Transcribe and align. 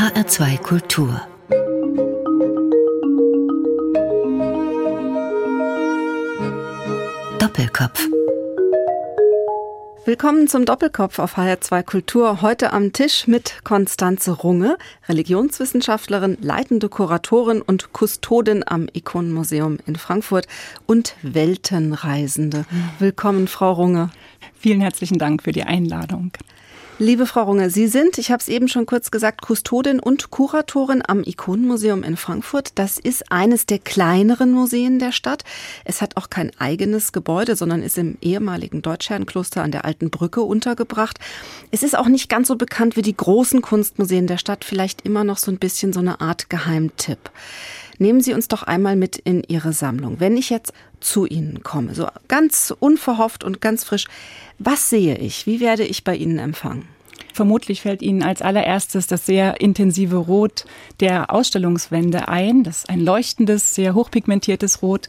HR2 0.00 0.56
Kultur 0.62 1.20
Doppelkopf 7.38 8.08
Willkommen 10.06 10.48
zum 10.48 10.64
Doppelkopf 10.64 11.18
auf 11.18 11.36
HR2 11.36 11.82
Kultur. 11.82 12.40
Heute 12.40 12.72
am 12.72 12.94
Tisch 12.94 13.26
mit 13.26 13.62
Konstanze 13.62 14.30
Runge, 14.30 14.78
Religionswissenschaftlerin, 15.06 16.38
leitende 16.40 16.88
Kuratorin 16.88 17.60
und 17.60 17.92
Kustodin 17.92 18.64
am 18.66 18.88
Ikonenmuseum 18.90 19.80
in 19.84 19.96
Frankfurt 19.96 20.46
und 20.86 21.14
Weltenreisende. 21.20 22.64
Willkommen, 23.00 23.48
Frau 23.48 23.72
Runge. 23.72 24.08
Vielen 24.58 24.80
herzlichen 24.80 25.18
Dank 25.18 25.42
für 25.42 25.52
die 25.52 25.64
Einladung. 25.64 26.32
Liebe 27.02 27.24
Frau 27.24 27.44
Runge, 27.44 27.70
Sie 27.70 27.86
sind, 27.86 28.18
ich 28.18 28.30
habe 28.30 28.42
es 28.42 28.48
eben 28.48 28.68
schon 28.68 28.84
kurz 28.84 29.10
gesagt, 29.10 29.40
Kustodin 29.40 30.00
und 30.00 30.28
Kuratorin 30.28 31.02
am 31.02 31.22
Ikonenmuseum 31.24 32.02
in 32.02 32.18
Frankfurt. 32.18 32.72
Das 32.78 32.98
ist 32.98 33.32
eines 33.32 33.64
der 33.64 33.78
kleineren 33.78 34.52
Museen 34.52 34.98
der 34.98 35.10
Stadt. 35.10 35.44
Es 35.86 36.02
hat 36.02 36.18
auch 36.18 36.28
kein 36.28 36.52
eigenes 36.58 37.12
Gebäude, 37.12 37.56
sondern 37.56 37.82
ist 37.82 37.96
im 37.96 38.18
ehemaligen 38.20 38.82
Deutschherrenkloster 38.82 39.62
an 39.62 39.72
der 39.72 39.86
Alten 39.86 40.10
Brücke 40.10 40.42
untergebracht. 40.42 41.18
Es 41.70 41.82
ist 41.82 41.96
auch 41.96 42.06
nicht 42.06 42.28
ganz 42.28 42.48
so 42.48 42.56
bekannt 42.56 42.96
wie 42.96 43.02
die 43.02 43.16
großen 43.16 43.62
Kunstmuseen 43.62 44.26
der 44.26 44.36
Stadt, 44.36 44.66
vielleicht 44.66 45.00
immer 45.06 45.24
noch 45.24 45.38
so 45.38 45.50
ein 45.50 45.58
bisschen 45.58 45.94
so 45.94 46.00
eine 46.00 46.20
Art 46.20 46.50
Geheimtipp. 46.50 47.30
Nehmen 48.00 48.22
Sie 48.22 48.32
uns 48.32 48.48
doch 48.48 48.62
einmal 48.62 48.96
mit 48.96 49.18
in 49.18 49.44
Ihre 49.46 49.74
Sammlung. 49.74 50.20
Wenn 50.20 50.38
ich 50.38 50.48
jetzt 50.48 50.72
zu 51.00 51.26
Ihnen 51.26 51.62
komme, 51.62 51.94
so 51.94 52.08
ganz 52.28 52.74
unverhofft 52.80 53.44
und 53.44 53.60
ganz 53.60 53.84
frisch, 53.84 54.06
was 54.58 54.88
sehe 54.88 55.18
ich? 55.18 55.46
Wie 55.46 55.60
werde 55.60 55.84
ich 55.84 56.02
bei 56.02 56.16
Ihnen 56.16 56.38
empfangen? 56.38 56.88
Vermutlich 57.34 57.82
fällt 57.82 58.00
Ihnen 58.00 58.22
als 58.22 58.40
allererstes 58.40 59.06
das 59.06 59.26
sehr 59.26 59.60
intensive 59.60 60.16
Rot 60.16 60.64
der 61.00 61.30
Ausstellungswände 61.30 62.26
ein. 62.28 62.64
Das 62.64 62.78
ist 62.78 62.88
ein 62.88 63.00
leuchtendes, 63.00 63.74
sehr 63.74 63.94
hochpigmentiertes 63.94 64.80
Rot. 64.80 65.08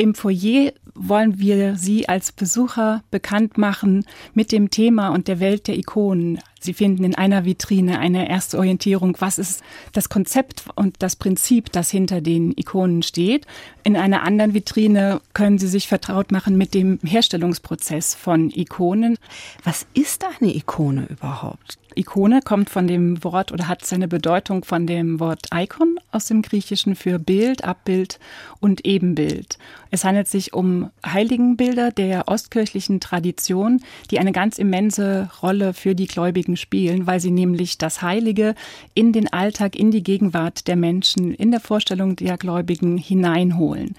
Im 0.00 0.14
Foyer 0.14 0.72
wollen 0.94 1.38
wir 1.40 1.76
Sie 1.76 2.08
als 2.08 2.32
Besucher 2.32 3.02
bekannt 3.10 3.58
machen 3.58 4.06
mit 4.32 4.50
dem 4.50 4.70
Thema 4.70 5.10
und 5.10 5.28
der 5.28 5.40
Welt 5.40 5.68
der 5.68 5.76
Ikonen. 5.76 6.38
Sie 6.58 6.72
finden 6.72 7.04
in 7.04 7.14
einer 7.14 7.44
Vitrine 7.44 7.98
eine 7.98 8.26
erste 8.26 8.56
Orientierung, 8.56 9.18
was 9.20 9.38
ist 9.38 9.62
das 9.92 10.08
Konzept 10.08 10.64
und 10.74 10.96
das 11.00 11.16
Prinzip, 11.16 11.70
das 11.70 11.90
hinter 11.90 12.22
den 12.22 12.52
Ikonen 12.56 13.02
steht. 13.02 13.46
In 13.84 13.94
einer 13.94 14.22
anderen 14.22 14.54
Vitrine 14.54 15.20
können 15.34 15.58
Sie 15.58 15.68
sich 15.68 15.86
vertraut 15.86 16.32
machen 16.32 16.56
mit 16.56 16.72
dem 16.72 16.98
Herstellungsprozess 17.04 18.14
von 18.14 18.48
Ikonen. 18.48 19.18
Was 19.64 19.86
ist 19.92 20.24
eine 20.24 20.56
Ikone 20.56 21.08
überhaupt? 21.10 21.79
Ikone 21.96 22.40
kommt 22.42 22.70
von 22.70 22.86
dem 22.86 23.22
Wort 23.24 23.52
oder 23.52 23.68
hat 23.68 23.84
seine 23.84 24.08
Bedeutung 24.08 24.64
von 24.64 24.86
dem 24.86 25.20
Wort 25.20 25.46
Icon 25.52 25.98
aus 26.12 26.26
dem 26.26 26.42
Griechischen 26.42 26.94
für 26.94 27.18
Bild, 27.18 27.64
Abbild 27.64 28.18
und 28.60 28.86
Ebenbild. 28.86 29.58
Es 29.90 30.04
handelt 30.04 30.28
sich 30.28 30.52
um 30.52 30.90
Heiligenbilder 31.04 31.90
der 31.90 32.28
ostkirchlichen 32.28 33.00
Tradition, 33.00 33.80
die 34.10 34.18
eine 34.18 34.32
ganz 34.32 34.58
immense 34.58 35.28
Rolle 35.42 35.74
für 35.74 35.94
die 35.94 36.06
Gläubigen 36.06 36.56
spielen, 36.56 37.06
weil 37.06 37.20
sie 37.20 37.30
nämlich 37.30 37.78
das 37.78 38.02
Heilige 38.02 38.54
in 38.94 39.12
den 39.12 39.32
Alltag, 39.32 39.76
in 39.76 39.90
die 39.90 40.02
Gegenwart 40.02 40.68
der 40.68 40.76
Menschen, 40.76 41.34
in 41.34 41.50
der 41.50 41.60
Vorstellung 41.60 42.16
der 42.16 42.36
Gläubigen 42.36 42.96
hineinholen. 42.96 43.96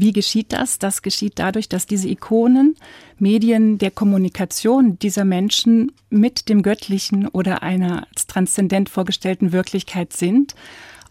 Wie 0.00 0.12
geschieht 0.12 0.52
das? 0.52 0.78
Das 0.78 1.02
geschieht 1.02 1.40
dadurch, 1.40 1.68
dass 1.68 1.84
diese 1.84 2.08
Ikonen 2.08 2.76
Medien 3.18 3.78
der 3.78 3.90
Kommunikation 3.90 4.96
dieser 5.00 5.24
Menschen 5.24 5.90
mit 6.08 6.48
dem 6.48 6.62
Göttlichen 6.62 7.26
oder 7.26 7.64
einer 7.64 8.06
transzendent 8.28 8.90
vorgestellten 8.90 9.50
Wirklichkeit 9.50 10.12
sind 10.12 10.54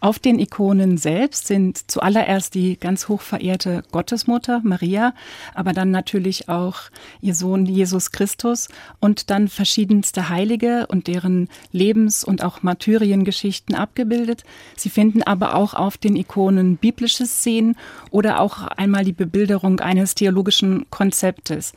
auf 0.00 0.18
den 0.18 0.38
Ikonen 0.38 0.96
selbst 0.96 1.46
sind 1.46 1.90
zuallererst 1.90 2.54
die 2.54 2.78
ganz 2.78 3.08
hoch 3.08 3.20
verehrte 3.20 3.82
Gottesmutter 3.90 4.60
Maria, 4.62 5.14
aber 5.54 5.72
dann 5.72 5.90
natürlich 5.90 6.48
auch 6.48 6.76
ihr 7.20 7.34
Sohn 7.34 7.66
Jesus 7.66 8.12
Christus 8.12 8.68
und 9.00 9.30
dann 9.30 9.48
verschiedenste 9.48 10.28
Heilige 10.28 10.86
und 10.86 11.06
deren 11.06 11.48
Lebens- 11.72 12.22
und 12.22 12.44
auch 12.44 12.62
Martyriengeschichten 12.62 13.74
abgebildet. 13.74 14.44
Sie 14.76 14.90
finden 14.90 15.22
aber 15.22 15.54
auch 15.54 15.74
auf 15.74 15.96
den 15.96 16.16
Ikonen 16.16 16.76
biblische 16.76 17.26
Szenen 17.26 17.76
oder 18.10 18.40
auch 18.40 18.62
einmal 18.62 19.04
die 19.04 19.12
Bebilderung 19.12 19.80
eines 19.80 20.14
theologischen 20.14 20.86
Konzeptes. 20.90 21.72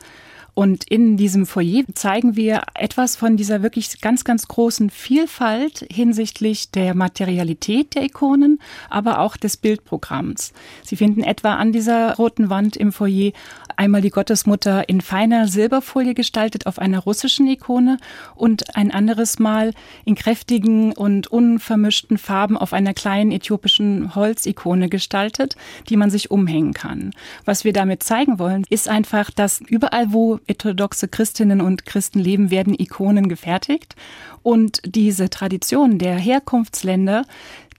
Und 0.54 0.84
in 0.84 1.16
diesem 1.16 1.46
Foyer 1.46 1.84
zeigen 1.94 2.36
wir 2.36 2.62
etwas 2.74 3.16
von 3.16 3.38
dieser 3.38 3.62
wirklich 3.62 4.00
ganz, 4.02 4.22
ganz 4.22 4.48
großen 4.48 4.90
Vielfalt 4.90 5.86
hinsichtlich 5.90 6.70
der 6.70 6.94
Materialität 6.94 7.94
der 7.94 8.04
Ikonen, 8.04 8.60
aber 8.90 9.20
auch 9.20 9.38
des 9.38 9.56
Bildprogramms. 9.56 10.52
Sie 10.82 10.96
finden 10.96 11.22
etwa 11.22 11.54
an 11.54 11.72
dieser 11.72 12.16
roten 12.16 12.50
Wand 12.50 12.76
im 12.76 12.92
Foyer 12.92 13.32
einmal 13.76 14.02
die 14.02 14.10
Gottesmutter 14.10 14.88
in 14.88 15.00
feiner 15.00 15.48
Silberfolie 15.48 16.14
gestaltet 16.14 16.66
auf 16.66 16.78
einer 16.78 16.98
russischen 16.98 17.46
Ikone 17.46 17.98
und 18.34 18.76
ein 18.76 18.90
anderes 18.90 19.38
Mal 19.38 19.72
in 20.04 20.14
kräftigen 20.14 20.92
und 20.92 21.28
unvermischten 21.28 22.18
Farben 22.18 22.56
auf 22.56 22.72
einer 22.72 22.94
kleinen 22.94 23.32
äthiopischen 23.32 24.14
Holzikone 24.14 24.88
gestaltet, 24.88 25.56
die 25.88 25.96
man 25.96 26.10
sich 26.10 26.30
umhängen 26.30 26.74
kann. 26.74 27.12
Was 27.44 27.64
wir 27.64 27.72
damit 27.72 28.02
zeigen 28.02 28.38
wollen, 28.38 28.64
ist 28.68 28.88
einfach, 28.88 29.30
dass 29.30 29.60
überall, 29.60 30.12
wo 30.12 30.38
orthodoxe 30.48 31.08
Christinnen 31.08 31.60
und 31.60 31.86
Christen 31.86 32.18
leben, 32.18 32.50
werden 32.50 32.74
Ikonen 32.78 33.28
gefertigt. 33.28 33.96
Und 34.42 34.80
diese 34.84 35.30
Tradition 35.30 35.98
der 35.98 36.16
Herkunftsländer, 36.16 37.24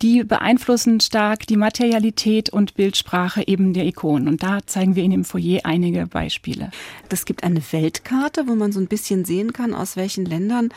die 0.01 0.23
beeinflussen 0.23 0.99
stark 0.99 1.47
die 1.47 1.57
Materialität 1.57 2.49
und 2.49 2.75
Bildsprache 2.75 3.47
eben 3.47 3.73
der 3.73 3.85
Ikonen. 3.85 4.27
Und 4.27 4.43
da 4.43 4.59
zeigen 4.65 4.95
wir 4.95 5.03
Ihnen 5.03 5.13
im 5.13 5.25
Foyer 5.25 5.61
einige 5.63 6.07
Beispiele. 6.07 6.71
Es 7.09 7.25
gibt 7.25 7.43
eine 7.43 7.61
Weltkarte, 7.71 8.47
wo 8.47 8.55
man 8.55 8.71
so 8.71 8.79
ein 8.79 8.87
bisschen 8.87 9.23
sehen 9.23 9.53
kann, 9.53 9.73
aus 9.73 9.95
welchen 9.95 10.25
Ländern 10.25 10.69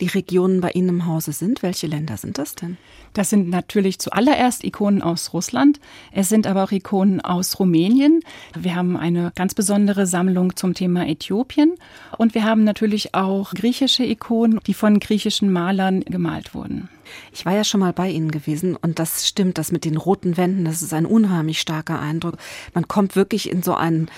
die 0.00 0.06
Regionen 0.06 0.60
bei 0.60 0.70
Ihnen 0.70 0.88
im 0.88 1.06
Hause 1.06 1.32
sind. 1.32 1.62
Welche 1.62 1.86
Länder 1.86 2.16
sind 2.16 2.38
das 2.38 2.54
denn? 2.54 2.76
Das 3.12 3.30
sind 3.30 3.50
natürlich 3.50 3.98
zuallererst 3.98 4.64
Ikonen 4.64 5.02
aus 5.02 5.32
Russland. 5.32 5.80
Es 6.12 6.28
sind 6.28 6.46
aber 6.46 6.64
auch 6.64 6.72
Ikonen 6.72 7.20
aus 7.20 7.58
Rumänien. 7.58 8.20
Wir 8.58 8.74
haben 8.74 8.96
eine 8.96 9.32
ganz 9.34 9.54
besondere 9.54 10.06
Sammlung 10.06 10.56
zum 10.56 10.74
Thema 10.74 11.06
Äthiopien. 11.06 11.74
Und 12.16 12.34
wir 12.34 12.44
haben 12.44 12.64
natürlich 12.64 13.14
auch 13.14 13.52
griechische 13.52 14.04
Ikonen, 14.04 14.60
die 14.66 14.74
von 14.74 14.98
griechischen 14.98 15.52
Malern 15.52 16.00
gemalt 16.00 16.54
wurden. 16.54 16.88
Ich 17.32 17.44
war 17.44 17.54
ja 17.54 17.64
schon 17.64 17.80
mal 17.80 17.92
bei 17.92 18.08
Ihnen 18.08 18.30
gewesen 18.30 18.76
und 18.76 18.98
das 18.98 19.28
stimmt, 19.28 19.58
das 19.58 19.72
mit 19.72 19.84
den 19.84 19.96
roten 19.96 20.36
Wänden, 20.36 20.64
das 20.64 20.80
ist 20.82 20.94
ein 20.94 21.04
unheimlich 21.04 21.60
starker 21.60 22.00
Eindruck. 22.00 22.36
Man 22.74 22.88
kommt 22.88 23.16
wirklich 23.16 23.50
in 23.50 23.62
so 23.62 23.74
einen 23.74 24.08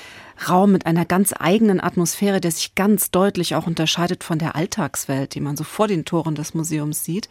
Raum 0.49 0.73
mit 0.73 0.87
einer 0.87 1.05
ganz 1.05 1.33
eigenen 1.39 1.81
Atmosphäre, 1.81 2.41
der 2.41 2.51
sich 2.51 2.75
ganz 2.75 3.11
deutlich 3.11 3.55
auch 3.55 3.67
unterscheidet 3.67 4.25
von 4.25 4.39
der 4.39 4.57
Alltagswelt, 4.57 5.35
die 5.35 5.41
man 5.41 5.57
so 5.57 5.65
vor 5.65 5.89
den 5.89 6.05
Toren 6.05 6.35
des 6.35 6.55
Museums 6.55 7.05
sieht. 7.05 7.29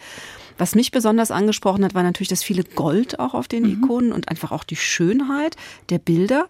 Was 0.57 0.75
mich 0.75 0.91
besonders 0.91 1.31
angesprochen 1.31 1.83
hat, 1.83 1.95
war 1.95 2.03
natürlich 2.03 2.29
das 2.29 2.43
viele 2.43 2.63
Gold 2.63 3.19
auch 3.19 3.33
auf 3.33 3.47
den 3.47 3.63
mhm. 3.63 3.83
Ikonen 3.83 4.11
und 4.11 4.29
einfach 4.29 4.51
auch 4.51 4.63
die 4.63 4.75
Schönheit 4.75 5.55
der 5.89 5.99
Bilder. 5.99 6.47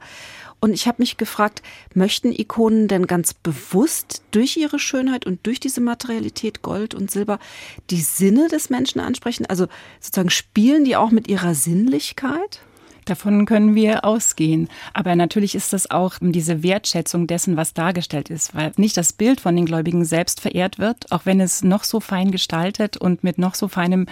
Und 0.60 0.72
ich 0.72 0.88
habe 0.88 1.02
mich 1.02 1.18
gefragt, 1.18 1.62
möchten 1.94 2.32
Ikonen 2.32 2.88
denn 2.88 3.06
ganz 3.06 3.34
bewusst 3.34 4.22
durch 4.32 4.56
ihre 4.56 4.80
Schönheit 4.80 5.26
und 5.26 5.46
durch 5.46 5.60
diese 5.60 5.82
Materialität 5.82 6.62
Gold 6.62 6.96
und 6.96 7.12
Silber 7.12 7.40
die 7.90 8.00
Sinne 8.00 8.48
des 8.48 8.70
Menschen 8.70 9.02
ansprechen? 9.02 9.46
Also 9.46 9.68
sozusagen 10.00 10.30
spielen 10.30 10.86
die 10.86 10.96
auch 10.96 11.12
mit 11.12 11.28
ihrer 11.28 11.54
Sinnlichkeit? 11.54 12.62
Davon 13.06 13.46
können 13.46 13.76
wir 13.76 14.06
ausgehen. 14.06 14.70
Aber 14.94 15.16
natürlich 15.16 15.56
ist 15.56 15.74
das 15.74 15.90
auch 15.92 16.16
diese 16.22 16.64
Wertschätzung 16.64 17.28
dessen, 17.28 17.58
was 17.58 17.74
dargestellt 17.74 18.30
ist, 18.30 18.56
weil 18.56 18.72
nicht 18.78 18.98
das 18.98 19.14
Bild 19.14 19.42
von 19.42 19.56
den 19.56 19.66
Gläubigen 19.66 20.06
selbst 20.06 20.40
verehrt 20.40 20.80
wird, 20.80 21.12
auch 21.12 21.26
wenn 21.26 21.40
es 21.40 21.64
noch 21.64 21.84
so 21.84 22.00
fein 22.00 22.32
gestaltet 22.32 22.98
und 22.98 23.24
mit 23.24 23.38
noch 23.38 23.56
so 23.56 23.68
feinem 23.68 24.08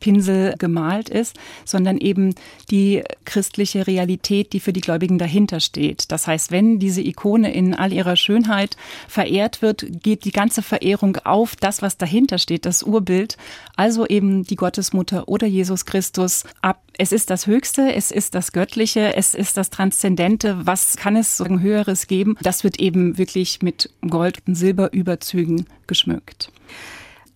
Pinsel 0.00 0.54
gemalt 0.58 1.08
ist, 1.08 1.36
sondern 1.64 1.98
eben 1.98 2.34
die 2.70 3.02
christliche 3.24 3.86
Realität, 3.86 4.52
die 4.52 4.60
für 4.60 4.72
die 4.72 4.80
Gläubigen 4.80 5.18
dahinter 5.18 5.60
steht. 5.60 6.12
Das 6.12 6.26
heißt, 6.26 6.50
wenn 6.50 6.78
diese 6.78 7.00
Ikone 7.00 7.52
in 7.52 7.74
all 7.74 7.92
ihrer 7.92 8.16
Schönheit 8.16 8.76
verehrt 9.08 9.62
wird, 9.62 9.86
geht 10.02 10.24
die 10.24 10.32
ganze 10.32 10.62
Verehrung 10.62 11.16
auf 11.24 11.56
das, 11.56 11.82
was 11.82 11.96
dahinter 11.96 12.38
steht, 12.38 12.66
das 12.66 12.82
Urbild, 12.82 13.36
also 13.76 14.06
eben 14.06 14.44
die 14.44 14.56
Gottesmutter 14.56 15.28
oder 15.28 15.46
Jesus 15.46 15.84
Christus 15.84 16.44
ab. 16.62 16.82
Es 16.98 17.12
ist 17.12 17.28
das 17.30 17.46
Höchste, 17.46 17.94
es 17.94 18.10
ist 18.10 18.34
das 18.36 18.52
Göttliche, 18.52 19.16
es 19.16 19.34
ist 19.34 19.56
das 19.56 19.70
Transzendente. 19.70 20.66
Was 20.66 20.96
kann 20.96 21.16
es 21.16 21.38
so 21.38 21.44
ein 21.44 21.60
Höheres 21.60 22.06
geben? 22.06 22.36
Das 22.42 22.64
wird 22.64 22.78
eben 22.78 23.18
wirklich 23.18 23.62
mit 23.62 23.90
Gold- 24.08 24.42
und 24.46 24.54
Silberüberzügen 24.54 25.66
geschmückt. 25.86 26.52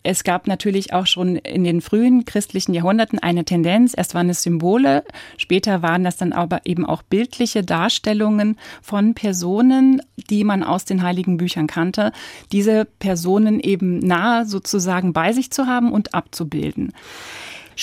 Es 0.03 0.25
gab 0.25 0.47
natürlich 0.47 0.95
auch 0.95 1.07
schon 1.07 1.37
in 1.37 1.65
den 1.65 1.83
frühen 1.83 2.25
christlichen 2.25 2.73
Jahrhunderten 2.73 3.19
eine 3.19 3.45
Tendenz. 3.45 3.93
Erst 3.95 4.15
waren 4.15 4.31
es 4.31 4.43
Symbole, 4.43 5.05
später 5.37 5.83
waren 5.83 6.05
das 6.05 6.17
dann 6.17 6.33
aber 6.33 6.61
eben 6.65 6.87
auch 6.87 7.03
bildliche 7.03 7.63
Darstellungen 7.63 8.57
von 8.81 9.15
Personen, 9.15 10.01
die 10.31 10.45
man 10.45 10.63
aus 10.63 10.87
den 10.87 11.03
heiligen 11.03 11.37
Büchern 11.37 11.67
kannte, 11.67 12.13
diese 12.51 12.87
Personen 12.99 13.61
eben 13.61 13.99
nahe 13.99 14.47
sozusagen 14.47 15.13
bei 15.13 15.33
sich 15.33 15.51
zu 15.51 15.67
haben 15.67 15.93
und 15.93 16.15
abzubilden. 16.15 16.93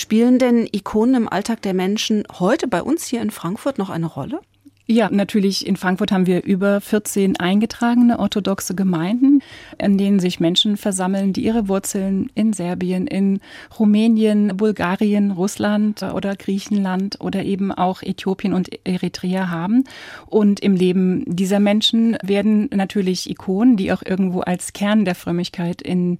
Spielen 0.00 0.38
denn 0.38 0.68
Ikonen 0.70 1.16
im 1.16 1.28
Alltag 1.28 1.60
der 1.62 1.74
Menschen 1.74 2.22
heute 2.38 2.68
bei 2.68 2.84
uns 2.84 3.06
hier 3.06 3.20
in 3.20 3.32
Frankfurt 3.32 3.78
noch 3.78 3.90
eine 3.90 4.06
Rolle? 4.06 4.40
Ja, 4.90 5.10
natürlich. 5.10 5.66
In 5.66 5.76
Frankfurt 5.76 6.12
haben 6.12 6.26
wir 6.26 6.44
über 6.44 6.80
14 6.80 7.38
eingetragene 7.38 8.18
orthodoxe 8.18 8.74
Gemeinden, 8.74 9.42
in 9.78 9.98
denen 9.98 10.18
sich 10.18 10.40
Menschen 10.40 10.78
versammeln, 10.78 11.34
die 11.34 11.44
ihre 11.44 11.68
Wurzeln 11.68 12.30
in 12.34 12.54
Serbien, 12.54 13.06
in 13.06 13.40
Rumänien, 13.78 14.56
Bulgarien, 14.56 15.30
Russland 15.30 16.02
oder 16.02 16.36
Griechenland 16.36 17.20
oder 17.20 17.44
eben 17.44 17.70
auch 17.70 18.00
Äthiopien 18.00 18.54
und 18.54 18.70
Eritrea 18.86 19.50
haben. 19.50 19.84
Und 20.24 20.60
im 20.60 20.74
Leben 20.74 21.22
dieser 21.26 21.60
Menschen 21.60 22.16
werden 22.22 22.70
natürlich 22.72 23.28
Ikonen, 23.28 23.76
die 23.76 23.92
auch 23.92 24.02
irgendwo 24.02 24.40
als 24.40 24.72
Kern 24.72 25.04
der 25.04 25.14
Frömmigkeit 25.14 25.82
in 25.82 26.18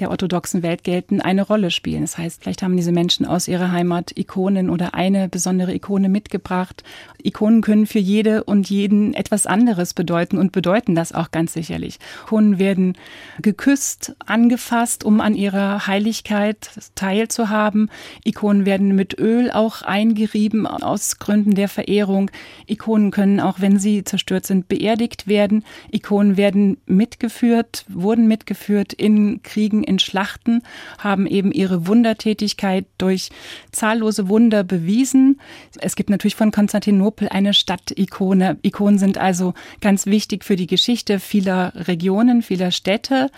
der 0.00 0.10
orthodoxen 0.10 0.64
Welt 0.64 0.82
gelten, 0.82 1.20
eine 1.20 1.42
Rolle 1.42 1.70
spielen. 1.70 2.00
Das 2.00 2.18
heißt, 2.18 2.42
vielleicht 2.42 2.64
haben 2.64 2.76
diese 2.76 2.90
Menschen 2.90 3.26
aus 3.26 3.46
ihrer 3.46 3.70
Heimat 3.70 4.10
Ikonen 4.18 4.70
oder 4.70 4.94
eine 4.94 5.28
besondere 5.28 5.72
Ikone 5.72 6.08
mitgebracht. 6.08 6.82
Ikonen 7.22 7.60
können 7.60 7.86
für 7.86 8.07
jede 8.08 8.44
und 8.44 8.70
jeden 8.70 9.14
etwas 9.14 9.46
anderes 9.46 9.94
bedeuten 9.94 10.38
und 10.38 10.50
bedeuten 10.50 10.94
das 10.94 11.12
auch 11.12 11.30
ganz 11.30 11.52
sicherlich. 11.52 11.98
Ikonen 12.24 12.58
werden 12.58 12.96
geküsst, 13.42 14.16
angefasst, 14.24 15.04
um 15.04 15.20
an 15.20 15.34
ihrer 15.34 15.86
Heiligkeit 15.86 16.70
teilzuhaben. 16.94 17.90
Ikonen 18.24 18.64
werden 18.64 18.94
mit 18.94 19.18
Öl 19.18 19.50
auch 19.50 19.82
eingerieben 19.82 20.66
aus 20.66 21.18
Gründen 21.18 21.54
der 21.54 21.68
Verehrung. 21.68 22.30
Ikonen 22.66 23.10
können 23.10 23.40
auch, 23.40 23.60
wenn 23.60 23.78
sie 23.78 24.04
zerstört 24.04 24.46
sind, 24.46 24.68
beerdigt 24.68 25.26
werden. 25.26 25.64
Ikonen 25.90 26.36
werden 26.36 26.78
mitgeführt, 26.86 27.84
wurden 27.88 28.26
mitgeführt 28.26 28.92
in 28.92 29.42
Kriegen, 29.42 29.84
in 29.84 29.98
Schlachten, 29.98 30.62
haben 30.98 31.26
eben 31.26 31.52
ihre 31.52 31.86
Wundertätigkeit 31.86 32.86
durch 32.96 33.28
zahllose 33.72 34.28
Wunder 34.28 34.64
bewiesen. 34.64 35.40
Es 35.78 35.94
gibt 35.94 36.08
natürlich 36.08 36.36
von 36.36 36.52
Konstantinopel 36.52 37.28
eine 37.28 37.52
Stadtikone. 37.98 38.58
Ikonen 38.62 38.98
sind 38.98 39.18
also 39.18 39.54
ganz 39.80 40.06
wichtig 40.06 40.44
für 40.44 40.56
die 40.56 40.66
Geschichte 40.66 41.18
vieler 41.18 41.72
Regionen, 41.74 42.42
vieler 42.42 42.70
Städte 42.70 43.30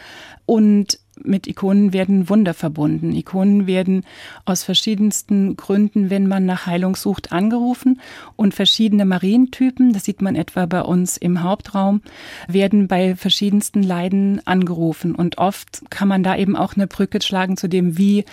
und 0.47 0.99
mit 1.23 1.47
Ikonen 1.47 1.93
werden 1.93 2.31
Wunder 2.31 2.55
verbunden. 2.55 3.13
Ikonen 3.15 3.67
werden 3.67 4.05
aus 4.47 4.63
verschiedensten 4.65 5.55
Gründen, 5.55 6.09
wenn 6.09 6.27
man 6.27 6.47
nach 6.47 6.65
Heilung 6.65 6.97
sucht, 6.97 7.31
angerufen. 7.31 8.01
Und 8.37 8.55
verschiedene 8.55 9.05
Marientypen, 9.05 9.93
das 9.93 10.05
sieht 10.05 10.23
man 10.23 10.35
etwa 10.35 10.65
bei 10.65 10.81
uns 10.81 11.19
im 11.19 11.43
Hauptraum, 11.43 12.01
werden 12.49 12.89
bei 12.89 13.17
verschiedensten 13.17 13.83
Leiden 13.83 14.41
angerufen. 14.47 15.15
Und 15.15 15.37
oft 15.37 15.83
kann 15.91 16.09
man 16.09 16.23
da 16.23 16.37
eben 16.37 16.57
auch 16.57 16.75
eine 16.75 16.87
Brücke 16.87 17.21
schlagen 17.21 17.59
zu 17.59 17.69
dem, 17.69 17.99
wie 17.99 18.25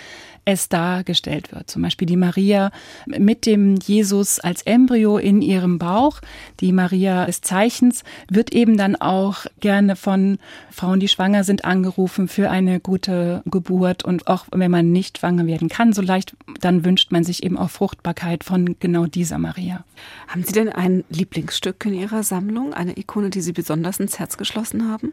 es 0.48 0.70
dargestellt 0.70 1.52
wird. 1.52 1.68
Zum 1.68 1.82
Beispiel 1.82 2.06
die 2.06 2.16
Maria 2.16 2.70
mit 3.04 3.44
dem 3.44 3.76
Jesus 3.76 4.40
als 4.40 4.62
Embryo 4.62 5.18
in 5.18 5.42
ihrem 5.42 5.78
Bauch. 5.78 6.20
Die 6.60 6.72
Maria 6.72 7.26
des 7.26 7.42
Zeichens 7.42 8.02
wird 8.30 8.54
eben 8.54 8.78
dann 8.78 8.96
auch 8.96 9.44
gerne 9.60 9.94
von 9.94 10.38
Frauen, 10.70 11.00
die 11.00 11.08
schwanger 11.08 11.44
sind, 11.44 11.66
angerufen 11.66 12.28
für 12.28 12.48
eine 12.48 12.80
gute 12.80 13.42
Geburt. 13.44 14.06
Und 14.06 14.26
auch 14.26 14.46
wenn 14.50 14.70
man 14.70 14.90
nicht 14.90 15.18
schwanger 15.18 15.46
werden 15.46 15.68
kann, 15.68 15.92
so 15.92 16.00
leicht, 16.00 16.34
dann 16.62 16.82
wünscht 16.82 17.12
man 17.12 17.24
sich 17.24 17.42
eben 17.42 17.58
auch 17.58 17.68
Fruchtbarkeit 17.68 18.42
von 18.42 18.76
genau 18.80 19.04
dieser 19.04 19.36
Maria. 19.36 19.84
Haben 20.28 20.44
Sie 20.44 20.54
denn 20.54 20.70
ein 20.70 21.04
Lieblingsstück 21.10 21.84
in 21.84 21.92
Ihrer 21.92 22.22
Sammlung, 22.22 22.72
eine 22.72 22.96
Ikone, 22.96 23.28
die 23.28 23.42
Sie 23.42 23.52
besonders 23.52 24.00
ins 24.00 24.18
Herz 24.18 24.38
geschlossen 24.38 24.90
haben? 24.90 25.12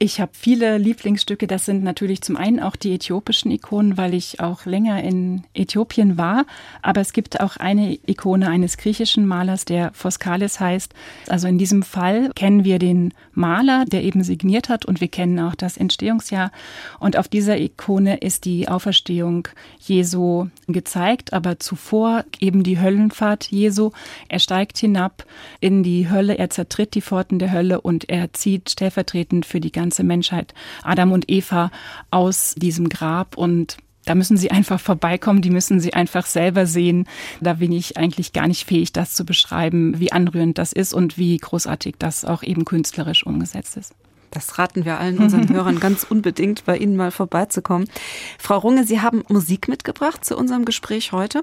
Ich 0.00 0.20
habe 0.20 0.30
viele 0.32 0.78
Lieblingsstücke. 0.78 1.48
Das 1.48 1.64
sind 1.64 1.82
natürlich 1.82 2.22
zum 2.22 2.36
einen 2.36 2.60
auch 2.60 2.76
die 2.76 2.94
äthiopischen 2.94 3.50
Ikonen, 3.50 3.96
weil 3.96 4.14
ich 4.14 4.38
auch 4.38 4.64
länger 4.64 5.02
in 5.02 5.42
Äthiopien 5.54 6.16
war. 6.16 6.46
Aber 6.82 7.00
es 7.00 7.12
gibt 7.12 7.40
auch 7.40 7.56
eine 7.56 7.98
Ikone 8.06 8.48
eines 8.48 8.76
griechischen 8.76 9.26
Malers, 9.26 9.64
der 9.64 9.90
Foskalis 9.94 10.60
heißt. 10.60 10.94
Also 11.26 11.48
in 11.48 11.58
diesem 11.58 11.82
Fall 11.82 12.30
kennen 12.36 12.62
wir 12.64 12.78
den 12.78 13.12
Maler, 13.32 13.86
der 13.86 14.04
eben 14.04 14.22
signiert 14.22 14.68
hat 14.68 14.86
und 14.86 15.00
wir 15.00 15.08
kennen 15.08 15.40
auch 15.40 15.56
das 15.56 15.76
Entstehungsjahr. 15.76 16.52
Und 17.00 17.16
auf 17.16 17.26
dieser 17.26 17.58
Ikone 17.58 18.18
ist 18.18 18.44
die 18.44 18.68
Auferstehung 18.68 19.48
Jesu 19.80 20.46
gezeigt, 20.68 21.32
aber 21.32 21.58
zuvor 21.58 22.24
eben 22.38 22.62
die 22.62 22.78
Höllenfahrt 22.78 23.50
Jesu. 23.50 23.90
Er 24.28 24.38
steigt 24.38 24.78
hinab 24.78 25.24
in 25.58 25.82
die 25.82 26.08
Hölle, 26.08 26.38
er 26.38 26.50
zertritt 26.50 26.94
die 26.94 27.02
Pforten 27.02 27.40
der 27.40 27.50
Hölle 27.50 27.80
und 27.80 28.08
er 28.08 28.32
zieht 28.32 28.70
stellvertretend 28.70 29.44
für 29.44 29.58
die 29.58 29.72
ganze 29.72 29.87
ganze 29.88 30.04
Menschheit, 30.04 30.52
Adam 30.82 31.12
und 31.12 31.30
Eva, 31.30 31.70
aus 32.10 32.54
diesem 32.56 32.90
Grab 32.90 33.38
und 33.38 33.78
da 34.04 34.14
müssen 34.14 34.36
Sie 34.36 34.50
einfach 34.50 34.80
vorbeikommen, 34.80 35.42
die 35.42 35.50
müssen 35.50 35.80
Sie 35.80 35.92
einfach 35.92 36.24
selber 36.24 36.66
sehen. 36.66 37.06
Da 37.42 37.54
bin 37.54 37.72
ich 37.72 37.98
eigentlich 37.98 38.32
gar 38.32 38.46
nicht 38.46 38.66
fähig, 38.66 38.92
das 38.92 39.14
zu 39.14 39.26
beschreiben, 39.26 40.00
wie 40.00 40.12
anrührend 40.12 40.56
das 40.56 40.72
ist 40.72 40.94
und 40.94 41.18
wie 41.18 41.36
großartig 41.36 41.96
das 41.98 42.24
auch 42.24 42.42
eben 42.42 42.64
künstlerisch 42.64 43.26
umgesetzt 43.26 43.76
ist. 43.76 43.94
Das 44.30 44.58
raten 44.58 44.84
wir 44.84 44.98
allen 44.98 45.18
unseren 45.18 45.48
Hörern 45.52 45.80
ganz 45.80 46.04
unbedingt, 46.04 46.64
bei 46.64 46.76
Ihnen 46.76 46.96
mal 46.96 47.10
vorbeizukommen. 47.10 47.88
Frau 48.38 48.58
Runge, 48.58 48.84
Sie 48.84 49.00
haben 49.00 49.24
Musik 49.28 49.68
mitgebracht 49.68 50.24
zu 50.24 50.36
unserem 50.36 50.64
Gespräch 50.64 51.12
heute. 51.12 51.42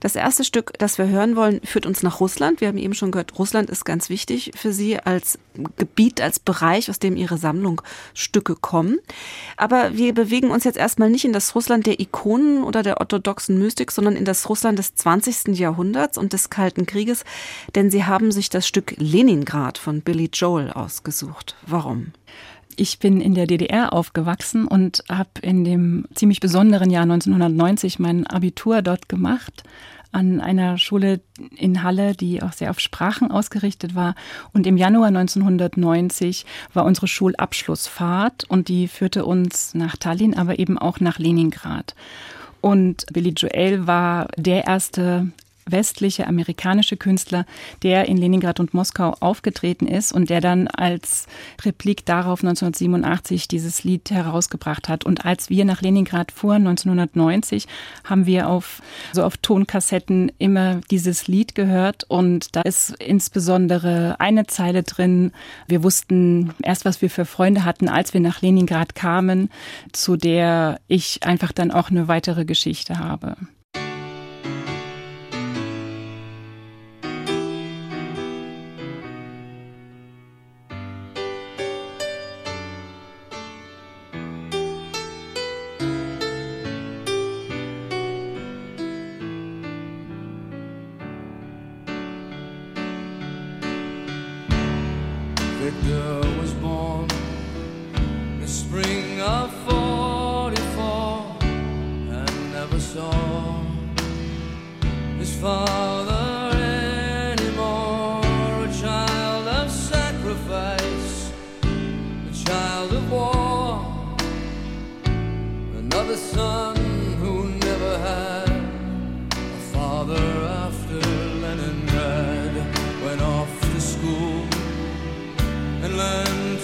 Das 0.00 0.16
erste 0.16 0.44
Stück, 0.44 0.72
das 0.78 0.98
wir 0.98 1.08
hören 1.08 1.36
wollen, 1.36 1.60
führt 1.64 1.86
uns 1.86 2.02
nach 2.02 2.20
Russland. 2.20 2.60
Wir 2.60 2.68
haben 2.68 2.78
eben 2.78 2.94
schon 2.94 3.10
gehört, 3.10 3.38
Russland 3.38 3.70
ist 3.70 3.84
ganz 3.84 4.08
wichtig 4.08 4.52
für 4.54 4.72
Sie 4.72 4.98
als 4.98 5.38
Gebiet, 5.76 6.20
als 6.20 6.38
Bereich, 6.38 6.90
aus 6.90 6.98
dem 6.98 7.16
Ihre 7.16 7.38
Sammlung 7.38 7.82
Stücke 8.14 8.54
kommen. 8.54 8.98
Aber 9.56 9.96
wir 9.96 10.14
bewegen 10.14 10.50
uns 10.50 10.64
jetzt 10.64 10.78
erstmal 10.78 11.10
nicht 11.10 11.24
in 11.24 11.32
das 11.32 11.54
Russland 11.54 11.86
der 11.86 12.00
Ikonen 12.00 12.64
oder 12.64 12.82
der 12.82 13.00
orthodoxen 13.00 13.58
Mystik, 13.58 13.92
sondern 13.92 14.16
in 14.16 14.24
das 14.24 14.48
Russland 14.48 14.78
des 14.78 14.94
20. 14.94 15.58
Jahrhunderts 15.58 16.18
und 16.18 16.32
des 16.32 16.50
Kalten 16.50 16.86
Krieges, 16.86 17.24
denn 17.74 17.90
Sie 17.90 18.04
haben 18.04 18.32
sich 18.32 18.50
das 18.50 18.66
Stück 18.66 18.94
Leningrad 18.98 19.78
von 19.78 20.00
Billy 20.00 20.30
Joel 20.32 20.70
ausgesucht. 20.70 21.56
Warum? 21.66 22.12
Ich 22.76 22.98
bin 22.98 23.20
in 23.20 23.34
der 23.34 23.46
DDR 23.46 23.92
aufgewachsen 23.92 24.66
und 24.66 25.04
habe 25.08 25.30
in 25.42 25.64
dem 25.64 26.06
ziemlich 26.14 26.40
besonderen 26.40 26.90
Jahr 26.90 27.02
1990 27.02 27.98
mein 27.98 28.26
Abitur 28.26 28.80
dort 28.80 29.08
gemacht 29.10 29.62
an 30.12 30.40
einer 30.40 30.78
Schule 30.78 31.20
in 31.56 31.82
Halle, 31.82 32.14
die 32.14 32.42
auch 32.42 32.52
sehr 32.52 32.70
auf 32.70 32.80
Sprachen 32.80 33.30
ausgerichtet 33.30 33.94
war. 33.94 34.14
Und 34.52 34.66
im 34.66 34.76
Januar 34.76 35.08
1990 35.08 36.46
war 36.74 36.84
unsere 36.84 37.08
Schulabschlussfahrt 37.08 38.44
und 38.44 38.68
die 38.68 38.88
führte 38.88 39.24
uns 39.24 39.74
nach 39.74 39.96
Tallinn, 39.96 40.36
aber 40.36 40.58
eben 40.58 40.78
auch 40.78 41.00
nach 41.00 41.18
Leningrad. 41.18 41.94
Und 42.60 43.06
Billy 43.12 43.30
Joel 43.30 43.86
war 43.86 44.28
der 44.36 44.64
erste 44.66 45.32
westliche 45.66 46.26
amerikanische 46.26 46.96
Künstler, 46.96 47.46
der 47.82 48.06
in 48.06 48.16
Leningrad 48.16 48.60
und 48.60 48.74
Moskau 48.74 49.14
aufgetreten 49.20 49.86
ist 49.86 50.12
und 50.12 50.30
der 50.30 50.40
dann 50.40 50.68
als 50.68 51.26
Replik 51.64 52.04
darauf 52.04 52.40
1987 52.40 53.48
dieses 53.48 53.84
Lied 53.84 54.10
herausgebracht 54.10 54.88
hat. 54.88 55.04
Und 55.04 55.24
als 55.24 55.50
wir 55.50 55.64
nach 55.64 55.82
Leningrad 55.82 56.32
fuhren 56.32 56.66
1990, 56.66 57.66
haben 58.04 58.26
wir 58.26 58.48
auf 58.48 58.82
so 59.12 59.22
auf 59.22 59.36
Tonkassetten 59.36 60.32
immer 60.38 60.80
dieses 60.90 61.28
Lied 61.28 61.54
gehört 61.54 62.04
und 62.04 62.54
da 62.56 62.62
ist 62.62 62.94
insbesondere 63.00 64.16
eine 64.18 64.46
Zeile 64.46 64.82
drin. 64.82 65.32
Wir 65.66 65.82
wussten 65.82 66.52
erst, 66.62 66.84
was 66.84 67.02
wir 67.02 67.10
für 67.10 67.24
Freunde 67.24 67.64
hatten, 67.64 67.88
als 67.88 68.14
wir 68.14 68.20
nach 68.20 68.42
Leningrad 68.42 68.94
kamen, 68.94 69.50
zu 69.92 70.16
der 70.16 70.80
ich 70.88 71.22
einfach 71.22 71.52
dann 71.52 71.70
auch 71.70 71.90
eine 71.90 72.08
weitere 72.08 72.44
Geschichte 72.44 72.98
habe. 72.98 73.36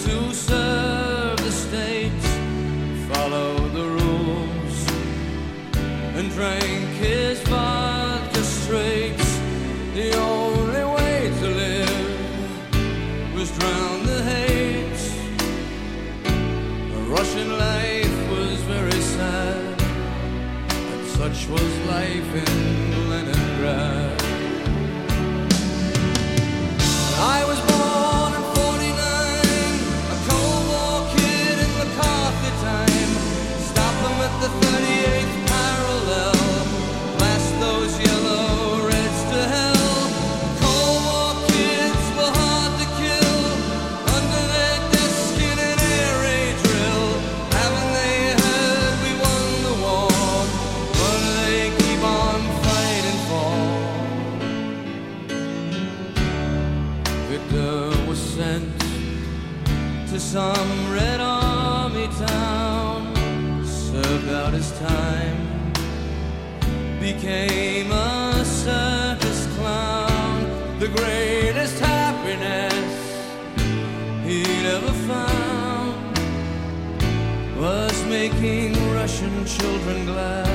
to 0.08 0.34
serve 0.34 1.36
the 1.36 1.52
state, 1.52 2.22
follow 3.12 3.68
the 3.68 3.86
rules, 3.98 4.78
and 6.16 6.30
drink 6.30 6.88
his 6.96 7.40
vodka. 7.40 7.87
Children 79.48 80.04
glad, 80.04 80.47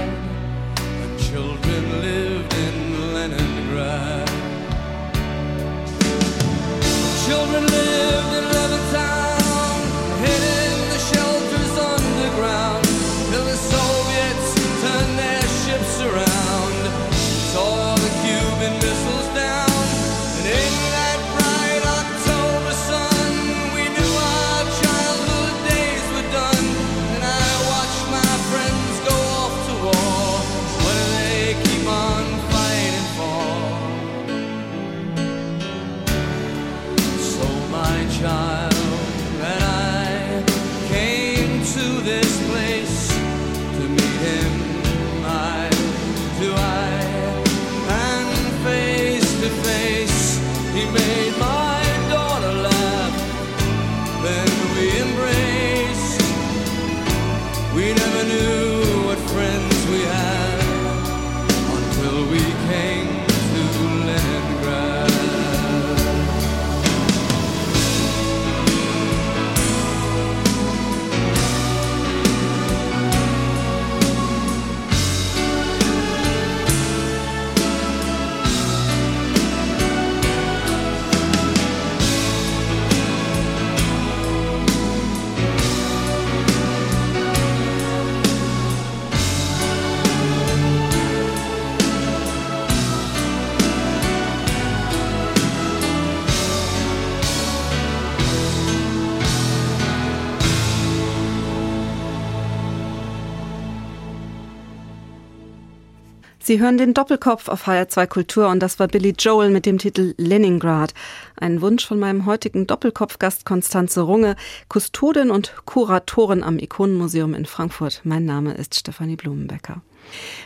Sie 106.54 106.62
hören 106.62 106.78
den 106.78 106.94
Doppelkopf 106.94 107.50
auf 107.50 107.66
HR2 107.66 108.06
Kultur 108.06 108.48
und 108.48 108.60
das 108.60 108.78
war 108.78 108.88
Billy 108.88 109.16
Joel 109.18 109.50
mit 109.50 109.66
dem 109.66 109.80
Titel 109.80 110.14
Leningrad. 110.18 110.94
Ein 111.36 111.62
Wunsch 111.62 111.84
von 111.84 111.98
meinem 111.98 112.28
heutigen 112.28 112.68
Doppelkopfgast 112.68 113.44
Konstanze 113.44 114.02
Runge, 114.02 114.36
Kustodin 114.70 115.32
und 115.32 115.56
Kuratorin 115.66 116.44
am 116.44 116.60
Ikonenmuseum 116.60 117.34
in 117.34 117.48
Frankfurt. 117.48 118.02
Mein 118.04 118.26
Name 118.26 118.54
ist 118.54 118.76
Stefanie 118.76 119.16
Blumenbecker. 119.16 119.82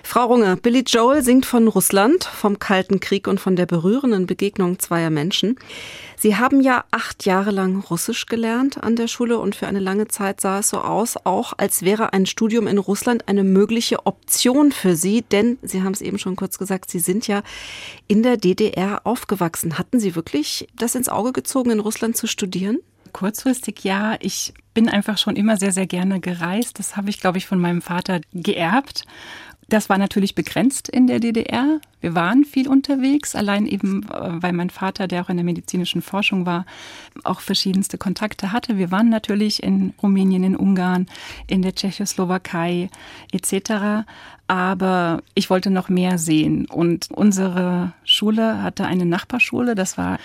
Frau 0.04 0.26
Runge, 0.26 0.58
Billy 0.58 0.84
Joel 0.86 1.22
singt 1.22 1.46
von 1.46 1.68
Russland, 1.68 2.24
vom 2.24 2.60
Kalten 2.60 3.00
Krieg 3.00 3.28
und 3.28 3.40
von 3.40 3.56
der 3.56 3.66
berührenden 3.66 4.26
Begegnung 4.26 4.80
zweier 4.80 5.10
Menschen. 5.10 5.58
Sie 6.20 6.36
haben 6.36 6.62
ja 6.62 6.86
acht 6.92 7.26
Jahre 7.26 7.52
lang 7.52 7.82
Russisch 7.82 8.26
gelernt 8.26 8.82
an 8.84 8.96
der 8.96 9.08
Schule 9.08 9.38
und 9.38 9.56
für 9.56 9.68
eine 9.68 9.80
lange 9.80 10.08
Zeit 10.08 10.42
sah 10.42 10.60
es 10.60 10.70
so 10.70 10.80
aus, 10.80 11.16
auch 11.26 11.54
als 11.58 11.84
wäre 11.84 12.14
ein 12.14 12.26
Studium 12.26 12.66
in 12.68 12.78
Russland 12.78 13.28
eine 13.28 13.44
mögliche 13.44 14.06
Option 14.06 14.72
für 14.72 14.96
Sie, 14.96 15.22
denn 15.22 15.60
Sie 15.62 15.84
haben 15.84 15.94
es 15.94 16.02
eben 16.02 16.18
schon 16.18 16.36
kurz 16.36 16.58
gesagt, 16.58 16.90
Sie 16.90 17.00
sind 17.00 17.28
ja 17.28 17.44
in 18.08 18.24
der 18.24 18.38
DDR 18.38 19.02
aufgewachsen. 19.04 19.78
Hatten 19.78 20.00
Sie 20.00 20.16
wirklich 20.16 20.68
das 20.76 20.96
ins 20.96 21.10
Auge 21.10 21.34
gezogen, 21.34 21.70
in 21.70 21.80
Russland 21.80 22.18
zu 22.18 22.28
studieren? 22.28 22.80
Kurzfristig 23.14 23.84
ja. 23.84 24.16
Ich 24.20 24.54
bin 24.74 24.90
einfach 24.90 25.18
schon 25.18 25.36
immer 25.36 25.58
sehr, 25.58 25.72
sehr 25.72 25.88
gerne 25.88 26.20
gereist. 26.20 26.80
Das 26.80 26.98
habe 26.98 27.10
ich, 27.10 27.20
glaube 27.20 27.38
ich, 27.38 27.48
von 27.48 27.60
meinem 27.60 27.82
Vater 27.82 28.22
geerbt. 28.34 29.06
Das 29.70 29.90
war 29.90 29.98
natürlich 29.98 30.34
begrenzt 30.34 30.88
in 30.88 31.08
der 31.08 31.20
DDR. 31.20 31.82
Wir 32.00 32.16
waren 32.16 32.46
viel 32.46 32.70
unterwegs, 32.70 33.36
allein 33.36 33.66
eben, 33.66 34.04
äh, 34.04 34.42
weil 34.42 34.54
mein 34.54 34.70
Vater, 34.70 35.08
der 35.08 35.24
auch 35.24 35.30
in 35.30 35.38
der 35.38 35.44
medizinischen 35.44 36.02
Forschung 36.02 36.46
war, 36.46 36.66
auch 37.24 37.42
verschiedenste 37.42 37.98
Kontakte 37.98 38.54
hatte. 38.54 38.78
Wir 38.78 38.92
waren 38.92 39.10
natürlich 39.10 39.62
in 39.62 39.94
Rumänien, 40.02 40.44
in 40.44 40.56
Ungarn, 40.56 41.08
in 41.48 41.62
der 41.62 41.76
Tschechoslowakei 41.76 42.90
etc. 43.32 44.06
Aber 44.48 45.22
ich 45.34 45.50
wollte 45.50 45.70
noch 45.70 45.90
mehr 45.90 46.18
sehen. 46.18 46.66
Und 46.66 47.10
unsere 47.12 47.94
Schule 48.06 48.64
hatte 48.64 48.86
eine 48.86 49.06
Nachbarschule, 49.06 49.76
das 49.76 49.98
war 49.98 50.18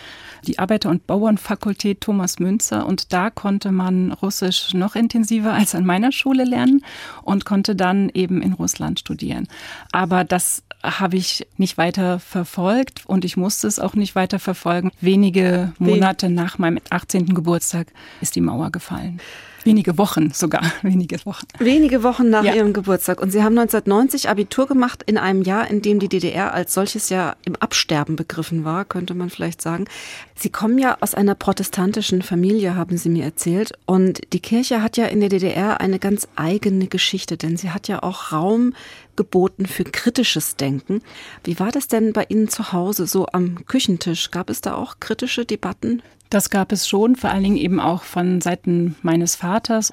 die 0.46 0.58
Arbeiter- 0.58 0.90
und 0.90 1.06
Bauernfakultät 1.06 2.00
Thomas 2.00 2.38
Münzer. 2.38 2.86
Und 2.86 3.12
da 3.12 3.30
konnte 3.30 3.72
man 3.72 4.12
Russisch 4.12 4.74
noch 4.74 4.94
intensiver 4.94 5.52
als 5.52 5.74
an 5.74 5.84
meiner 5.84 6.12
Schule 6.12 6.44
lernen 6.44 6.84
und 7.22 7.44
konnte 7.44 7.76
dann 7.76 8.10
eben 8.14 8.42
in 8.42 8.52
Russland 8.52 9.00
studieren. 9.00 9.48
Aber 9.92 10.24
das 10.24 10.62
habe 10.82 11.16
ich 11.16 11.46
nicht 11.56 11.78
weiter 11.78 12.18
verfolgt 12.18 13.04
und 13.06 13.24
ich 13.24 13.36
musste 13.36 13.68
es 13.68 13.78
auch 13.78 13.94
nicht 13.94 14.14
weiter 14.14 14.38
verfolgen. 14.38 14.90
Wenige 15.00 15.72
Monate 15.78 16.28
nach 16.28 16.58
meinem 16.58 16.80
18. 16.90 17.34
Geburtstag 17.34 17.86
ist 18.20 18.34
die 18.34 18.40
Mauer 18.40 18.70
gefallen. 18.70 19.20
Wenige 19.64 19.98
Wochen 19.98 20.32
sogar, 20.32 20.62
wenige 20.82 21.24
Wochen. 21.24 21.46
Wenige 21.58 22.02
Wochen 22.02 22.30
nach 22.30 22.44
ja. 22.44 22.54
Ihrem 22.54 22.72
Geburtstag. 22.72 23.20
Und 23.20 23.30
Sie 23.30 23.42
haben 23.42 23.58
1990 23.58 24.28
Abitur 24.28 24.66
gemacht 24.66 25.02
in 25.06 25.18
einem 25.18 25.42
Jahr, 25.42 25.68
in 25.68 25.82
dem 25.82 25.98
die 25.98 26.08
DDR 26.08 26.52
als 26.52 26.74
solches 26.74 27.08
ja 27.08 27.36
im 27.44 27.56
Absterben 27.56 28.16
begriffen 28.16 28.64
war, 28.64 28.84
könnte 28.84 29.14
man 29.14 29.30
vielleicht 29.30 29.62
sagen. 29.62 29.86
Sie 30.34 30.50
kommen 30.50 30.78
ja 30.78 30.96
aus 31.00 31.14
einer 31.14 31.34
protestantischen 31.34 32.22
Familie, 32.22 32.74
haben 32.74 32.96
Sie 32.96 33.08
mir 33.08 33.24
erzählt. 33.24 33.72
Und 33.86 34.20
die 34.32 34.40
Kirche 34.40 34.82
hat 34.82 34.96
ja 34.96 35.06
in 35.06 35.20
der 35.20 35.28
DDR 35.28 35.80
eine 35.80 35.98
ganz 35.98 36.26
eigene 36.36 36.88
Geschichte, 36.88 37.36
denn 37.36 37.56
sie 37.56 37.70
hat 37.70 37.88
ja 37.88 38.02
auch 38.02 38.32
Raum 38.32 38.74
geboten 39.16 39.66
für 39.66 39.84
kritisches 39.84 40.56
Denken. 40.56 41.02
Wie 41.44 41.58
war 41.58 41.70
das 41.70 41.88
denn 41.88 42.12
bei 42.12 42.26
Ihnen 42.28 42.48
zu 42.48 42.72
Hause, 42.72 43.06
so 43.06 43.26
am 43.32 43.64
Küchentisch? 43.66 44.30
Gab 44.30 44.50
es 44.50 44.60
da 44.60 44.74
auch 44.74 45.00
kritische 45.00 45.44
Debatten? 45.44 46.02
Das 46.30 46.48
gab 46.48 46.72
es 46.72 46.88
schon, 46.88 47.16
vor 47.16 47.30
allen 47.30 47.42
Dingen 47.42 47.56
eben 47.56 47.78
auch 47.78 48.04
von 48.04 48.40
Seiten 48.40 48.96
meines 49.02 49.36
Vaters. 49.36 49.92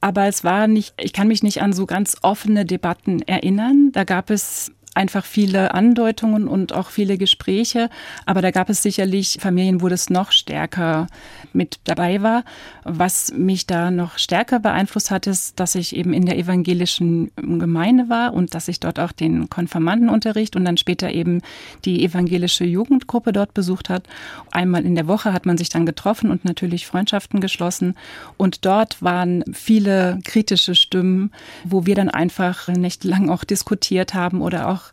aber 0.00 0.26
es 0.26 0.44
war 0.44 0.68
nicht, 0.68 0.94
ich 1.00 1.12
kann 1.12 1.28
mich 1.28 1.42
nicht 1.42 1.62
an 1.62 1.72
so 1.72 1.86
ganz 1.86 2.16
offene 2.22 2.64
Debatten 2.64 3.22
erinnern. 3.22 3.90
Da 3.92 4.04
gab 4.04 4.30
es 4.30 4.70
einfach 4.96 5.24
viele 5.24 5.74
Andeutungen 5.74 6.48
und 6.48 6.72
auch 6.72 6.88
viele 6.88 7.18
Gespräche. 7.18 7.90
Aber 8.24 8.40
da 8.42 8.50
gab 8.50 8.70
es 8.70 8.82
sicherlich 8.82 9.38
Familien, 9.40 9.82
wo 9.82 9.88
das 9.88 10.10
noch 10.10 10.32
stärker 10.32 11.06
mit 11.52 11.78
dabei 11.84 12.22
war. 12.22 12.44
Was 12.84 13.32
mich 13.32 13.66
da 13.66 13.90
noch 13.90 14.18
stärker 14.18 14.58
beeinflusst 14.58 15.10
hat, 15.10 15.26
ist, 15.26 15.60
dass 15.60 15.74
ich 15.74 15.94
eben 15.94 16.12
in 16.12 16.24
der 16.24 16.38
evangelischen 16.38 17.30
Gemeinde 17.36 18.08
war 18.08 18.32
und 18.32 18.54
dass 18.54 18.68
ich 18.68 18.80
dort 18.80 18.98
auch 18.98 19.12
den 19.12 19.50
Konfirmandenunterricht 19.50 20.56
und 20.56 20.64
dann 20.64 20.78
später 20.78 21.10
eben 21.12 21.42
die 21.84 22.02
evangelische 22.04 22.64
Jugendgruppe 22.64 23.32
dort 23.32 23.52
besucht 23.54 23.90
hat. 23.90 24.04
Einmal 24.50 24.86
in 24.86 24.94
der 24.94 25.06
Woche 25.06 25.32
hat 25.32 25.44
man 25.44 25.58
sich 25.58 25.68
dann 25.68 25.84
getroffen 25.84 26.30
und 26.30 26.44
natürlich 26.44 26.86
Freundschaften 26.86 27.40
geschlossen. 27.40 27.94
Und 28.38 28.64
dort 28.64 29.02
waren 29.02 29.44
viele 29.52 30.18
kritische 30.24 30.74
Stimmen, 30.74 31.32
wo 31.64 31.84
wir 31.84 31.94
dann 31.94 32.08
einfach 32.08 32.68
nächtelang 32.68 33.28
auch 33.28 33.44
diskutiert 33.44 34.14
haben 34.14 34.40
oder 34.40 34.68
auch 34.68 34.85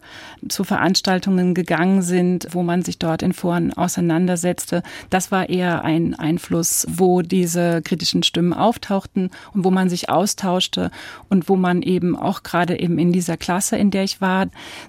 zu 0.47 0.63
Veranstaltungen 0.63 1.53
gegangen 1.53 2.01
sind, 2.01 2.47
wo 2.51 2.63
man 2.63 2.81
sich 2.81 2.99
dort 2.99 3.21
in 3.21 3.33
Foren 3.33 3.73
auseinandersetzte. 3.73 4.83
Das 5.09 5.31
war 5.31 5.49
eher 5.49 5.83
ein 5.83 6.15
Einfluss, 6.15 6.85
wo 6.89 7.21
diese 7.21 7.81
kritischen 7.81 8.23
Stimmen 8.23 8.53
auftauchten 8.53 9.31
und 9.53 9.63
wo 9.63 9.71
man 9.71 9.89
sich 9.89 10.09
austauschte 10.09 10.91
und 11.29 11.49
wo 11.49 11.55
man 11.55 11.81
eben 11.81 12.15
auch 12.15 12.43
gerade 12.43 12.79
eben 12.79 12.99
in 12.99 13.11
dieser 13.11 13.37
Klasse, 13.37 13.77
in 13.77 13.91
der 13.91 14.03
ich 14.03 14.21
war, 14.21 14.47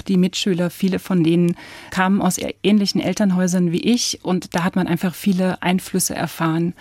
die 0.08 0.16
Mitschüler, 0.16 0.70
viele 0.70 0.98
von 0.98 1.22
denen 1.22 1.56
kamen 1.90 2.20
aus 2.20 2.38
ähnlichen 2.62 3.00
Elternhäusern 3.00 3.72
wie 3.72 3.82
ich 3.82 4.20
und 4.22 4.54
da 4.54 4.64
hat 4.64 4.76
man 4.76 4.86
einfach 4.86 5.14
viele 5.14 5.62
Einflüsse 5.62 6.14
erfahren, 6.14 6.74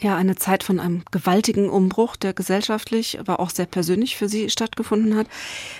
ja, 0.00 0.16
eine 0.16 0.36
Zeit 0.36 0.62
von 0.62 0.80
einem 0.80 1.02
gewaltigen 1.10 1.70
Umbruch, 1.70 2.16
der 2.16 2.32
gesellschaftlich, 2.32 3.18
aber 3.20 3.40
auch 3.40 3.50
sehr 3.50 3.66
persönlich 3.66 4.16
für 4.16 4.28
Sie 4.28 4.50
stattgefunden 4.50 5.16
hat. 5.16 5.26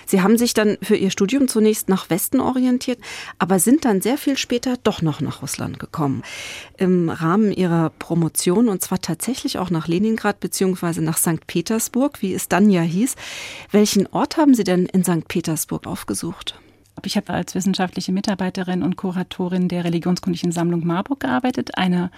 Sie 0.05 0.21
haben 0.21 0.37
sich 0.37 0.53
dann 0.53 0.77
für 0.81 0.95
Ihr 0.95 1.11
Studium 1.11 1.47
zunächst 1.47 1.89
nach 1.89 2.09
Westen 2.09 2.39
orientiert, 2.39 2.99
aber 3.39 3.59
sind 3.59 3.85
dann 3.85 4.01
sehr 4.01 4.17
viel 4.17 4.37
später 4.37 4.77
doch 4.83 5.01
noch 5.01 5.21
nach 5.21 5.41
Russland 5.41 5.79
gekommen. 5.79 6.23
Im 6.77 7.09
Rahmen 7.09 7.51
Ihrer 7.51 7.91
Promotion 7.99 8.69
und 8.69 8.81
zwar 8.81 9.01
tatsächlich 9.01 9.57
auch 9.57 9.69
nach 9.69 9.87
Leningrad 9.87 10.39
beziehungsweise 10.39 11.01
nach 11.01 11.17
St. 11.17 11.45
Petersburg, 11.47 12.21
wie 12.21 12.33
es 12.33 12.47
dann 12.47 12.69
ja 12.69 12.81
hieß. 12.81 13.15
Welchen 13.71 14.07
Ort 14.07 14.37
haben 14.37 14.55
Sie 14.55 14.63
denn 14.63 14.85
in 14.87 15.03
St. 15.03 15.27
Petersburg 15.27 15.85
aufgesucht? 15.87 16.59
Ich 17.03 17.17
habe 17.17 17.33
als 17.33 17.53
wissenschaftliche 17.53 18.11
Mitarbeiterin 18.11 18.81
und 18.81 18.95
Kuratorin 18.95 19.67
der 19.67 19.83
Religionskundlichen 19.83 20.51
Sammlung 20.51 20.85
Marburg 20.87 21.19
gearbeitet, 21.19 21.77
einer 21.77 22.09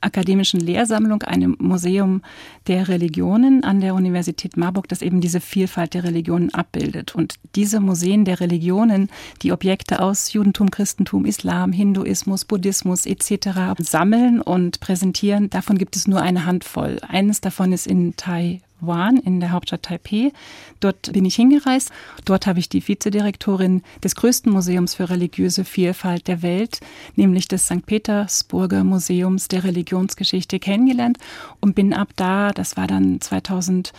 akademischen 0.00 0.60
Lehrsammlung, 0.60 1.22
einem 1.24 1.56
Museum 1.58 2.22
der 2.66 2.88
Religionen 2.88 3.64
an 3.64 3.80
der 3.80 3.94
Universität 3.94 4.56
Marburg, 4.56 4.88
das 4.88 5.02
eben 5.02 5.20
diese 5.20 5.40
Vielfalt 5.40 5.94
der 5.94 6.04
Religionen 6.04 6.54
abbildet. 6.54 7.14
Und 7.14 7.34
diese 7.54 7.80
Museen 7.80 8.24
der 8.24 8.40
Religionen, 8.40 9.10
die 9.42 9.52
Objekte 9.52 10.00
aus 10.00 10.32
Judentum, 10.32 10.70
Christentum, 10.70 11.26
Islam, 11.26 11.72
Hinduismus, 11.72 12.44
Buddhismus 12.44 13.06
etc. 13.06 13.74
sammeln 13.78 14.40
und 14.40 14.80
präsentieren, 14.80 15.50
davon 15.50 15.76
gibt 15.76 15.96
es 15.96 16.06
nur 16.06 16.22
eine 16.22 16.46
Handvoll. 16.46 16.98
Eines 17.06 17.40
davon 17.40 17.72
ist 17.72 17.86
in 17.86 18.16
Taiwan 18.16 18.60
Wuhan 18.80 19.16
in 19.16 19.40
der 19.40 19.52
Hauptstadt 19.52 19.82
Taipeh. 19.82 20.32
Dort 20.80 21.12
bin 21.12 21.24
ich 21.24 21.34
hingereist. 21.34 21.90
Dort 22.24 22.46
habe 22.46 22.58
ich 22.58 22.68
die 22.68 22.86
Vizedirektorin 22.86 23.82
des 24.02 24.14
größten 24.14 24.52
Museums 24.52 24.94
für 24.94 25.10
religiöse 25.10 25.64
Vielfalt 25.64 26.28
der 26.28 26.42
Welt, 26.42 26.80
nämlich 27.16 27.48
des 27.48 27.66
St. 27.66 27.84
Petersburger 27.86 28.84
Museums 28.84 29.48
der 29.48 29.64
Religionsgeschichte 29.64 30.58
kennengelernt 30.58 31.18
und 31.60 31.74
bin 31.74 31.92
ab 31.92 32.08
da, 32.16 32.50
das 32.50 32.76
war 32.76 32.86
dann 32.86 33.20
2011, 33.20 33.92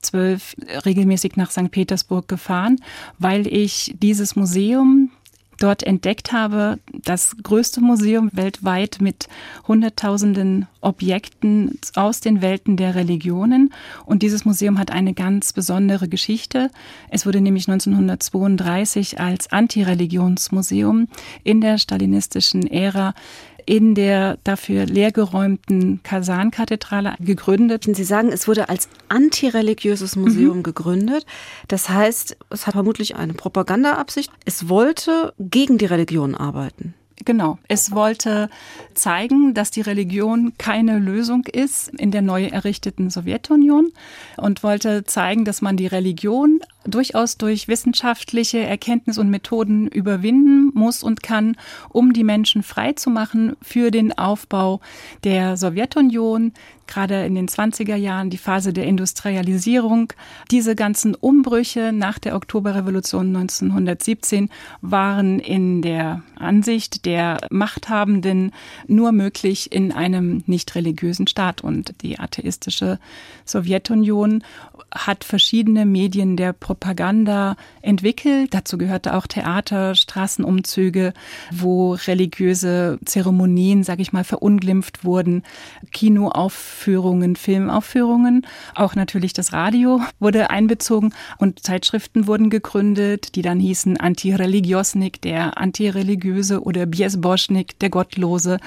12, 0.00 0.56
regelmäßig 0.84 1.36
nach 1.36 1.50
St. 1.50 1.70
Petersburg 1.70 2.28
gefahren, 2.28 2.76
weil 3.18 3.46
ich 3.46 3.94
dieses 4.00 4.36
Museum 4.36 5.10
dort 5.58 5.82
entdeckt 5.82 6.32
habe, 6.32 6.78
das 6.92 7.36
größte 7.42 7.80
Museum 7.80 8.30
weltweit 8.32 8.98
mit 9.00 9.28
Hunderttausenden 9.66 10.66
Objekten 10.80 11.78
aus 11.94 12.20
den 12.20 12.42
Welten 12.42 12.76
der 12.76 12.94
Religionen. 12.94 13.72
Und 14.04 14.22
dieses 14.22 14.44
Museum 14.44 14.78
hat 14.78 14.90
eine 14.90 15.14
ganz 15.14 15.52
besondere 15.52 16.08
Geschichte. 16.08 16.70
Es 17.10 17.26
wurde 17.26 17.40
nämlich 17.40 17.68
1932 17.68 19.20
als 19.20 19.50
Antireligionsmuseum 19.50 21.08
in 21.42 21.60
der 21.60 21.78
stalinistischen 21.78 22.66
Ära 22.66 23.14
in 23.66 23.94
der 23.96 24.38
dafür 24.44 24.86
leergeräumten 24.86 26.00
Kasan-Kathedrale 26.04 27.14
gegründet. 27.20 27.84
Sie 27.84 28.04
sagen, 28.04 28.30
es 28.30 28.46
wurde 28.46 28.68
als 28.68 28.88
antireligiöses 29.08 30.16
Museum 30.16 30.58
mhm. 30.58 30.62
gegründet. 30.62 31.26
Das 31.68 31.88
heißt, 31.88 32.36
es 32.50 32.66
hat 32.66 32.74
vermutlich 32.74 33.16
eine 33.16 33.34
Propagandaabsicht. 33.34 34.30
Es 34.44 34.68
wollte 34.68 35.34
gegen 35.38 35.78
die 35.78 35.86
Religion 35.86 36.36
arbeiten. 36.36 36.94
Genau. 37.24 37.58
Es 37.66 37.92
wollte 37.92 38.50
zeigen, 38.94 39.54
dass 39.54 39.70
die 39.70 39.80
Religion 39.80 40.52
keine 40.58 40.98
Lösung 40.98 41.44
ist 41.46 41.88
in 41.88 42.10
der 42.10 42.22
neu 42.22 42.44
errichteten 42.44 43.10
Sowjetunion 43.10 43.92
und 44.36 44.62
wollte 44.62 45.04
zeigen, 45.04 45.44
dass 45.44 45.62
man 45.62 45.76
die 45.76 45.86
Religion 45.86 46.60
durchaus 46.88 47.36
durch 47.36 47.68
wissenschaftliche 47.68 48.58
Erkenntnis 48.58 49.18
und 49.18 49.30
Methoden 49.30 49.88
überwinden 49.88 50.70
muss 50.74 51.02
und 51.02 51.22
kann, 51.22 51.56
um 51.88 52.12
die 52.12 52.24
Menschen 52.24 52.62
frei 52.62 52.92
zu 52.92 53.10
machen 53.10 53.56
für 53.62 53.90
den 53.90 54.16
Aufbau 54.16 54.80
der 55.24 55.56
Sowjetunion, 55.56 56.52
gerade 56.86 57.24
in 57.26 57.34
den 57.34 57.48
20er 57.48 57.96
Jahren 57.96 58.30
die 58.30 58.38
Phase 58.38 58.72
der 58.72 58.84
Industrialisierung. 58.84 60.12
Diese 60.50 60.74
ganzen 60.74 61.14
Umbrüche 61.14 61.92
nach 61.92 62.18
der 62.18 62.36
Oktoberrevolution 62.36 63.34
1917 63.36 64.50
waren 64.80 65.40
in 65.40 65.82
der 65.82 66.22
Ansicht 66.36 67.04
der 67.04 67.38
Machthabenden 67.50 68.52
nur 68.86 69.12
möglich 69.12 69.72
in 69.72 69.92
einem 69.92 70.42
nicht 70.46 70.74
religiösen 70.74 71.26
Staat. 71.26 71.62
Und 71.62 72.02
die 72.02 72.18
atheistische 72.18 72.98
Sowjetunion 73.44 74.44
hat 74.92 75.24
verschiedene 75.24 75.86
Medien 75.86 76.36
der 76.36 76.52
Propaganda 76.52 76.75
entwickelt. 77.82 78.54
Dazu 78.54 78.78
gehörte 78.78 79.14
auch 79.14 79.26
Theater, 79.26 79.94
Straßenumzüge, 79.94 81.12
wo 81.50 81.94
religiöse 81.94 82.98
Zeremonien, 83.04 83.82
sage 83.84 84.02
ich 84.02 84.12
mal, 84.12 84.24
verunglimpft 84.24 85.04
wurden, 85.04 85.42
Kinoaufführungen, 85.92 87.36
Filmaufführungen, 87.36 88.46
auch 88.74 88.94
natürlich 88.94 89.32
das 89.32 89.52
Radio 89.52 90.00
wurde 90.18 90.50
einbezogen 90.50 91.14
und 91.38 91.62
Zeitschriften 91.62 92.26
wurden 92.26 92.50
gegründet, 92.50 93.34
die 93.36 93.42
dann 93.42 93.60
hießen 93.60 93.96
Antireligiosnik, 93.96 95.20
der 95.22 95.58
Antireligiöse 95.58 96.62
oder 96.62 96.86
Biesboschnik, 96.86 97.78
der 97.78 97.90
Gottlose. 97.90 98.58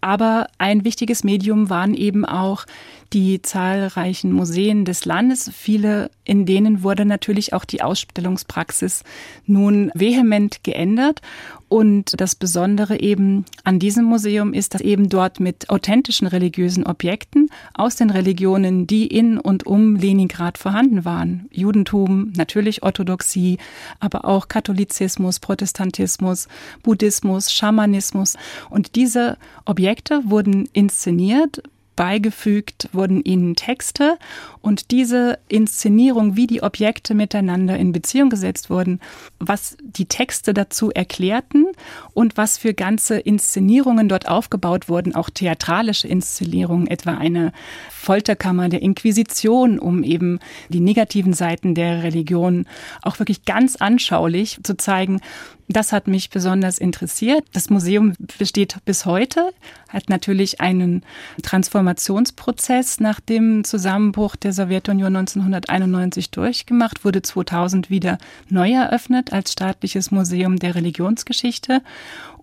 Aber 0.00 0.46
ein 0.58 0.84
wichtiges 0.84 1.24
Medium 1.24 1.70
waren 1.70 1.94
eben 1.94 2.24
auch 2.24 2.66
die 3.12 3.40
zahlreichen 3.42 4.32
Museen 4.32 4.84
des 4.84 5.04
Landes. 5.04 5.50
Viele, 5.54 6.10
in 6.24 6.46
denen 6.46 6.82
wurde 6.82 7.04
natürlich 7.04 7.52
auch 7.52 7.64
die 7.64 7.82
Ausstellungspraxis 7.82 9.02
nun 9.46 9.90
vehement 9.94 10.62
geändert. 10.62 11.22
Und 11.68 12.18
das 12.18 12.34
Besondere 12.34 12.98
eben 12.98 13.44
an 13.62 13.78
diesem 13.78 14.04
Museum 14.06 14.54
ist, 14.54 14.72
dass 14.74 14.80
eben 14.80 15.10
dort 15.10 15.38
mit 15.38 15.68
authentischen 15.68 16.26
religiösen 16.26 16.86
Objekten 16.86 17.50
aus 17.74 17.96
den 17.96 18.08
Religionen, 18.08 18.86
die 18.86 19.06
in 19.06 19.38
und 19.38 19.66
um 19.66 19.96
Leningrad 19.96 20.56
vorhanden 20.56 21.04
waren, 21.04 21.46
Judentum, 21.50 22.32
natürlich 22.34 22.82
Orthodoxie, 22.82 23.58
aber 24.00 24.24
auch 24.24 24.48
Katholizismus, 24.48 25.40
Protestantismus, 25.40 26.48
Buddhismus, 26.82 27.52
Schamanismus. 27.52 28.36
Und 28.70 28.96
diese 28.96 29.36
Objekte 29.66 30.22
wurden 30.24 30.70
inszeniert 30.72 31.62
beigefügt 31.98 32.88
wurden 32.92 33.24
ihnen 33.24 33.56
Texte 33.56 34.18
und 34.60 34.92
diese 34.92 35.40
Inszenierung, 35.48 36.36
wie 36.36 36.46
die 36.46 36.62
Objekte 36.62 37.12
miteinander 37.12 37.76
in 37.76 37.90
Beziehung 37.90 38.30
gesetzt 38.30 38.70
wurden, 38.70 39.00
was 39.40 39.76
die 39.82 40.06
Texte 40.06 40.54
dazu 40.54 40.92
erklärten 40.92 41.66
und 42.14 42.36
was 42.36 42.56
für 42.56 42.72
ganze 42.72 43.18
Inszenierungen 43.18 44.08
dort 44.08 44.28
aufgebaut 44.28 44.88
wurden, 44.88 45.16
auch 45.16 45.28
theatralische 45.28 46.06
Inszenierungen, 46.06 46.86
etwa 46.86 47.14
eine 47.14 47.52
Folterkammer 47.90 48.68
der 48.68 48.80
Inquisition, 48.80 49.80
um 49.80 50.04
eben 50.04 50.38
die 50.68 50.78
negativen 50.78 51.32
Seiten 51.32 51.74
der 51.74 52.04
Religion 52.04 52.66
auch 53.02 53.18
wirklich 53.18 53.44
ganz 53.44 53.74
anschaulich 53.74 54.60
zu 54.62 54.76
zeigen, 54.76 55.20
das 55.68 55.92
hat 55.92 56.08
mich 56.08 56.30
besonders 56.30 56.78
interessiert. 56.78 57.44
Das 57.52 57.70
Museum 57.70 58.14
besteht 58.38 58.76
bis 58.84 59.04
heute, 59.04 59.52
hat 59.88 60.08
natürlich 60.08 60.60
einen 60.60 61.04
Transformationsprozess 61.42 63.00
nach 63.00 63.20
dem 63.20 63.64
Zusammenbruch 63.64 64.36
der 64.36 64.52
Sowjetunion 64.52 65.14
1991 65.14 66.30
durchgemacht, 66.30 67.04
wurde 67.04 67.22
2000 67.22 67.90
wieder 67.90 68.18
neu 68.48 68.72
eröffnet 68.72 69.32
als 69.32 69.52
staatliches 69.52 70.10
Museum 70.10 70.58
der 70.58 70.74
Religionsgeschichte 70.74 71.82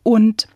und 0.04 0.48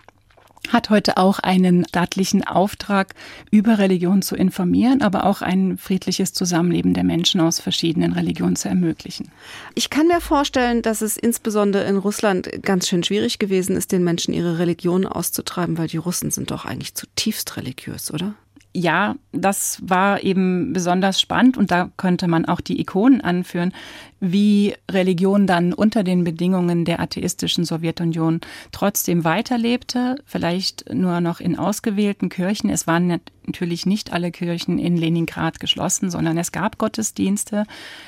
hat 0.70 0.90
heute 0.90 1.18
auch 1.18 1.40
einen 1.40 1.86
staatlichen 1.88 2.44
Auftrag, 2.44 3.14
über 3.52 3.78
Religion 3.78 4.22
zu 4.22 4.36
informieren, 4.36 5.02
aber 5.02 5.26
auch 5.26 5.42
ein 5.42 5.78
friedliches 5.78 6.34
Zusammenleben 6.34 6.94
der 6.94 7.04
Menschen 7.04 7.42
aus 7.42 7.60
verschiedenen 7.60 8.14
Religionen 8.14 8.56
zu 8.56 8.70
ermöglichen. 8.70 9.32
Ich 9.76 9.90
kann 9.90 10.08
mir 10.08 10.22
vorstellen, 10.22 10.82
dass 10.82 11.02
es 11.02 11.18
insbesondere 11.18 11.84
in 11.84 11.98
Russland 11.98 12.50
ganz 12.64 12.88
schön 12.88 13.04
schwierig 13.04 13.40
gewesen 13.40 13.76
ist, 13.76 13.92
den 13.92 14.04
Menschen 14.04 14.34
ihre 14.34 14.60
Religion 14.60 15.06
auszutreiben, 15.06 15.78
weil 15.78 15.88
die 15.88 15.98
Russen 15.98 16.32
sind 16.32 16.52
doch 16.52 16.66
eigentlich 16.66 16.96
zutiefst 16.96 17.58
religiös, 17.58 18.14
oder? 18.14 18.36
Ja, 18.80 19.16
das 19.34 19.82
war 19.84 20.24
eben 20.24 20.72
besonders 20.72 21.20
spannend 21.20 21.58
und 21.58 21.70
da 21.70 21.92
könnte 21.98 22.28
man 22.28 22.46
auch 22.46 22.62
die 22.62 22.80
Ikonen 22.80 23.20
anführen, 23.20 23.74
wie 24.22 24.74
Religion 24.90 25.48
dann 25.48 25.74
unter 25.74 26.04
den 26.04 26.24
Bedingungen 26.24 26.86
der 26.86 27.00
atheistischen 27.00 27.66
Sowjetunion 27.66 28.42
trotzdem 28.72 29.24
weiterlebte, 29.24 30.16
vielleicht 30.26 30.94
nur 30.94 31.22
noch 31.22 31.40
in 31.40 31.58
ausgewählten 31.58 32.30
Kirchen. 32.30 32.70
Es 32.70 32.88
waren 32.88 33.20
natürlich 33.46 33.86
nicht 33.86 34.14
alle 34.14 34.32
Kirchen 34.32 34.78
in 34.78 34.98
Leningrad 34.98 35.60
geschlossen, 35.60 36.12
sondern 36.12 36.38
es 36.38 36.52
gab 36.52 36.78
Gottesdienste, 36.78 37.66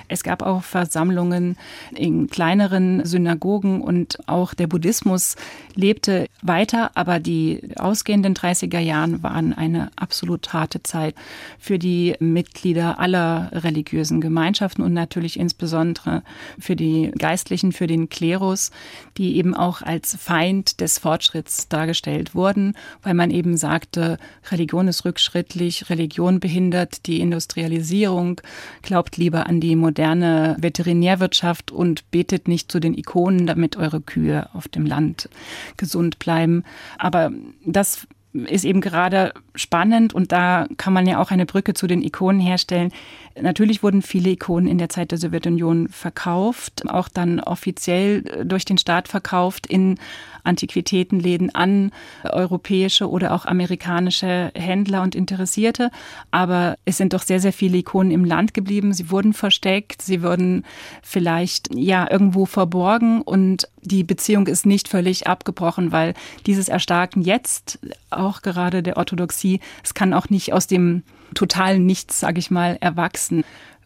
es 0.08 0.24
gab 0.24 0.42
auch 0.44 0.64
Versammlungen 0.64 1.58
in 1.96 2.28
kleineren 2.28 3.06
Synagogen 3.06 3.82
und 3.82 4.18
auch 4.28 4.54
der 4.54 4.68
Buddhismus 4.68 5.36
lebte 5.76 6.28
weiter, 6.42 6.92
aber 6.96 7.20
die 7.20 7.62
ausgehenden 7.78 8.36
30er 8.36 8.80
Jahren 8.80 9.24
waren 9.24 9.54
eine 9.54 9.90
absolut 9.96 10.54
harte 10.54 10.61
Zeit 10.69 11.15
für 11.60 11.80
die 11.80 12.15
Mitglieder 12.19 13.00
aller 13.00 13.50
religiösen 13.54 14.21
Gemeinschaften 14.21 14.84
und 14.84 14.93
natürlich 14.93 15.39
insbesondere 15.39 16.24
für 16.60 16.76
die 16.76 17.12
Geistlichen, 17.17 17.71
für 17.71 17.88
den 17.88 18.10
Klerus, 18.10 18.71
die 19.17 19.38
eben 19.38 19.56
auch 19.56 19.82
als 19.82 20.15
Feind 20.15 20.82
des 20.82 21.00
Fortschritts 21.00 21.67
dargestellt 21.67 22.36
wurden, 22.36 22.76
weil 23.02 23.13
man 23.13 23.32
eben 23.32 23.58
sagte, 23.58 24.17
Religion 24.52 24.88
ist 24.88 25.04
Rückschritt 25.06 25.41
fortschrittlich, 25.41 25.89
Religion 25.89 26.39
behindert 26.39 27.06
die 27.06 27.19
Industrialisierung, 27.19 28.41
glaubt 28.82 29.17
lieber 29.17 29.47
an 29.47 29.60
die 29.60 29.76
moderne 29.76 30.58
Veterinärwirtschaft 30.60 31.71
und 31.71 32.10
betet 32.12 32.47
nicht 32.47 32.71
zu 32.71 32.80
den 32.80 32.97
Ikonen, 32.97 33.47
damit 33.47 33.78
eure 33.78 34.02
Kühe 34.02 34.50
auf 34.54 34.67
dem 34.67 34.86
Land 34.86 35.30
gesund 35.78 36.19
bleiben. 36.19 36.63
Aber 36.97 37.32
das 37.65 38.08
ist 38.34 38.63
eben 38.63 38.82
gerade 38.82 39.34
spannend 39.56 40.13
und 40.13 40.32
da 40.32 40.67
kann 40.78 40.94
man 40.94 41.06
ja 41.06 41.22
auch 41.22 41.32
eine 41.32 41.46
Brücke 41.46 41.74
zu 41.74 41.88
den 41.88 42.02
Ikonen 42.02 42.39
herstellen. 42.39 42.91
Natürlich 43.39 43.84
wurden 43.84 44.02
viele 44.02 44.30
Ikonen 44.30 44.67
in 44.67 44.78
der 44.78 44.89
Zeit 44.89 45.12
der 45.12 45.17
Sowjetunion 45.17 45.89
verkauft, 45.89 46.89
auch 46.89 47.10
dann 47.10 47.39
offiziell 47.39 48.46
durch 48.46 48.65
den 48.65 48.78
Staat 48.78 49.08
verkauft 49.08 49.67
in 49.67 50.00
Antiquitätenläden 50.43 51.54
an 51.54 51.91
europäische 52.23 53.10
oder 53.10 53.34
auch 53.34 53.45
amerikanische 53.45 54.51
Händler 54.56 55.01
und 55.01 55.15
Interessierte. 55.15 55.91
Aber 56.32 56.77
es 56.86 56.97
sind 56.97 57.13
doch 57.13 57.21
sehr, 57.21 57.39
sehr 57.39 57.54
viele 57.54 57.77
Ikonen 57.77 58.12
im 58.12 58.25
Land 58.25 58.54
geblieben. 58.54 58.93
Sie 58.93 59.10
wurden 59.10 59.34
versteckt, 59.34 60.01
sie 60.01 60.23
wurden 60.23 60.63
vielleicht 61.01 61.73
ja 61.73 62.10
irgendwo 62.10 62.45
verborgen 62.45 63.21
und 63.21 63.67
die 63.82 64.04
Beziehung 64.04 64.47
ist 64.47 64.65
nicht 64.65 64.88
völlig 64.88 65.27
abgebrochen, 65.27 65.91
weil 65.91 66.13
dieses 66.45 66.69
Erstarken 66.69 67.21
jetzt 67.21 67.80
auch 68.10 68.41
gerade 68.41 68.84
der 68.84 68.97
Orthodoxie, 68.97 69.60
es 69.84 69.93
kann 69.93 70.13
auch 70.13 70.30
nicht 70.30 70.54
aus 70.54 70.67
dem 70.67 71.04
totalen 71.34 71.86
Nichts, 71.86 72.19
sage 72.19 72.39
ich 72.39 72.51
mal, 72.51 72.77
erwachsen. 72.82 73.43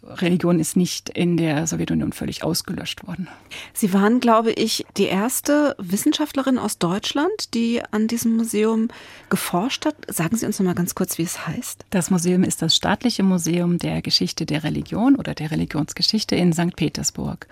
Religion 0.07 0.59
ist 0.59 0.75
nicht 0.75 1.09
in 1.09 1.37
der 1.37 1.65
Sowjetunion 1.67 2.13
völlig 2.13 2.43
ausgelöscht 2.43 3.07
worden. 3.07 3.27
Sie 3.73 3.93
waren, 3.93 4.19
glaube 4.19 4.51
ich, 4.51 4.85
die 4.97 5.05
erste 5.05 5.75
Wissenschaftlerin 5.77 6.57
aus 6.57 6.77
Deutschland, 6.77 7.53
die 7.53 7.81
an 7.91 8.07
diesem 8.07 8.35
Museum 8.35 8.89
geforscht 9.29 9.85
hat. 9.85 9.95
Sagen 10.07 10.37
Sie 10.37 10.45
uns 10.45 10.59
noch 10.59 10.65
mal 10.65 10.75
ganz 10.75 10.95
kurz, 10.95 11.17
wie 11.17 11.23
es 11.23 11.47
heißt. 11.47 11.85
Das 11.89 12.11
Museum 12.11 12.43
ist 12.43 12.61
das 12.61 12.75
staatliche 12.75 13.23
Museum 13.23 13.77
der 13.77 14.01
Geschichte 14.01 14.45
der 14.45 14.63
Religion 14.63 15.15
oder 15.15 15.33
der 15.33 15.51
Religionsgeschichte 15.51 16.35
in 16.35 16.53
St. 16.53 16.75
Petersburg. 16.75 17.47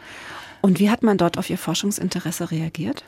Und 0.61 0.79
wie 0.79 0.89
hat 0.89 1.03
man 1.03 1.17
dort 1.17 1.37
auf 1.37 1.49
Ihr 1.49 1.57
Forschungsinteresse 1.57 2.51
reagiert? 2.51 3.03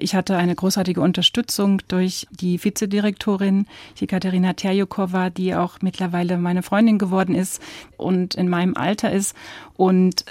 Ich 0.00 0.14
hatte 0.14 0.36
eine 0.36 0.54
großartige 0.54 1.00
Unterstützung 1.00 1.82
durch 1.88 2.26
die 2.30 2.62
Vizedirektorin, 2.62 3.66
die 4.00 4.06
Katharina 4.06 4.52
Terjukowa, 4.52 5.30
die 5.30 5.54
auch 5.54 5.78
mittlerweile 5.80 6.38
meine 6.38 6.62
Freundin 6.62 6.98
geworden 6.98 7.34
ist 7.34 7.62
und 7.96 8.34
in 8.34 8.48
meinem 8.48 8.76
Alter 8.76 9.12
ist. 9.12 9.34
Und 9.76 10.24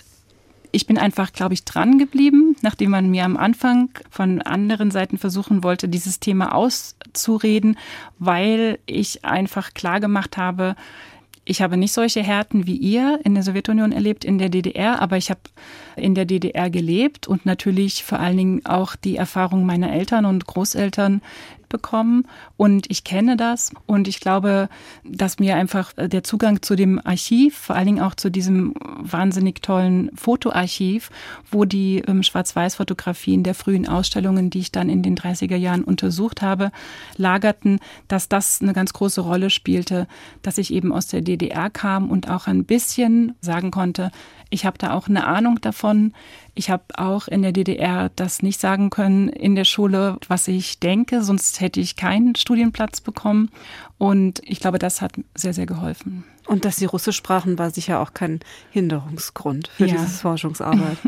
ich 0.71 0.85
bin 0.85 0.97
einfach, 0.97 1.33
glaube 1.33 1.53
ich, 1.53 1.63
dran 1.65 1.97
geblieben, 1.97 2.55
nachdem 2.61 2.91
man 2.91 3.09
mir 3.09 3.25
am 3.25 3.37
Anfang 3.37 3.89
von 4.09 4.41
anderen 4.41 4.91
Seiten 4.91 5.17
versuchen 5.17 5.63
wollte, 5.63 5.87
dieses 5.87 6.19
Thema 6.19 6.53
auszureden, 6.53 7.77
weil 8.19 8.79
ich 8.85 9.25
einfach 9.25 9.73
klar 9.73 9.99
gemacht 9.99 10.37
habe, 10.37 10.75
ich 11.47 11.61
habe 11.61 11.77
nicht 11.77 11.93
solche 11.93 12.21
Härten 12.21 12.67
wie 12.67 12.75
ihr 12.75 13.19
in 13.23 13.33
der 13.33 13.43
Sowjetunion 13.43 13.91
erlebt, 13.91 14.25
in 14.25 14.37
der 14.37 14.49
DDR, 14.49 15.01
aber 15.01 15.17
ich 15.17 15.29
habe 15.29 15.39
in 15.95 16.13
der 16.13 16.25
DDR 16.25 16.69
gelebt 16.69 17.27
und 17.27 17.45
natürlich 17.45 18.03
vor 18.03 18.19
allen 18.19 18.37
Dingen 18.37 18.65
auch 18.65 18.95
die 18.95 19.15
Erfahrung 19.15 19.65
meiner 19.65 19.91
Eltern 19.91 20.25
und 20.25 20.45
Großeltern 20.45 21.21
bekommen 21.69 22.25
und 22.57 22.89
ich 22.89 23.03
kenne 23.03 23.37
das. 23.37 23.71
Und 23.85 24.07
ich 24.07 24.19
glaube, 24.19 24.69
dass 25.03 25.39
mir 25.39 25.55
einfach 25.55 25.93
der 25.93 26.23
Zugang 26.23 26.61
zu 26.61 26.75
dem 26.75 26.99
Archiv, 27.03 27.57
vor 27.57 27.75
allen 27.75 27.87
Dingen 27.87 28.01
auch 28.01 28.15
zu 28.15 28.29
diesem 28.29 28.73
wahnsinnig 28.99 29.61
tollen 29.61 30.09
Fotoarchiv, 30.15 31.09
wo 31.51 31.65
die 31.65 32.03
ähm, 32.07 32.23
Schwarz-Weiß-Fotografien 32.23 33.43
der 33.43 33.55
frühen 33.55 33.87
Ausstellungen, 33.87 34.49
die 34.49 34.59
ich 34.59 34.71
dann 34.71 34.89
in 34.89 35.03
den 35.03 35.15
30er 35.17 35.55
Jahren 35.55 35.83
untersucht 35.83 36.41
habe, 36.41 36.71
lagerten, 37.17 37.79
dass 38.07 38.29
das 38.29 38.61
eine 38.61 38.73
ganz 38.73 38.93
große 38.93 39.21
Rolle 39.21 39.49
spielte, 39.49 40.07
dass 40.41 40.57
ich 40.57 40.73
eben 40.73 40.91
aus 40.91 41.07
der 41.07 41.21
DDR 41.21 41.69
kam 41.69 42.09
und 42.09 42.29
auch 42.29 42.47
ein 42.47 42.65
bisschen 42.65 43.35
sagen 43.41 43.71
konnte, 43.71 44.11
ich 44.49 44.65
habe 44.65 44.77
da 44.77 44.93
auch 44.93 45.07
eine 45.07 45.25
Ahnung 45.25 45.59
davon. 45.61 46.13
Ich 46.55 46.69
habe 46.69 46.83
auch 46.95 47.27
in 47.27 47.41
der 47.41 47.51
DDR 47.51 48.09
das 48.15 48.41
nicht 48.41 48.59
sagen 48.59 48.89
können 48.89 49.29
in 49.29 49.55
der 49.55 49.65
Schule, 49.65 50.17
was 50.27 50.47
ich 50.47 50.79
denke, 50.79 51.23
sonst 51.23 51.59
hätte 51.61 51.79
ich 51.79 51.95
keinen 51.95 52.35
Studienplatz 52.35 53.01
bekommen. 53.01 53.49
Und 53.97 54.41
ich 54.43 54.59
glaube, 54.59 54.79
das 54.79 55.01
hat 55.01 55.13
sehr, 55.35 55.53
sehr 55.53 55.65
geholfen. 55.65 56.23
Und 56.45 56.63
dass 56.63 56.77
Sie 56.77 56.85
Russisch 56.85 57.17
sprachen, 57.17 57.59
war 57.59 57.71
sicher 57.71 57.99
auch 57.99 58.13
kein 58.13 58.39
Hinderungsgrund 58.71 59.67
für 59.67 59.85
ja. 59.85 59.95
dieses 59.95 60.21
Forschungsarbeit. 60.21 60.97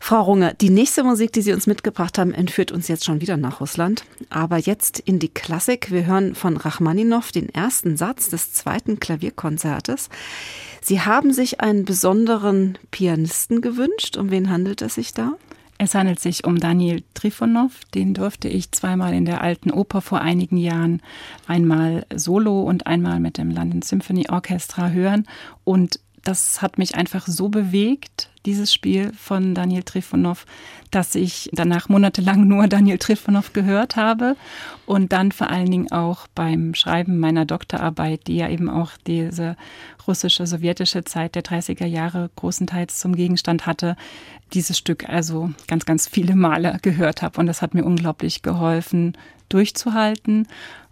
Frau 0.00 0.22
Runge, 0.22 0.54
die 0.60 0.70
nächste 0.70 1.04
Musik, 1.04 1.32
die 1.32 1.42
Sie 1.42 1.52
uns 1.52 1.66
mitgebracht 1.66 2.18
haben, 2.18 2.32
entführt 2.32 2.72
uns 2.72 2.88
jetzt 2.88 3.04
schon 3.04 3.20
wieder 3.20 3.36
nach 3.36 3.60
Russland. 3.60 4.04
Aber 4.30 4.56
jetzt 4.56 5.00
in 5.00 5.18
die 5.18 5.28
Klassik. 5.28 5.90
Wir 5.90 6.06
hören 6.06 6.34
von 6.34 6.56
Rachmaninow 6.56 7.30
den 7.32 7.48
ersten 7.48 7.96
Satz 7.96 8.30
des 8.30 8.52
zweiten 8.52 9.00
Klavierkonzertes. 9.00 10.08
Sie 10.80 11.00
haben 11.00 11.32
sich 11.32 11.60
einen 11.60 11.84
besonderen 11.84 12.78
Pianisten 12.90 13.60
gewünscht. 13.60 14.16
Um 14.16 14.30
wen 14.30 14.50
handelt 14.50 14.82
es 14.82 14.94
sich 14.94 15.12
da? 15.12 15.34
Es 15.80 15.94
handelt 15.94 16.18
sich 16.18 16.44
um 16.44 16.58
Daniel 16.58 17.04
Trifonov. 17.14 17.84
Den 17.94 18.12
durfte 18.12 18.48
ich 18.48 18.72
zweimal 18.72 19.14
in 19.14 19.24
der 19.24 19.42
Alten 19.42 19.70
Oper 19.70 20.00
vor 20.00 20.20
einigen 20.20 20.56
Jahren 20.56 21.00
einmal 21.46 22.04
solo 22.14 22.62
und 22.62 22.88
einmal 22.88 23.20
mit 23.20 23.38
dem 23.38 23.50
London 23.50 23.82
Symphony 23.82 24.28
Orchestra 24.28 24.88
hören. 24.88 25.28
Und 25.62 26.00
das 26.24 26.62
hat 26.62 26.78
mich 26.78 26.94
einfach 26.94 27.26
so 27.26 27.48
bewegt, 27.48 28.30
dieses 28.46 28.72
Spiel 28.72 29.12
von 29.12 29.54
Daniel 29.54 29.82
Trifonov, 29.82 30.46
dass 30.90 31.14
ich 31.14 31.50
danach 31.52 31.88
monatelang 31.88 32.46
nur 32.46 32.66
Daniel 32.68 32.98
Trifonov 32.98 33.52
gehört 33.52 33.96
habe 33.96 34.36
und 34.86 35.12
dann 35.12 35.32
vor 35.32 35.50
allen 35.50 35.70
Dingen 35.70 35.92
auch 35.92 36.26
beim 36.34 36.74
Schreiben 36.74 37.18
meiner 37.18 37.44
Doktorarbeit, 37.44 38.26
die 38.26 38.36
ja 38.36 38.48
eben 38.48 38.70
auch 38.70 38.92
diese 39.06 39.56
russische, 40.06 40.46
sowjetische 40.46 41.04
Zeit 41.04 41.34
der 41.34 41.42
30er 41.42 41.86
Jahre 41.86 42.30
großenteils 42.36 42.98
zum 42.98 43.14
Gegenstand 43.14 43.66
hatte, 43.66 43.96
dieses 44.54 44.78
Stück 44.78 45.08
also 45.08 45.50
ganz, 45.66 45.84
ganz 45.84 46.08
viele 46.08 46.34
Male 46.34 46.78
gehört 46.80 47.22
habe. 47.22 47.38
Und 47.40 47.46
das 47.46 47.60
hat 47.60 47.74
mir 47.74 47.84
unglaublich 47.84 48.42
geholfen, 48.42 49.16
durchzuhalten 49.50 50.46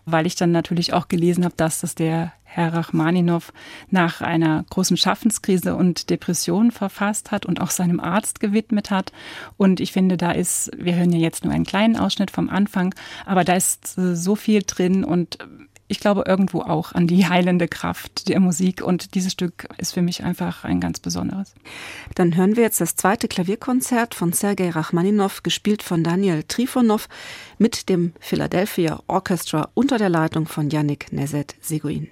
weil 0.06 0.26
ich 0.26 0.36
dann 0.36 0.52
natürlich 0.52 0.92
auch 0.92 1.08
gelesen 1.08 1.44
habe, 1.44 1.54
dass 1.56 1.80
das 1.80 1.96
der 1.96 2.32
Herr 2.56 2.72
Rachmaninow 2.72 3.52
nach 3.90 4.22
einer 4.22 4.64
großen 4.70 4.96
Schaffenskrise 4.96 5.76
und 5.76 6.08
Depression 6.08 6.70
verfasst 6.70 7.30
hat 7.30 7.44
und 7.44 7.60
auch 7.60 7.70
seinem 7.70 8.00
Arzt 8.00 8.40
gewidmet 8.40 8.90
hat. 8.90 9.12
Und 9.58 9.78
ich 9.78 9.92
finde, 9.92 10.16
da 10.16 10.32
ist, 10.32 10.70
wir 10.74 10.94
hören 10.94 11.12
ja 11.12 11.18
jetzt 11.18 11.44
nur 11.44 11.52
einen 11.52 11.66
kleinen 11.66 11.96
Ausschnitt 11.96 12.30
vom 12.30 12.48
Anfang, 12.48 12.94
aber 13.26 13.44
da 13.44 13.52
ist 13.52 13.94
so 13.94 14.36
viel 14.36 14.62
drin 14.66 15.04
und 15.04 15.36
ich 15.86 16.00
glaube 16.00 16.24
irgendwo 16.26 16.62
auch 16.62 16.92
an 16.92 17.06
die 17.06 17.28
heilende 17.28 17.68
Kraft 17.68 18.28
der 18.28 18.40
Musik 18.40 18.82
und 18.82 19.14
dieses 19.14 19.32
Stück 19.32 19.68
ist 19.76 19.92
für 19.92 20.02
mich 20.02 20.24
einfach 20.24 20.64
ein 20.64 20.80
ganz 20.80 20.98
besonderes. 20.98 21.54
Dann 22.14 22.36
hören 22.36 22.56
wir 22.56 22.62
jetzt 22.62 22.80
das 22.80 22.96
zweite 22.96 23.28
Klavierkonzert 23.28 24.14
von 24.14 24.32
Sergei 24.32 24.70
Rachmaninow, 24.70 25.42
gespielt 25.42 25.82
von 25.82 26.02
Daniel 26.02 26.42
Trifonov 26.42 27.08
mit 27.58 27.90
dem 27.90 28.14
Philadelphia 28.18 29.00
Orchestra 29.08 29.68
unter 29.74 29.98
der 29.98 30.08
Leitung 30.08 30.46
von 30.46 30.70
Yannick 30.70 31.12
Nezet-Seguin. 31.12 32.08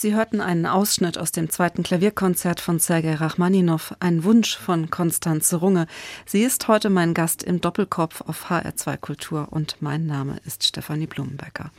Sie 0.00 0.14
hörten 0.14 0.40
einen 0.40 0.64
Ausschnitt 0.64 1.18
aus 1.18 1.32
dem 1.32 1.50
zweiten 1.50 1.82
Klavierkonzert 1.82 2.60
von 2.60 2.78
Sergei 2.78 3.16
Rachmaninow, 3.16 3.96
ein 3.98 4.22
Wunsch 4.22 4.56
von 4.56 4.90
Konstanze 4.90 5.56
Runge. 5.56 5.88
Sie 6.24 6.44
ist 6.44 6.68
heute 6.68 6.88
mein 6.88 7.14
Gast 7.14 7.42
im 7.42 7.60
Doppelkopf 7.60 8.20
auf 8.20 8.48
HR2 8.48 8.96
Kultur 8.96 9.48
und 9.50 9.78
mein 9.80 10.06
Name 10.06 10.36
ist 10.46 10.62
Stefanie 10.62 11.08
Blumenbecker. 11.08 11.72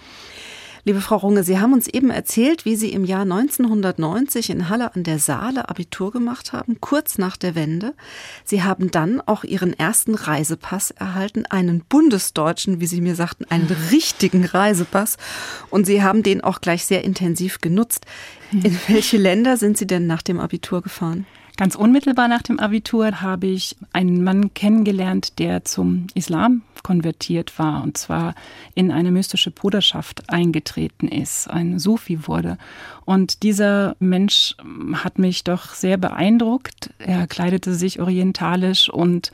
Liebe 0.86 1.02
Frau 1.02 1.18
Runge, 1.18 1.44
Sie 1.44 1.60
haben 1.60 1.74
uns 1.74 1.88
eben 1.88 2.10
erzählt, 2.10 2.63
wie 2.63 2.78
Sie 2.78 2.94
im 2.94 3.04
Jahr 3.04 3.24
1990 3.24 4.50
in 4.50 4.70
Halle 4.70 4.96
an 4.96 5.04
der 5.04 5.20
Saale 5.20 5.68
Abitur 5.68 6.12
gemacht 6.12 6.54
haben, 6.54 6.80
kurz 6.80 7.18
nach 7.18 7.36
der 7.36 7.54
Wende. 7.54 7.94
Sie 8.46 8.63
haben 8.63 8.89
dann 8.89 9.20
auch 9.20 9.44
Ihren 9.44 9.78
ersten 9.78 10.15
Reisepass 10.15 10.92
erhalten, 10.92 11.46
einen 11.46 11.82
bundesdeutschen, 11.82 12.80
wie 12.80 12.88
Sie 12.88 13.02
mir 13.02 13.15
sagten, 13.15 13.46
einen 13.50 13.68
richtigen 13.92 14.46
Reisepass. 14.46 15.18
Und 15.70 15.86
Sie 15.86 16.02
haben 16.02 16.24
den 16.24 16.42
auch 16.42 16.62
gleich 16.62 16.86
sehr 16.86 17.04
intensiv 17.04 17.60
genutzt. 17.60 18.06
In 18.52 18.80
welche 18.88 19.18
Länder 19.18 19.58
sind 19.58 19.78
Sie 19.78 19.86
denn 19.86 20.08
nach 20.08 20.22
dem 20.22 20.39
Abitur 20.39 20.82
gefahren? 20.82 21.26
Ganz 21.60 21.76
unmittelbar 21.76 22.30
nach 22.30 22.41
dem 22.41 22.58
Abitur 22.58 23.19
habe 23.19 23.48
ich 23.48 23.76
einen 23.91 24.24
Mann 24.24 24.54
kennengelernt, 24.54 25.39
der 25.39 25.65
zum 25.65 26.08
Islam 26.13 26.62
konvertiert 26.84 27.60
war 27.60 27.84
und 27.84 27.98
zwar 27.98 28.34
in 28.76 28.93
eine 28.93 29.12
mystische 29.12 29.52
Bruderschaft 29.52 30.30
eingetreten 30.30 31.10
ist, 31.10 31.50
ein 31.50 31.78
Sufi 31.78 32.30
wurde. 32.30 32.58
Und 33.04 33.43
dieser 33.43 33.98
Mensch 34.00 34.56
hat 34.93 35.19
mich 35.19 35.43
doch 35.43 35.74
sehr 35.74 35.98
beeindruckt. 35.98 36.91
Er 36.98 37.28
kleidete 37.28 37.74
sich 37.74 38.00
orientalisch 38.00 38.89
und 38.89 39.34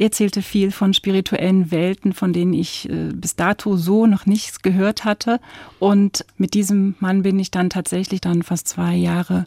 erzählte 0.00 0.42
viel 0.42 0.70
von 0.70 0.94
spirituellen 0.94 1.70
Welten, 1.70 2.12
von 2.12 2.32
denen 2.32 2.54
ich 2.54 2.88
äh, 2.88 3.12
bis 3.12 3.36
dato 3.36 3.76
so 3.76 4.06
noch 4.06 4.26
nichts 4.26 4.62
gehört 4.62 5.04
hatte. 5.04 5.40
Und 5.78 6.24
mit 6.36 6.54
diesem 6.54 6.94
Mann 7.00 7.22
bin 7.22 7.38
ich 7.38 7.50
dann 7.50 7.70
tatsächlich 7.70 8.20
dann 8.20 8.42
fast 8.42 8.68
zwei 8.68 8.94
Jahre 8.94 9.46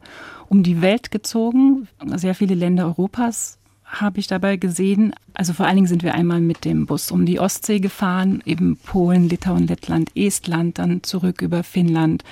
um 0.50 0.64
die 0.64 0.82
Welt 0.82 1.12
gezogen, 1.12 1.88
sehr 2.16 2.36
viele 2.36 2.56
Länder 2.56 2.86
Europas 2.86 3.58
habe 3.86 4.20
ich 4.20 4.28
dabei 4.28 4.58
gesehen. 4.58 5.14
Also 5.34 5.54
vor 5.54 5.66
allen 5.66 5.76
Dingen 5.76 5.88
sind 5.88 6.04
wir 6.04 6.14
einmal 6.14 6.42
mit 6.42 6.66
dem 6.66 6.86
Bus 6.86 7.12
um 7.12 7.26
die 7.26 7.40
Ostsee 7.40 7.80
gefahren, 7.80 8.42
eben 8.46 8.78
Polen, 8.78 9.30
Litauen, 9.30 9.68
Lettland, 9.68 10.12
Estland, 10.16 10.80
dann 10.80 11.04
zurück 11.04 11.42
über 11.42 11.64
Finnland, 11.64 12.24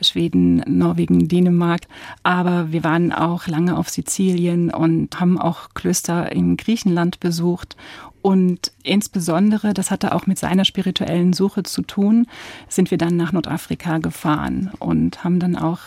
Schweden, 0.00 0.56
Norwegen, 0.66 1.28
Dänemark. 1.28 1.82
Aber 2.22 2.72
wir 2.72 2.84
waren 2.84 3.12
auch 3.12 3.46
lange 3.46 3.76
auf 3.76 3.88
Sizilien 3.88 4.70
und 4.70 5.20
haben 5.20 5.38
auch 5.38 5.70
Klöster 5.74 6.32
in 6.32 6.56
Griechenland 6.56 7.20
besucht. 7.20 7.76
Und 8.22 8.72
insbesondere, 8.82 9.72
das 9.72 9.90
hatte 9.90 10.14
auch 10.14 10.26
mit 10.26 10.38
seiner 10.38 10.64
spirituellen 10.66 11.32
Suche 11.32 11.62
zu 11.62 11.82
tun, 11.82 12.26
sind 12.68 12.90
wir 12.90 12.98
dann 12.98 13.16
nach 13.16 13.32
Nordafrika 13.32 13.98
gefahren 13.98 14.70
und 14.78 15.24
haben 15.24 15.40
dann 15.40 15.56
auch 15.56 15.78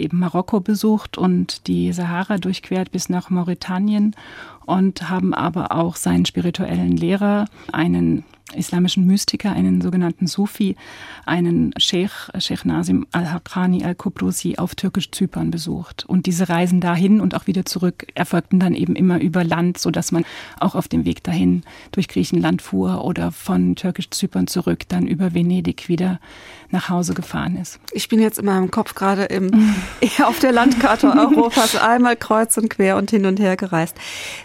eben 0.00 0.18
Marokko 0.18 0.60
besucht 0.60 1.18
und 1.18 1.66
die 1.66 1.92
Sahara 1.92 2.38
durchquert 2.38 2.90
bis 2.90 3.08
nach 3.08 3.30
Mauretanien 3.30 4.16
und 4.66 5.08
haben 5.08 5.34
aber 5.34 5.72
auch 5.72 5.96
seinen 5.96 6.26
spirituellen 6.26 6.96
Lehrer, 6.96 7.46
einen 7.72 8.24
islamischen 8.54 9.06
Mystiker, 9.06 9.52
einen 9.52 9.80
sogenannten 9.80 10.26
Sufi, 10.26 10.76
einen 11.26 11.72
Sheikh, 11.78 12.30
Sheikh 12.38 12.66
Nasim 12.66 13.06
al-Haqqani 13.12 13.84
al-Kubrusi 13.84 14.56
auf 14.56 14.74
türkisch-Zypern 14.74 15.50
besucht. 15.50 16.04
Und 16.06 16.26
diese 16.26 16.48
Reisen 16.48 16.80
dahin 16.80 17.20
und 17.20 17.34
auch 17.34 17.46
wieder 17.46 17.64
zurück 17.64 18.06
erfolgten 18.14 18.60
dann 18.60 18.74
eben 18.74 18.96
immer 18.96 19.20
über 19.20 19.44
Land, 19.44 19.78
so 19.78 19.90
dass 19.90 20.12
man 20.12 20.24
auch 20.58 20.74
auf 20.74 20.88
dem 20.88 21.04
Weg 21.04 21.22
dahin 21.22 21.62
durch 21.92 22.08
Griechenland 22.08 22.62
fuhr 22.62 23.04
oder 23.04 23.32
von 23.32 23.76
türkisch-Zypern 23.76 24.46
zurück 24.46 24.88
dann 24.88 25.06
über 25.06 25.34
Venedig 25.34 25.88
wieder 25.88 26.20
nach 26.70 26.88
Hause 26.88 27.14
gefahren 27.14 27.56
ist. 27.56 27.80
Ich 27.92 28.08
bin 28.08 28.20
jetzt 28.20 28.38
in 28.38 28.46
meinem 28.46 28.70
Kopf 28.70 28.94
gerade 28.94 29.24
im, 29.24 29.50
auf 30.24 30.38
der 30.38 30.52
Landkarte 30.52 31.08
Europas 31.08 31.76
einmal 31.80 32.16
kreuz 32.16 32.56
und 32.56 32.68
quer 32.68 32.96
und 32.96 33.10
hin 33.10 33.26
und 33.26 33.40
her 33.40 33.56
gereist. 33.56 33.96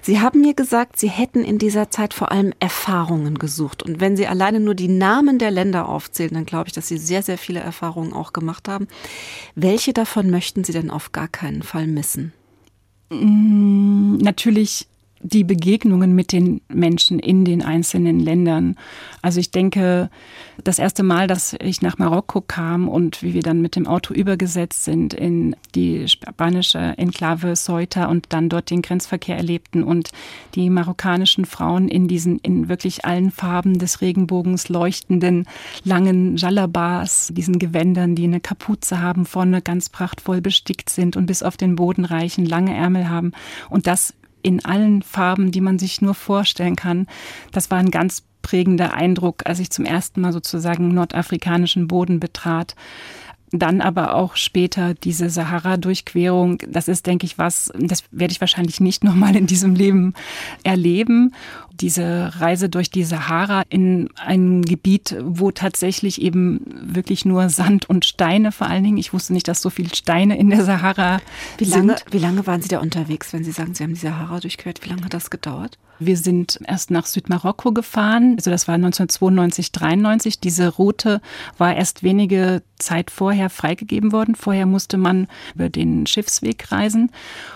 Sie 0.01 0.19
haben 0.19 0.41
mir 0.41 0.53
gesagt, 0.53 0.97
Sie 0.97 1.09
hätten 1.09 1.43
in 1.43 1.57
dieser 1.57 1.89
Zeit 1.89 2.13
vor 2.13 2.31
allem 2.31 2.53
Erfahrungen 2.59 3.37
gesucht. 3.37 3.83
Und 3.83 3.94
wenn 3.99 4.17
Sie 4.17 4.27
alleine 4.27 4.59
nur 4.59 4.75
die 4.75 4.87
Namen 4.87 5.39
der 5.39 5.51
Länder 5.51 5.89
aufzählen, 5.89 6.33
dann 6.33 6.45
glaube 6.45 6.67
ich, 6.67 6.73
dass 6.73 6.87
Sie 6.87 6.97
sehr, 6.97 7.21
sehr 7.21 7.37
viele 7.37 7.59
Erfahrungen 7.59 8.13
auch 8.13 8.33
gemacht 8.33 8.67
haben. 8.67 8.87
Welche 9.55 9.93
davon 9.93 10.29
möchten 10.29 10.63
Sie 10.63 10.73
denn 10.73 10.89
auf 10.89 11.11
gar 11.11 11.27
keinen 11.27 11.63
Fall 11.63 11.87
missen? 11.87 12.33
Mm, 13.09 14.17
natürlich 14.17 14.87
die 15.25 15.43
Begegnungen 15.43 16.13
mit 16.13 16.31
den 16.31 16.61
Menschen 16.67 17.17
in 17.17 17.45
den 17.45 17.63
einzelnen 17.63 18.19
Ländern. 18.19 18.75
Also 19.23 19.39
ich 19.39 19.49
denke, 19.49 20.11
das 20.63 20.77
erste 20.77 21.01
Mal, 21.01 21.27
dass 21.27 21.55
ich 21.59 21.81
nach 21.81 21.97
Marokko 21.97 22.41
kam 22.41 22.87
und 22.87 23.23
wie 23.23 23.33
wir 23.33 23.41
dann 23.41 23.61
mit 23.61 23.75
dem 23.75 23.87
Auto 23.87 24.13
übergesetzt 24.13 24.83
sind 24.83 25.15
in 25.15 25.55
die 25.73 26.07
spanische 26.07 26.79
Enklave 26.97 27.53
Ceuta 27.55 28.05
und 28.05 28.27
dann 28.29 28.49
dort 28.49 28.69
den 28.69 28.83
Grenzverkehr 28.83 29.35
erlebten 29.35 29.83
und 29.83 30.11
die 30.53 30.69
marokkanischen 30.69 31.45
Frauen 31.45 31.87
in 31.87 32.07
diesen 32.07 32.37
in 32.39 32.69
wirklich 32.69 33.03
allen 33.03 33.31
Farben 33.31 33.79
des 33.79 34.01
Regenbogens 34.01 34.69
leuchtenden 34.69 35.47
langen 35.83 36.37
Jalabas, 36.37 37.31
diesen 37.33 37.57
Gewändern, 37.57 38.13
die 38.13 38.25
eine 38.25 38.39
Kapuze 38.39 39.01
haben, 39.01 39.25
vorne 39.25 39.63
ganz 39.63 39.89
prachtvoll 39.89 40.41
bestickt 40.41 40.89
sind 40.89 41.17
und 41.17 41.25
bis 41.25 41.41
auf 41.41 41.57
den 41.57 41.75
Boden 41.75 42.05
reichen, 42.05 42.45
lange 42.45 42.75
Ärmel 42.75 43.09
haben 43.09 43.31
und 43.69 43.87
das 43.87 44.13
in 44.45 44.63
allen 44.63 45.01
Farben, 45.01 45.51
die 45.51 45.59
man 45.59 45.79
sich 45.79 46.01
nur 46.01 46.13
vorstellen 46.13 46.75
kann. 46.75 47.07
Das 47.51 47.71
war 47.71 47.79
ein 47.79 47.89
ganz 47.89 48.23
prägender 48.43 48.93
Eindruck, 48.93 49.41
als 49.45 49.57
ich 49.59 49.71
zum 49.71 49.85
ersten 49.85 50.21
Mal 50.21 50.31
sozusagen 50.31 50.89
nordafrikanischen 50.89 51.87
Boden 51.87 52.19
betrat. 52.19 52.75
Dann 53.59 53.81
aber 53.81 54.15
auch 54.15 54.35
später 54.35 54.93
diese 54.93 55.29
Sahara-Durchquerung. 55.29 56.57
Das 56.67 56.87
ist, 56.87 57.05
denke 57.05 57.25
ich, 57.25 57.37
was, 57.37 57.71
das 57.77 58.03
werde 58.11 58.31
ich 58.31 58.41
wahrscheinlich 58.41 58.79
nicht 58.79 59.03
nochmal 59.03 59.35
in 59.35 59.47
diesem 59.47 59.75
Leben 59.75 60.13
erleben. 60.63 61.33
Diese 61.73 62.31
Reise 62.39 62.69
durch 62.69 62.89
die 62.89 63.03
Sahara 63.03 63.63
in 63.69 64.09
ein 64.15 64.61
Gebiet, 64.61 65.15
wo 65.21 65.51
tatsächlich 65.51 66.21
eben 66.21 66.61
wirklich 66.65 67.25
nur 67.25 67.49
Sand 67.49 67.89
und 67.89 68.05
Steine 68.05 68.51
vor 68.51 68.67
allen 68.67 68.83
Dingen. 68.83 68.97
Ich 68.97 69.13
wusste 69.13 69.33
nicht, 69.33 69.47
dass 69.47 69.61
so 69.61 69.69
viele 69.69 69.93
Steine 69.93 70.37
in 70.37 70.49
der 70.49 70.63
Sahara 70.63 71.19
wie 71.57 71.65
lange, 71.65 71.97
sind. 71.97 72.13
Wie 72.13 72.19
lange 72.19 72.47
waren 72.47 72.61
Sie 72.61 72.69
da 72.69 72.79
unterwegs, 72.79 73.33
wenn 73.33 73.43
Sie 73.43 73.51
sagen, 73.51 73.73
Sie 73.73 73.83
haben 73.83 73.93
die 73.93 73.99
Sahara 73.99 74.39
durchquert? 74.39 74.83
Wie 74.83 74.89
lange 74.89 75.03
hat 75.03 75.13
das 75.13 75.29
gedauert? 75.29 75.77
Wir 75.99 76.17
sind 76.17 76.59
erst 76.67 76.91
nach 76.91 77.05
Südmarokko 77.05 77.71
gefahren. 77.71 78.33
Also 78.37 78.51
das 78.51 78.67
war 78.67 78.75
1992, 78.75 79.71
93. 79.71 80.39
Diese 80.39 80.69
Route 80.69 81.21
war 81.57 81.75
erst 81.75 82.03
wenige 82.03 82.61
Zeit 82.77 83.09
vorher 83.09 83.49
freigegeben 83.49 84.11
worden. 84.11 84.35
Vorher 84.35 84.65
musste 84.65 84.97
man 84.97 85.27
über 85.53 85.69
den 85.69 86.05
Schiffsweg 86.07 86.71
reisen. 86.71 87.11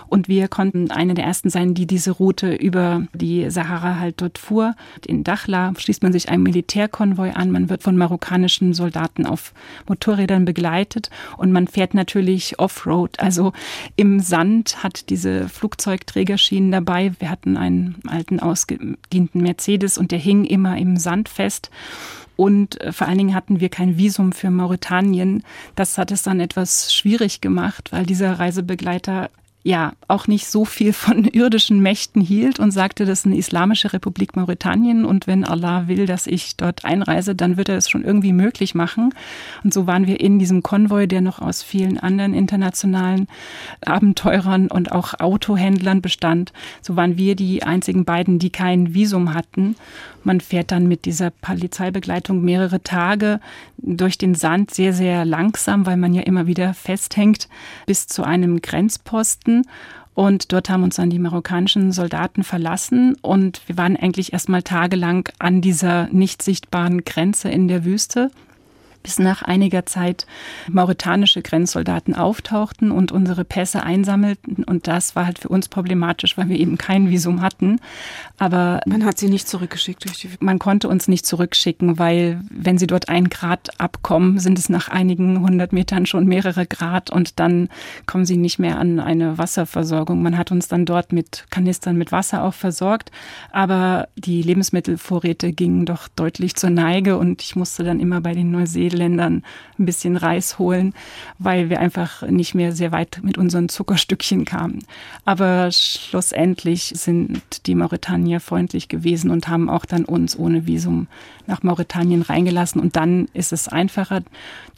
Und 0.08 0.28
wir 0.28 0.48
konnten 0.48 0.90
eine 0.90 1.14
der 1.14 1.24
ersten 1.24 1.50
sein, 1.50 1.74
die 1.74 1.86
diese 1.86 2.12
Route 2.12 2.54
über 2.54 3.06
die 3.12 3.50
Sahara 3.50 3.98
halt 3.98 4.20
dort 4.20 4.38
fuhr. 4.38 4.74
In 5.06 5.24
Dachla 5.24 5.72
schließt 5.76 6.02
man 6.02 6.12
sich 6.12 6.30
einem 6.30 6.42
Militärkonvoi 6.42 7.32
an. 7.32 7.50
Man 7.50 7.68
wird 7.68 7.82
von 7.82 7.96
marokkanischen 7.96 8.72
Soldaten 8.72 9.26
auf 9.26 9.52
Motorrädern 9.86 10.44
begleitet. 10.44 11.10
Und 11.36 11.52
man 11.52 11.68
fährt 11.68 11.94
natürlich 11.94 12.58
Offroad. 12.58 13.20
Also 13.20 13.52
im 13.96 14.20
Sand 14.20 14.82
hat 14.82 15.10
diese 15.10 15.48
Flugzeugträgerschienen 15.48 16.72
dabei. 16.72 17.12
Wir 17.18 17.30
hatten 17.30 17.56
einen 17.56 17.96
alten 18.06 18.29
alten, 18.30 18.40
ausgedienten 18.40 19.42
Mercedes 19.42 19.98
und 19.98 20.12
der 20.12 20.18
hing 20.18 20.44
immer 20.44 20.78
im 20.78 20.96
Sand 20.96 21.28
fest. 21.28 21.70
Und 22.36 22.80
äh, 22.80 22.92
vor 22.92 23.06
allen 23.06 23.18
Dingen 23.18 23.34
hatten 23.34 23.60
wir 23.60 23.68
kein 23.68 23.98
Visum 23.98 24.32
für 24.32 24.50
Mauretanien. 24.50 25.42
Das 25.74 25.98
hat 25.98 26.10
es 26.10 26.22
dann 26.22 26.40
etwas 26.40 26.94
schwierig 26.94 27.40
gemacht, 27.40 27.92
weil 27.92 28.06
dieser 28.06 28.38
Reisebegleiter 28.38 29.30
ja 29.62 29.92
auch 30.08 30.26
nicht 30.26 30.46
so 30.46 30.64
viel 30.64 30.92
von 30.92 31.24
irdischen 31.32 31.80
Mächten 31.80 32.22
hielt 32.22 32.58
und 32.58 32.70
sagte, 32.70 33.04
das 33.04 33.20
ist 33.20 33.26
eine 33.26 33.36
islamische 33.36 33.92
Republik 33.92 34.36
Mauretanien 34.36 35.04
und 35.04 35.26
wenn 35.26 35.44
Allah 35.44 35.86
will, 35.86 36.06
dass 36.06 36.26
ich 36.26 36.56
dort 36.56 36.84
einreise, 36.84 37.34
dann 37.34 37.56
wird 37.56 37.68
er 37.68 37.76
es 37.76 37.90
schon 37.90 38.04
irgendwie 38.04 38.32
möglich 38.32 38.74
machen. 38.74 39.14
Und 39.62 39.74
so 39.74 39.86
waren 39.86 40.06
wir 40.06 40.20
in 40.20 40.38
diesem 40.38 40.62
Konvoi, 40.62 41.06
der 41.06 41.20
noch 41.20 41.40
aus 41.40 41.62
vielen 41.62 41.98
anderen 41.98 42.34
internationalen 42.34 43.28
Abenteurern 43.84 44.68
und 44.68 44.92
auch 44.92 45.14
Autohändlern 45.20 46.00
bestand. 46.00 46.52
So 46.80 46.96
waren 46.96 47.18
wir 47.18 47.36
die 47.36 47.62
einzigen 47.62 48.04
beiden, 48.04 48.38
die 48.38 48.50
kein 48.50 48.94
Visum 48.94 49.34
hatten. 49.34 49.76
Man 50.22 50.40
fährt 50.40 50.70
dann 50.70 50.86
mit 50.86 51.06
dieser 51.06 51.30
Polizeibegleitung 51.30 52.42
mehrere 52.42 52.82
Tage 52.82 53.40
durch 53.78 54.18
den 54.18 54.34
Sand 54.34 54.70
sehr, 54.70 54.92
sehr 54.92 55.24
langsam, 55.24 55.86
weil 55.86 55.96
man 55.96 56.12
ja 56.12 56.22
immer 56.22 56.46
wieder 56.46 56.74
festhängt, 56.74 57.48
bis 57.86 58.06
zu 58.06 58.22
einem 58.22 58.60
Grenzposten. 58.60 59.49
Und 60.14 60.52
dort 60.52 60.68
haben 60.68 60.82
uns 60.82 60.96
dann 60.96 61.10
die 61.10 61.18
marokkanischen 61.18 61.92
Soldaten 61.92 62.42
verlassen 62.42 63.16
und 63.22 63.62
wir 63.66 63.78
waren 63.78 63.96
eigentlich 63.96 64.32
erstmal 64.32 64.62
tagelang 64.62 65.28
an 65.38 65.60
dieser 65.60 66.08
nicht 66.08 66.42
sichtbaren 66.42 67.04
Grenze 67.04 67.48
in 67.48 67.68
der 67.68 67.84
Wüste. 67.84 68.30
Bis 69.02 69.18
nach 69.18 69.42
einiger 69.42 69.86
Zeit 69.86 70.26
mauretanische 70.68 71.42
Grenzsoldaten 71.42 72.14
auftauchten 72.14 72.90
und 72.90 73.12
unsere 73.12 73.44
Pässe 73.44 73.82
einsammelten. 73.82 74.64
Und 74.64 74.86
das 74.86 75.16
war 75.16 75.26
halt 75.26 75.38
für 75.38 75.48
uns 75.48 75.68
problematisch, 75.68 76.36
weil 76.36 76.48
wir 76.48 76.58
eben 76.58 76.76
kein 76.76 77.10
Visum 77.10 77.40
hatten. 77.40 77.80
Aber 78.38 78.80
man 78.86 79.04
hat 79.04 79.18
sie 79.18 79.28
nicht 79.28 79.48
zurückgeschickt 79.48 80.04
durch 80.04 80.18
die. 80.18 80.28
Man 80.40 80.58
konnte 80.58 80.88
uns 80.88 81.08
nicht 81.08 81.26
zurückschicken, 81.26 81.98
weil 81.98 82.40
wenn 82.50 82.78
sie 82.78 82.86
dort 82.86 83.08
ein 83.08 83.30
Grad 83.30 83.80
abkommen, 83.80 84.38
sind 84.38 84.58
es 84.58 84.68
nach 84.68 84.88
einigen 84.88 85.40
hundert 85.40 85.72
Metern 85.72 86.06
schon 86.06 86.26
mehrere 86.26 86.66
Grad 86.66 87.10
und 87.10 87.40
dann 87.40 87.68
kommen 88.06 88.26
sie 88.26 88.36
nicht 88.36 88.58
mehr 88.58 88.78
an 88.78 89.00
eine 89.00 89.38
Wasserversorgung. 89.38 90.22
Man 90.22 90.36
hat 90.36 90.52
uns 90.52 90.68
dann 90.68 90.84
dort 90.84 91.12
mit 91.12 91.46
Kanistern 91.50 91.96
mit 91.96 92.12
Wasser 92.12 92.44
auch 92.44 92.54
versorgt, 92.54 93.10
aber 93.50 94.08
die 94.16 94.42
Lebensmittelvorräte 94.42 95.52
gingen 95.52 95.86
doch 95.86 96.08
deutlich 96.08 96.54
zur 96.56 96.70
Neige 96.70 97.16
und 97.16 97.42
ich 97.42 97.56
musste 97.56 97.82
dann 97.82 98.00
immer 98.00 98.20
bei 98.20 98.34
den 98.34 98.50
Neuseeländern 98.50 98.89
ein 98.98 99.42
bisschen 99.78 100.16
Reis 100.16 100.58
holen, 100.58 100.94
weil 101.38 101.70
wir 101.70 101.80
einfach 101.80 102.22
nicht 102.22 102.54
mehr 102.54 102.72
sehr 102.72 102.92
weit 102.92 103.20
mit 103.22 103.38
unseren 103.38 103.68
Zuckerstückchen 103.68 104.44
kamen. 104.44 104.84
Aber 105.24 105.70
schlussendlich 105.70 106.92
sind 106.96 107.42
die 107.66 107.74
Mauretanier 107.74 108.40
freundlich 108.40 108.88
gewesen 108.88 109.30
und 109.30 109.48
haben 109.48 109.70
auch 109.70 109.84
dann 109.84 110.04
uns 110.04 110.38
ohne 110.38 110.66
Visum 110.66 111.06
nach 111.46 111.62
Mauretanien 111.62 112.22
reingelassen. 112.22 112.80
Und 112.80 112.96
dann 112.96 113.28
ist 113.32 113.52
es 113.52 113.68
einfacher. 113.68 114.22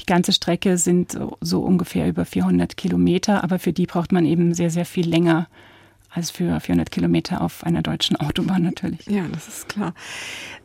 Die 0.00 0.06
ganze 0.06 0.32
Strecke 0.32 0.78
sind 0.78 1.18
so 1.40 1.62
ungefähr 1.62 2.08
über 2.08 2.24
400 2.24 2.76
Kilometer, 2.76 3.44
aber 3.44 3.58
für 3.58 3.72
die 3.72 3.86
braucht 3.86 4.12
man 4.12 4.24
eben 4.24 4.54
sehr, 4.54 4.70
sehr 4.70 4.86
viel 4.86 5.08
länger 5.08 5.46
als 6.14 6.30
für 6.30 6.60
400 6.60 6.90
Kilometer 6.90 7.40
auf 7.40 7.64
einer 7.64 7.80
deutschen 7.80 8.16
Autobahn 8.16 8.62
natürlich. 8.62 9.06
Ja, 9.06 9.26
das 9.32 9.48
ist 9.48 9.68
klar. 9.68 9.94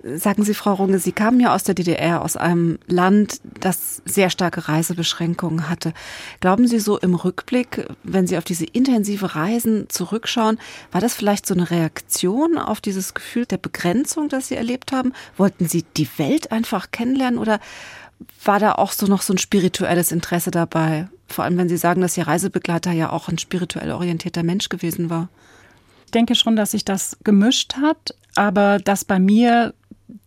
Sagen 0.03 0.43
Sie, 0.43 0.53
Frau 0.53 0.73
Runge, 0.73 0.99
Sie 0.99 1.13
kamen 1.13 1.39
ja 1.39 1.55
aus 1.55 1.63
der 1.63 1.73
DDR, 1.73 2.21
aus 2.21 2.35
einem 2.35 2.79
Land, 2.87 3.39
das 3.59 4.01
sehr 4.05 4.29
starke 4.29 4.67
Reisebeschränkungen 4.67 5.69
hatte. 5.69 5.93
Glauben 6.41 6.67
Sie 6.67 6.79
so 6.79 6.97
im 6.97 7.15
Rückblick, 7.15 7.87
wenn 8.03 8.27
Sie 8.27 8.37
auf 8.37 8.43
diese 8.43 8.65
intensive 8.65 9.35
Reisen 9.35 9.89
zurückschauen, 9.89 10.59
war 10.91 11.01
das 11.01 11.15
vielleicht 11.15 11.45
so 11.45 11.53
eine 11.53 11.71
Reaktion 11.71 12.57
auf 12.57 12.81
dieses 12.81 13.13
Gefühl 13.13 13.45
der 13.45 13.57
Begrenzung, 13.57 14.27
das 14.27 14.49
Sie 14.49 14.55
erlebt 14.55 14.91
haben? 14.91 15.13
Wollten 15.37 15.67
Sie 15.67 15.85
die 15.95 16.09
Welt 16.17 16.51
einfach 16.51 16.91
kennenlernen 16.91 17.39
oder 17.39 17.59
war 18.43 18.59
da 18.59 18.73
auch 18.73 18.91
so 18.91 19.05
noch 19.07 19.21
so 19.21 19.33
ein 19.33 19.37
spirituelles 19.37 20.11
Interesse 20.11 20.51
dabei? 20.51 21.07
Vor 21.27 21.43
allem, 21.43 21.57
wenn 21.57 21.69
Sie 21.69 21.77
sagen, 21.77 22.01
dass 22.01 22.17
Ihr 22.17 22.27
Reisebegleiter 22.27 22.91
ja 22.91 23.11
auch 23.11 23.27
ein 23.27 23.37
spirituell 23.37 23.91
orientierter 23.91 24.43
Mensch 24.43 24.69
gewesen 24.69 25.09
war. 25.09 25.29
Ich 26.05 26.11
denke 26.11 26.35
schon, 26.35 26.55
dass 26.55 26.71
sich 26.71 26.85
das 26.85 27.17
gemischt 27.23 27.75
hat, 27.75 28.15
aber 28.35 28.79
dass 28.79 29.03
bei 29.03 29.19
mir 29.19 29.73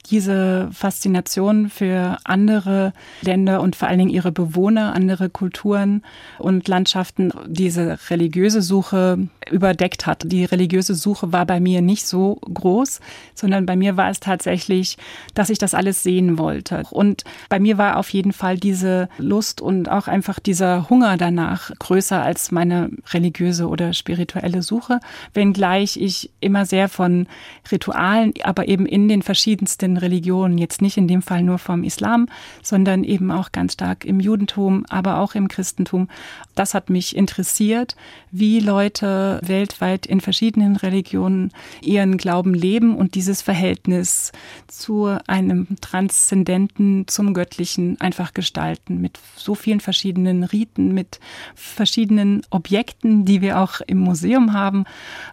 diese 0.07 0.69
Faszination 0.73 1.69
für 1.69 2.19
andere 2.25 2.93
Länder 3.23 3.61
und 3.61 3.77
vor 3.77 3.89
allen 3.89 3.99
Dingen 3.99 4.11
ihre 4.11 4.33
Bewohner, 4.33 4.95
andere 4.95 5.31
Kulturen 5.31 6.03
und 6.39 6.67
Landschaften 6.69 7.33
diese 7.47 7.99
religiöse 8.09 8.63
Suche 8.63 9.29
überdeckt 9.51 10.07
hat. 10.07 10.23
Die 10.27 10.45
religiöse 10.45 10.95
Suche 10.95 11.33
war 11.33 11.47
bei 11.47 11.61
mir 11.61 11.83
nicht 11.83 12.07
so 12.07 12.37
groß, 12.37 13.01
sondern 13.35 13.67
bei 13.67 13.77
mir 13.77 13.97
war 13.97 14.11
es 14.11 14.21
tatsächlich, 14.21 14.97
dass 15.35 15.51
ich 15.51 15.59
das 15.59 15.75
alles 15.75 16.03
sehen 16.03 16.39
wollte. 16.39 16.83
Und 16.91 17.25
bei 17.49 17.61
mir 17.61 17.79
war 17.79 17.97
auf 17.97 18.11
jeden 18.11 18.33
Fall 18.33 18.57
diese 18.57 19.09
Lust 19.19 19.61
und 19.61 19.89
auch 19.89 20.09
einfach 20.09 20.41
dieser 20.41 20.89
Hunger 20.91 21.17
danach 21.17 21.71
größer 21.79 22.23
als 22.23 22.51
meine 22.51 22.91
religiöse 23.13 23.69
oder 23.69 23.93
spirituelle 23.93 24.63
Suche, 24.63 25.01
wenngleich 25.35 25.97
ich 25.97 26.31
immer 26.41 26.67
sehr 26.67 26.89
von 26.89 27.27
Ritualen, 27.71 28.35
aber 28.43 28.69
eben 28.69 28.87
in 28.87 29.09
den 29.09 29.23
verschiedensten 29.23 29.97
Religionen, 30.03 30.59
jetzt 30.59 30.83
nicht 30.83 30.97
in 30.97 31.09
dem 31.09 31.23
Fall 31.23 31.43
nur 31.43 31.59
vom 31.59 31.85
Islam, 31.85 32.27
sondern 32.63 33.05
eben 33.05 33.31
auch 33.31 33.53
ganz 33.53 33.75
stark 33.75 34.05
im 34.05 34.21
Judentum, 34.21 34.85
aber 34.89 35.19
auch 35.19 35.35
im 35.35 35.49
Christentum. 35.49 36.09
Das 36.55 36.75
hat 36.75 36.91
mich 36.91 37.17
interessiert, 37.17 37.97
wie 38.31 38.61
Leute 38.61 39.41
weltweit 39.43 40.07
in 40.07 40.21
verschiedenen 40.21 40.77
Religionen 40.77 41.53
ihren 41.83 42.17
Glauben 42.17 42.55
leben 42.55 42.97
und 42.97 43.15
dieses 43.15 43.43
Verhältnis 43.43 44.33
zu 44.69 45.17
einem 45.27 45.67
Transzendenten, 45.81 47.07
zum 47.07 47.35
Göttlichen 47.35 48.01
einfach 48.01 48.35
gestalten 48.35 49.01
mit 49.01 49.19
so 49.37 49.55
vielen 49.55 49.81
verschiedenen 49.81 50.45
Riten, 50.45 50.93
mit 50.95 51.21
verschiedenen 51.55 52.43
Objekten, 52.51 53.25
die 53.25 53.41
wir 53.41 53.61
auch 53.61 53.81
im 53.87 53.99
Museum 53.99 54.53
haben 54.53 54.85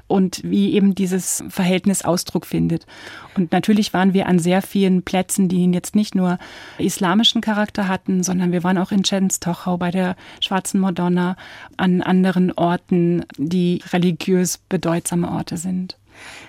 und 0.08 0.42
wie 0.44 0.74
eben 0.74 0.96
dieses 0.96 1.44
Verhältnis 1.50 2.04
Ausdruck 2.04 2.46
findet. 2.46 2.86
Und 3.38 3.52
natürlich 3.52 3.94
waren 3.94 4.14
wir 4.14 4.26
an 4.28 4.40
sehr 4.40 4.62
vielen 4.62 5.04
Plätzen, 5.04 5.48
die 5.48 5.72
jetzt 5.72 5.96
nicht 5.96 6.16
nur 6.16 6.40
islamischen 6.78 7.42
Charakter 7.42 7.88
hatten, 7.88 8.24
sondern 8.24 8.52
wir 8.52 8.64
waren 8.64 8.78
auch 8.78 8.92
in 8.92 9.04
Czenstochau 9.04 9.78
bei 9.78 9.92
der 9.92 10.16
Schwarzen 10.42 10.80
Madonna, 10.80 11.38
an 11.78 12.02
anderen 12.02 12.52
Orten, 12.52 13.26
die 13.38 13.82
religiös 13.94 14.58
bedeutsame 14.58 15.30
Orte 15.32 15.58
sind. 15.58 15.98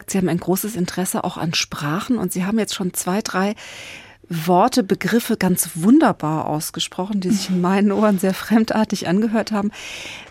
Sie 0.06 0.16
haben 0.16 0.28
ein 0.28 0.40
großes 0.40 0.76
Interesse 0.76 1.24
auch 1.24 1.36
an 1.36 1.52
Sprachen 1.52 2.16
und 2.16 2.32
Sie 2.32 2.46
haben 2.46 2.58
jetzt 2.58 2.74
schon 2.74 2.94
zwei, 2.94 3.20
drei 3.20 3.54
Worte, 4.30 4.82
Begriffe 4.82 5.36
ganz 5.36 5.70
wunderbar 5.74 6.46
ausgesprochen, 6.46 7.20
die 7.20 7.30
sich 7.30 7.50
in 7.50 7.60
meinen 7.60 7.92
Ohren 7.92 8.18
sehr 8.18 8.34
fremdartig 8.34 9.08
angehört 9.08 9.52
haben. 9.52 9.70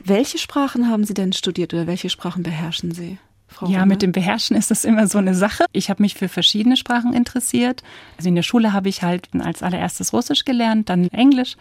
Welche 0.04 0.38
Sprachen 0.38 0.90
haben 0.90 1.04
Sie 1.04 1.14
denn 1.14 1.34
studiert 1.34 1.74
oder 1.74 1.88
welche 1.88 2.10
Sprachen 2.10 2.44
beherrschen 2.44 2.92
Sie? 2.92 3.18
Frau 3.48 3.68
ja, 3.68 3.80
Runge? 3.80 3.94
mit 3.94 4.02
dem 4.02 4.12
Beherrschen 4.12 4.56
ist 4.56 4.72
das 4.72 4.86
immer 4.86 5.08
so 5.08 5.18
eine 5.18 5.34
Sache. 5.34 5.66
Ich 5.72 5.90
habe 5.90 6.02
mich 6.02 6.16
für 6.16 6.28
verschiedene 6.28 6.78
Sprachen 6.78 7.14
interessiert. 7.14 7.82
Also 8.18 8.30
in 8.30 8.36
der 8.36 8.44
Schule 8.44 8.74
habe 8.74 8.90
ich 8.90 9.04
halt 9.04 9.30
als 9.40 9.64
allererstes 9.64 10.14
Russisch 10.14 10.46
gelernt, 10.46 10.90
dann 10.90 11.08
Englisch, 11.10 11.56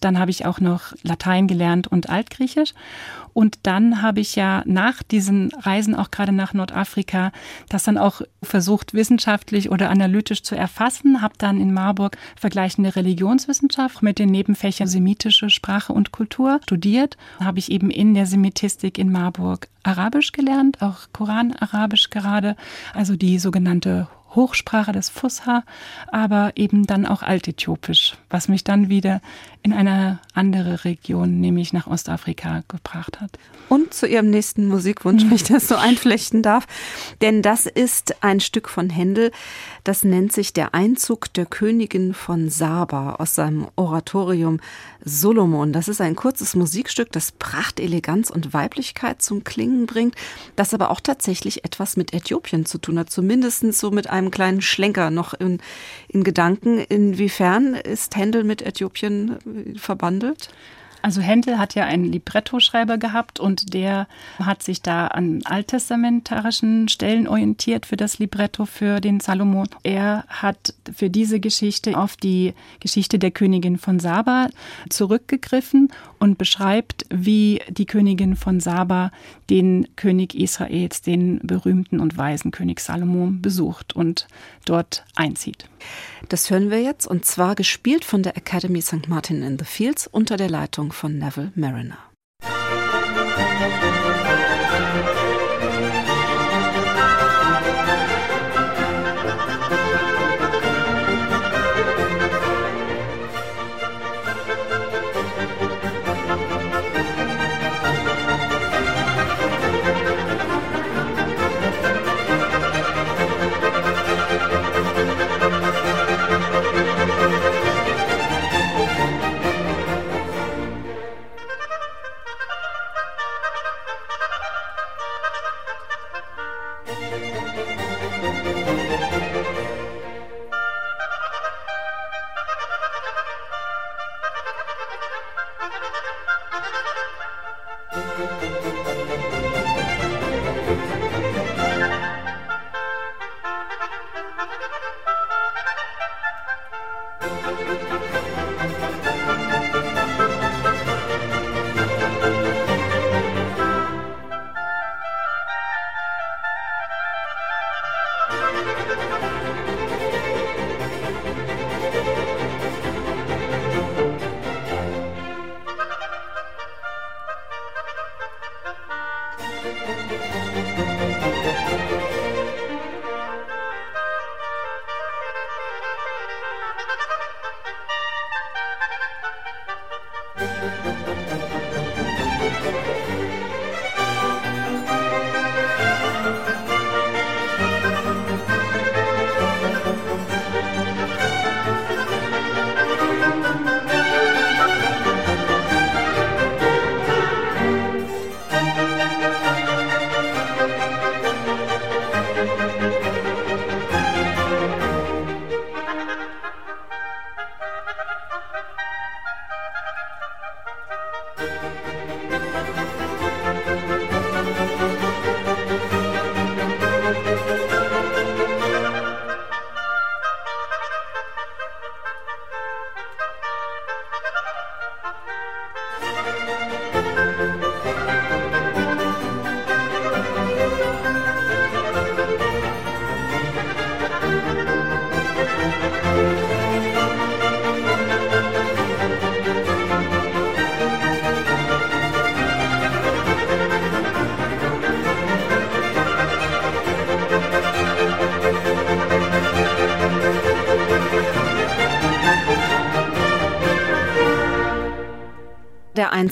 dann 0.00 0.18
habe 0.18 0.30
ich 0.30 0.46
auch 0.46 0.60
noch 0.60 0.92
Latein 1.02 1.46
gelernt 1.48 1.86
und 1.88 2.10
Altgriechisch. 2.10 2.74
Und 3.32 3.60
dann 3.62 4.02
habe 4.02 4.20
ich 4.20 4.36
ja 4.36 4.62
nach 4.66 5.02
diesen 5.02 5.52
Reisen, 5.54 5.94
auch 5.94 6.10
gerade 6.10 6.32
nach 6.32 6.52
Nordafrika, 6.52 7.32
das 7.68 7.84
dann 7.84 7.96
auch 7.96 8.20
versucht, 8.42 8.94
wissenschaftlich 8.94 9.70
oder 9.70 9.90
analytisch 9.90 10.42
zu 10.42 10.54
erfassen, 10.56 11.22
habe 11.22 11.34
dann 11.38 11.60
in 11.60 11.72
Marburg 11.72 12.16
vergleichende 12.36 12.96
Religionswissenschaft 12.96 14.02
mit 14.02 14.18
den 14.18 14.30
Nebenfächern 14.30 14.88
semitische 14.88 15.50
Sprache 15.50 15.92
und 15.92 16.12
Kultur 16.12 16.60
studiert. 16.64 17.16
Habe 17.40 17.58
ich 17.58 17.70
eben 17.70 17.90
in 17.90 18.14
der 18.14 18.26
Semitistik 18.26 18.98
in 18.98 19.10
Marburg 19.10 19.68
Arabisch 19.82 20.32
gelernt, 20.32 20.80
auch 20.80 21.08
Koran-Arabisch 21.12 22.10
gerade, 22.10 22.56
also 22.94 23.16
die 23.16 23.38
sogenannte 23.38 24.08
Hochsprache 24.34 24.92
des 24.92 25.08
Fusha, 25.08 25.64
aber 26.08 26.52
eben 26.56 26.86
dann 26.86 27.06
auch 27.06 27.22
Altäthiopisch, 27.22 28.16
was 28.30 28.48
mich 28.48 28.64
dann 28.64 28.88
wieder 28.88 29.20
in 29.62 29.72
eine 29.72 30.18
andere 30.34 30.84
Region, 30.84 31.40
nämlich 31.40 31.72
nach 31.72 31.86
Ostafrika, 31.86 32.62
gebracht 32.68 33.20
hat. 33.20 33.38
Und 33.68 33.94
zu 33.94 34.06
Ihrem 34.06 34.30
nächsten 34.30 34.66
Musikwunsch, 34.66 35.24
wenn 35.24 35.34
ich 35.34 35.44
das 35.44 35.68
so 35.68 35.76
einflechten 35.76 36.42
darf. 36.42 36.66
Denn 37.20 37.42
das 37.42 37.66
ist 37.66 38.22
ein 38.22 38.40
Stück 38.40 38.68
von 38.68 38.90
Händel, 38.90 39.30
das 39.84 40.04
nennt 40.04 40.32
sich 40.32 40.52
Der 40.52 40.74
Einzug 40.74 41.32
der 41.34 41.46
Königin 41.46 42.14
von 42.14 42.48
Saba 42.48 43.14
aus 43.14 43.34
seinem 43.34 43.68
Oratorium 43.76 44.60
Solomon. 45.04 45.72
Das 45.72 45.88
ist 45.88 46.00
ein 46.00 46.16
kurzes 46.16 46.54
Musikstück, 46.54 47.10
das 47.12 47.32
Pracht, 47.32 47.80
Eleganz 47.80 48.30
und 48.30 48.52
Weiblichkeit 48.54 49.22
zum 49.22 49.44
Klingen 49.44 49.86
bringt, 49.86 50.14
das 50.56 50.74
aber 50.74 50.90
auch 50.90 51.00
tatsächlich 51.00 51.64
etwas 51.64 51.96
mit 51.96 52.12
Äthiopien 52.12 52.66
zu 52.66 52.78
tun 52.78 52.98
hat, 52.98 53.10
zumindest 53.10 53.72
so 53.74 53.90
mit 53.90 54.08
einem 54.08 54.30
kleinen 54.30 54.62
Schlenker 54.62 55.10
noch 55.10 55.34
in, 55.34 55.58
in 56.08 56.24
Gedanken. 56.24 56.78
Inwiefern 56.78 57.74
ist 57.74 58.16
Händel 58.16 58.44
mit 58.44 58.62
Äthiopien 58.62 59.76
verbandelt? 59.76 60.48
Also 61.02 61.20
Händel 61.20 61.58
hat 61.58 61.74
ja 61.74 61.84
einen 61.84 62.04
Librettoschreiber 62.04 62.96
gehabt 62.96 63.40
und 63.40 63.74
der 63.74 64.06
hat 64.38 64.62
sich 64.62 64.82
da 64.82 65.08
an 65.08 65.40
alttestamentarischen 65.44 66.88
Stellen 66.88 67.26
orientiert 67.26 67.86
für 67.86 67.96
das 67.96 68.20
Libretto 68.20 68.66
für 68.66 69.00
den 69.00 69.18
Salomon. 69.18 69.68
Er 69.82 70.24
hat 70.28 70.74
für 70.94 71.10
diese 71.10 71.40
Geschichte 71.40 71.98
auf 71.98 72.16
die 72.16 72.54
Geschichte 72.78 73.18
der 73.18 73.32
Königin 73.32 73.78
von 73.78 73.98
Saba 73.98 74.48
zurückgegriffen 74.88 75.92
und 76.20 76.38
beschreibt, 76.38 77.04
wie 77.10 77.60
die 77.68 77.86
Königin 77.86 78.36
von 78.36 78.60
Saba 78.60 79.10
den 79.50 79.88
König 79.96 80.36
Israels, 80.36 81.02
den 81.02 81.40
berühmten 81.42 81.98
und 81.98 82.16
weisen 82.16 82.52
König 82.52 82.78
Salomon, 82.78 83.42
besucht 83.42 83.94
und 83.96 84.28
dort 84.64 85.04
einzieht. 85.16 85.68
Das 86.28 86.48
hören 86.50 86.70
wir 86.70 86.80
jetzt 86.80 87.06
und 87.06 87.24
zwar 87.24 87.56
gespielt 87.56 88.04
von 88.04 88.22
der 88.22 88.36
Academy 88.36 88.80
St. 88.80 89.08
Martin 89.08 89.42
in 89.42 89.58
the 89.58 89.64
Fields 89.64 90.06
unter 90.06 90.36
der 90.36 90.48
Leitung 90.48 90.91
von 90.92 91.18
Neville 91.18 91.52
Mariner. 91.54 91.98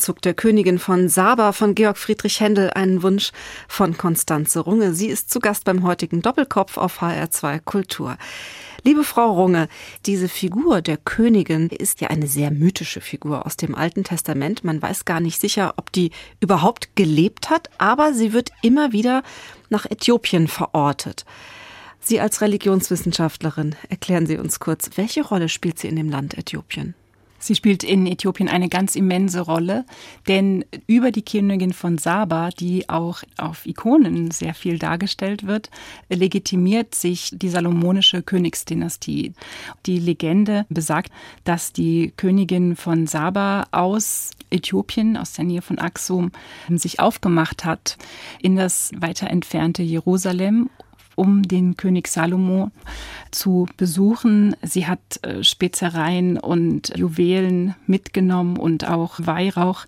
Einzug 0.00 0.22
der 0.22 0.32
Königin 0.32 0.78
von 0.78 1.10
Saba 1.10 1.52
von 1.52 1.74
Georg 1.74 1.98
Friedrich 1.98 2.40
Händel, 2.40 2.70
einen 2.70 3.02
Wunsch 3.02 3.32
von 3.68 3.98
Konstanze 3.98 4.60
Runge. 4.60 4.94
Sie 4.94 5.08
ist 5.08 5.28
zu 5.28 5.40
Gast 5.40 5.66
beim 5.66 5.82
heutigen 5.82 6.22
Doppelkopf 6.22 6.78
auf 6.78 7.02
HR2 7.02 7.60
Kultur. 7.60 8.16
Liebe 8.82 9.04
Frau 9.04 9.30
Runge, 9.30 9.68
diese 10.06 10.30
Figur 10.30 10.80
der 10.80 10.96
Königin 10.96 11.68
ist 11.68 12.00
ja 12.00 12.08
eine 12.08 12.28
sehr 12.28 12.50
mythische 12.50 13.02
Figur 13.02 13.44
aus 13.44 13.58
dem 13.58 13.74
Alten 13.74 14.02
Testament. 14.02 14.64
Man 14.64 14.80
weiß 14.80 15.04
gar 15.04 15.20
nicht 15.20 15.38
sicher, 15.38 15.74
ob 15.76 15.92
die 15.92 16.12
überhaupt 16.40 16.96
gelebt 16.96 17.50
hat, 17.50 17.68
aber 17.76 18.14
sie 18.14 18.32
wird 18.32 18.52
immer 18.62 18.92
wieder 18.92 19.22
nach 19.68 19.84
Äthiopien 19.84 20.48
verortet. 20.48 21.26
Sie 22.00 22.20
als 22.20 22.40
Religionswissenschaftlerin, 22.40 23.76
erklären 23.90 24.24
Sie 24.24 24.38
uns 24.38 24.60
kurz, 24.60 24.92
welche 24.94 25.22
Rolle 25.22 25.50
spielt 25.50 25.78
sie 25.78 25.88
in 25.88 25.96
dem 25.96 26.08
Land 26.08 26.38
Äthiopien? 26.38 26.94
Sie 27.40 27.54
spielt 27.54 27.82
in 27.82 28.06
Äthiopien 28.06 28.48
eine 28.48 28.68
ganz 28.68 28.94
immense 28.94 29.40
Rolle, 29.40 29.86
denn 30.28 30.64
über 30.86 31.10
die 31.10 31.24
Königin 31.24 31.72
von 31.72 31.96
Saba, 31.96 32.50
die 32.50 32.88
auch 32.88 33.22
auf 33.38 33.66
Ikonen 33.66 34.30
sehr 34.30 34.52
viel 34.52 34.78
dargestellt 34.78 35.46
wird, 35.46 35.70
legitimiert 36.10 36.94
sich 36.94 37.30
die 37.32 37.48
salomonische 37.48 38.22
Königsdynastie. 38.22 39.32
Die 39.86 39.98
Legende 39.98 40.66
besagt, 40.68 41.10
dass 41.44 41.72
die 41.72 42.12
Königin 42.16 42.76
von 42.76 43.06
Saba 43.06 43.66
aus 43.72 44.32
Äthiopien, 44.50 45.16
aus 45.16 45.32
der 45.32 45.46
Nähe 45.46 45.62
von 45.62 45.78
Aksum, 45.78 46.32
sich 46.68 47.00
aufgemacht 47.00 47.64
hat 47.64 47.96
in 48.42 48.56
das 48.56 48.92
weiter 48.96 49.30
entfernte 49.30 49.82
Jerusalem 49.82 50.68
um 51.16 51.42
den 51.42 51.76
König 51.76 52.08
Salomo 52.08 52.70
zu 53.30 53.66
besuchen. 53.76 54.56
Sie 54.62 54.86
hat 54.86 55.00
äh, 55.22 55.42
Spezereien 55.44 56.38
und 56.38 56.96
Juwelen 56.96 57.74
mitgenommen 57.86 58.56
und 58.56 58.88
auch 58.88 59.14
Weihrauch 59.18 59.86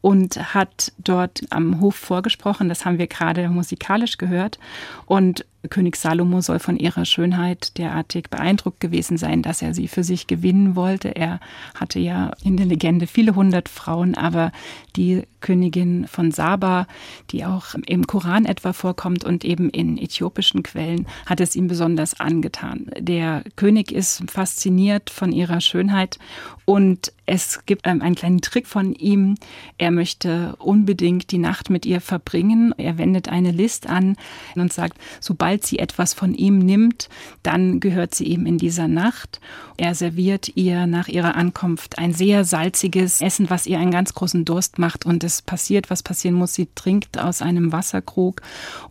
und 0.00 0.54
hat 0.54 0.92
dort 0.98 1.42
am 1.50 1.80
Hof 1.80 1.94
vorgesprochen. 1.94 2.68
Das 2.68 2.84
haben 2.84 2.98
wir 2.98 3.06
gerade 3.06 3.48
musikalisch 3.48 4.18
gehört. 4.18 4.58
Und 5.06 5.46
König 5.68 5.96
Salomo 5.96 6.40
soll 6.40 6.58
von 6.58 6.76
ihrer 6.76 7.04
Schönheit 7.04 7.78
derartig 7.78 8.30
beeindruckt 8.30 8.80
gewesen 8.80 9.16
sein, 9.16 9.42
dass 9.42 9.62
er 9.62 9.74
sie 9.74 9.88
für 9.88 10.04
sich 10.04 10.26
gewinnen 10.26 10.76
wollte. 10.76 11.08
Er 11.16 11.40
hatte 11.74 11.98
ja 11.98 12.32
in 12.42 12.56
der 12.56 12.66
Legende 12.66 13.06
viele 13.06 13.34
hundert 13.34 13.68
Frauen, 13.68 14.14
aber 14.14 14.52
die 14.96 15.22
Königin 15.40 16.06
von 16.06 16.30
Saba, 16.30 16.86
die 17.30 17.44
auch 17.44 17.74
im 17.86 18.06
Koran 18.06 18.46
etwa 18.46 18.72
vorkommt 18.72 19.24
und 19.24 19.44
eben 19.44 19.68
in 19.70 19.98
äthiopischen 19.98 20.62
Quellen, 20.62 21.06
hat 21.26 21.40
es 21.40 21.54
ihm 21.54 21.68
besonders 21.68 22.18
angetan. 22.18 22.90
Der 22.98 23.44
König 23.56 23.92
ist 23.92 24.22
fasziniert 24.30 25.10
von 25.10 25.32
ihrer 25.32 25.60
Schönheit 25.60 26.18
und 26.64 27.12
es 27.26 27.64
gibt 27.64 27.86
ähm, 27.86 28.02
einen 28.02 28.14
kleinen 28.14 28.40
Trick 28.40 28.66
von 28.66 28.94
ihm. 28.94 29.36
Er 29.78 29.90
möchte 29.90 30.56
unbedingt 30.58 31.30
die 31.30 31.38
Nacht 31.38 31.70
mit 31.70 31.86
ihr 31.86 32.00
verbringen. 32.00 32.74
Er 32.76 32.98
wendet 32.98 33.28
eine 33.28 33.50
List 33.50 33.88
an 33.88 34.16
und 34.54 34.72
sagt, 34.72 34.98
sobald 35.20 35.64
sie 35.64 35.78
etwas 35.78 36.12
von 36.12 36.34
ihm 36.34 36.58
nimmt, 36.58 37.08
dann 37.42 37.80
gehört 37.80 38.14
sie 38.14 38.24
ihm 38.24 38.44
in 38.46 38.58
dieser 38.58 38.88
Nacht. 38.88 39.40
Er 39.76 39.94
serviert 39.94 40.52
ihr 40.56 40.86
nach 40.86 41.08
ihrer 41.08 41.34
Ankunft 41.34 41.98
ein 41.98 42.12
sehr 42.12 42.44
salziges 42.44 43.20
Essen, 43.20 43.50
was 43.50 43.66
ihr 43.66 43.78
einen 43.78 43.90
ganz 43.90 44.14
großen 44.14 44.44
Durst 44.44 44.78
macht. 44.78 45.06
Und 45.06 45.24
es 45.24 45.42
passiert, 45.42 45.90
was 45.90 46.02
passieren 46.02 46.36
muss. 46.36 46.54
Sie 46.54 46.68
trinkt 46.74 47.18
aus 47.18 47.42
einem 47.42 47.72
Wasserkrug 47.72 48.42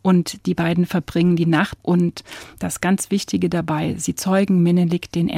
und 0.02 0.46
die 0.46 0.56
beiden 0.56 0.86
verbringen 0.86 1.36
die 1.36 1.46
Nacht. 1.46 1.78
Und 1.84 2.24
das 2.60 2.82
ganz 2.82 3.12
Wichtige 3.12 3.50
dabei, 3.50 3.96
sie 3.98 4.16
zeugen 4.16 4.64
Menelik 4.64 5.16
I., 5.16 5.32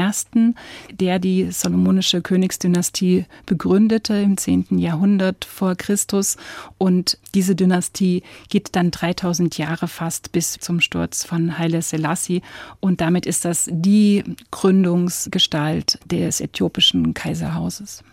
der 0.91 1.19
die 1.19 1.51
salomonische 1.51 2.21
Königsdynastie 2.25 3.25
begründete 3.45 4.15
im 4.15 4.35
10. 4.35 4.79
Jahrhundert 4.79 5.45
vor 5.45 5.75
Christus. 5.75 6.37
Und 6.77 7.19
diese 7.35 7.55
Dynastie 7.55 8.23
geht 8.49 8.75
dann 8.75 8.91
3000 8.91 9.57
Jahre 9.57 9.87
fast 9.87 10.31
bis 10.31 10.53
zum 10.53 10.81
Sturz 10.81 11.23
von 11.23 11.57
Haile 11.57 11.83
Selassie. 11.83 12.41
Und 12.79 12.99
damit 12.99 13.27
ist 13.27 13.45
das 13.45 13.69
die 13.71 14.23
Gründungsgestalt 14.51 15.99
des 16.05 16.41
äthiopischen 16.41 17.13
Kaiserhauses. 17.13 18.03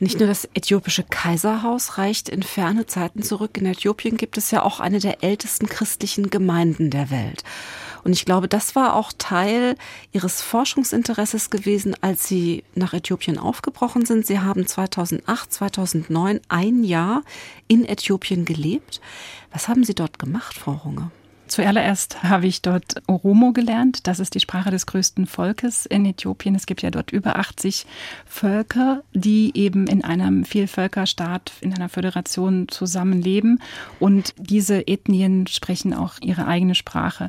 Nicht 0.00 0.18
nur 0.18 0.26
das 0.26 0.48
äthiopische 0.54 1.04
Kaiserhaus 1.04 1.98
reicht 1.98 2.28
in 2.28 2.42
ferne 2.42 2.86
Zeiten 2.86 3.22
zurück. 3.22 3.56
In 3.56 3.66
Äthiopien 3.66 4.16
gibt 4.16 4.36
es 4.36 4.50
ja 4.50 4.64
auch 4.64 4.80
eine 4.80 4.98
der 4.98 5.22
ältesten 5.22 5.68
christlichen 5.68 6.30
Gemeinden 6.30 6.90
der 6.90 7.10
Welt. 7.10 7.44
Und 8.04 8.12
ich 8.12 8.24
glaube, 8.24 8.48
das 8.48 8.76
war 8.76 8.94
auch 8.94 9.12
Teil 9.16 9.76
Ihres 10.12 10.42
Forschungsinteresses 10.42 11.50
gewesen, 11.50 11.96
als 12.02 12.28
Sie 12.28 12.62
nach 12.74 12.92
Äthiopien 12.92 13.38
aufgebrochen 13.38 14.04
sind. 14.04 14.26
Sie 14.26 14.40
haben 14.40 14.66
2008, 14.66 15.52
2009 15.52 16.40
ein 16.48 16.84
Jahr 16.84 17.22
in 17.66 17.84
Äthiopien 17.84 18.44
gelebt. 18.44 19.00
Was 19.52 19.68
haben 19.68 19.84
Sie 19.84 19.94
dort 19.94 20.18
gemacht, 20.18 20.56
Frau 20.56 20.72
Runge? 20.72 21.10
Zuallererst 21.46 22.22
habe 22.22 22.46
ich 22.46 22.62
dort 22.62 23.02
Oromo 23.06 23.52
gelernt. 23.52 24.06
Das 24.06 24.18
ist 24.18 24.34
die 24.34 24.40
Sprache 24.40 24.70
des 24.70 24.86
größten 24.86 25.26
Volkes 25.26 25.84
in 25.84 26.06
Äthiopien. 26.06 26.54
Es 26.54 26.66
gibt 26.66 26.80
ja 26.82 26.90
dort 26.90 27.12
über 27.12 27.38
80 27.38 27.86
Völker, 28.24 29.02
die 29.12 29.52
eben 29.54 29.86
in 29.86 30.02
einem 30.02 30.44
Vielvölkerstaat, 30.44 31.52
in 31.60 31.74
einer 31.74 31.90
Föderation 31.90 32.66
zusammenleben. 32.68 33.60
Und 34.00 34.34
diese 34.38 34.88
Ethnien 34.88 35.46
sprechen 35.46 35.92
auch 35.92 36.14
ihre 36.22 36.46
eigene 36.46 36.74
Sprache. 36.74 37.28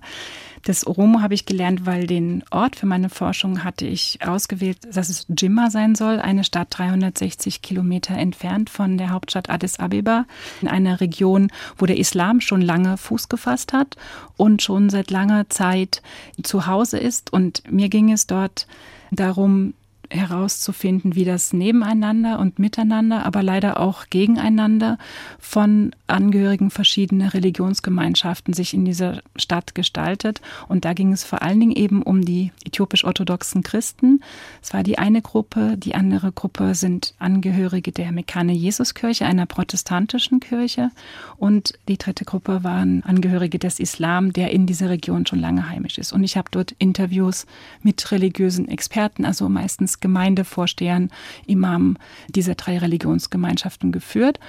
Das 0.66 0.88
Oromo 0.88 1.22
habe 1.22 1.36
ich 1.36 1.46
gelernt, 1.46 1.86
weil 1.86 2.08
den 2.08 2.44
Ort 2.50 2.76
für 2.76 2.88
meine 2.88 3.10
Forschung 3.10 3.64
hatte 3.64 3.86
ich 3.86 4.18
ausgewählt, 4.26 4.80
dass 4.92 5.10
es 5.10 5.28
Jimma 5.30 5.70
sein 5.70 5.94
soll, 5.94 6.20
eine 6.20 6.44
Stadt 6.44 6.70
360 6.72 7.62
Kilometer 7.62 8.18
entfernt 8.18 8.72
von 8.72 8.98
der 8.98 9.12
Hauptstadt 9.12 9.52
Addis 9.52 9.80
Abeba, 9.80 10.26
in 10.64 10.68
einer 10.68 11.02
Region, 11.02 11.52
wo 11.78 11.86
der 11.86 12.00
Islam 12.00 12.42
schon 12.42 12.62
lange 12.62 12.98
Fuß 12.98 13.30
gefasst 13.30 13.74
hat 13.74 13.96
und 14.38 14.64
schon 14.64 14.90
seit 14.90 15.12
langer 15.12 15.48
Zeit 15.52 16.02
zu 16.42 16.66
Hause 16.66 16.98
ist. 16.98 17.32
Und 17.32 17.62
mir 17.72 17.90
ging 17.90 18.12
es 18.12 18.26
dort 18.26 18.66
darum, 19.12 19.76
herauszufinden, 20.10 21.16
wie 21.16 21.26
das 21.26 21.54
nebeneinander 21.54 22.40
und 22.40 22.60
miteinander, 22.60 23.26
aber 23.26 23.44
leider 23.44 23.80
auch 23.80 24.06
gegeneinander 24.10 24.98
von 25.40 25.92
Angehörigen 26.08 26.70
verschiedener 26.70 27.34
Religionsgemeinschaften 27.34 28.54
sich 28.54 28.74
in 28.74 28.86
dieser 28.86 29.22
Stadt 29.36 29.76
gestaltet. 29.76 30.42
Und 30.68 30.86
da 30.86 30.94
ging 30.94 31.12
es 31.12 31.24
vor 31.24 31.42
allen 31.42 31.60
Dingen 31.60 31.76
eben 31.76 32.04
um 32.04 32.24
die 32.24 32.52
äthiopisch-orthodoxen 32.66 33.64
Christen. 33.64 34.22
Es 34.62 34.74
war 34.74 34.84
die 34.84 34.98
eine 34.98 35.22
Gruppe, 35.22 35.78
die 35.78 35.96
andere 35.96 36.32
Gruppe 36.32 36.76
sind 36.76 37.14
Angehörige 37.20 37.92
der 37.92 38.12
Mekane 38.12 38.54
Jesuskirche, 38.54 39.26
einer 39.26 39.46
protestantischen 39.46 40.40
Kirche. 40.40 40.92
Und 41.38 41.74
die 41.88 41.98
dritte 41.98 42.26
Gruppe 42.26 42.64
waren 42.64 43.04
Angehörige 43.04 43.60
des 43.60 43.80
Islam, 43.80 44.34
der 44.34 44.52
in 44.52 44.66
dieser 44.66 44.90
Region 44.90 45.26
schon 45.26 45.40
lange 45.40 45.70
heimisch 45.70 45.98
ist. 45.98 46.14
Und 46.14 46.24
ich 46.24 46.38
habe 46.38 46.50
dort 46.52 46.72
Interviews 46.78 47.46
mit 47.82 48.12
religiösen 48.12 48.68
Experten, 48.68 49.26
also 49.26 49.50
meistens 49.50 49.95
Gemeindevorstehern, 50.00 51.10
Imam 51.46 51.98
dieser 52.30 52.56
drei 52.56 52.78
Religionsgemeinschaften 52.78 53.92
geführt. 53.92 54.40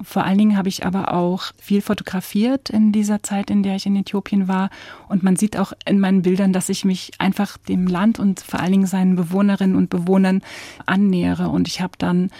Vor 0.00 0.24
allen 0.24 0.38
Dingen 0.38 0.56
habe 0.56 0.68
ich 0.68 0.84
aber 0.84 1.12
auch 1.14 1.52
viel 1.58 1.80
fotografiert 1.80 2.70
in 2.70 2.92
dieser 2.92 3.22
Zeit, 3.22 3.50
in 3.50 3.62
der 3.62 3.76
ich 3.76 3.86
in 3.86 3.94
Äthiopien 3.94 4.48
war. 4.48 4.70
Und 5.08 5.22
man 5.22 5.36
sieht 5.36 5.56
auch 5.56 5.72
in 5.84 6.00
meinen 6.00 6.22
Bildern, 6.22 6.52
dass 6.52 6.68
ich 6.68 6.84
mich 6.84 7.12
einfach 7.18 7.56
dem 7.56 7.86
Land 7.86 8.18
und 8.18 8.40
vor 8.40 8.60
allen 8.60 8.72
Dingen 8.72 8.86
seinen 8.86 9.16
Bewohnerinnen 9.16 9.76
und 9.76 9.90
Bewohnern 9.90 10.42
annähere. 10.86 11.48
Und 11.48 11.68
ich 11.68 11.80
habe 11.80 11.92
dann 11.98 12.30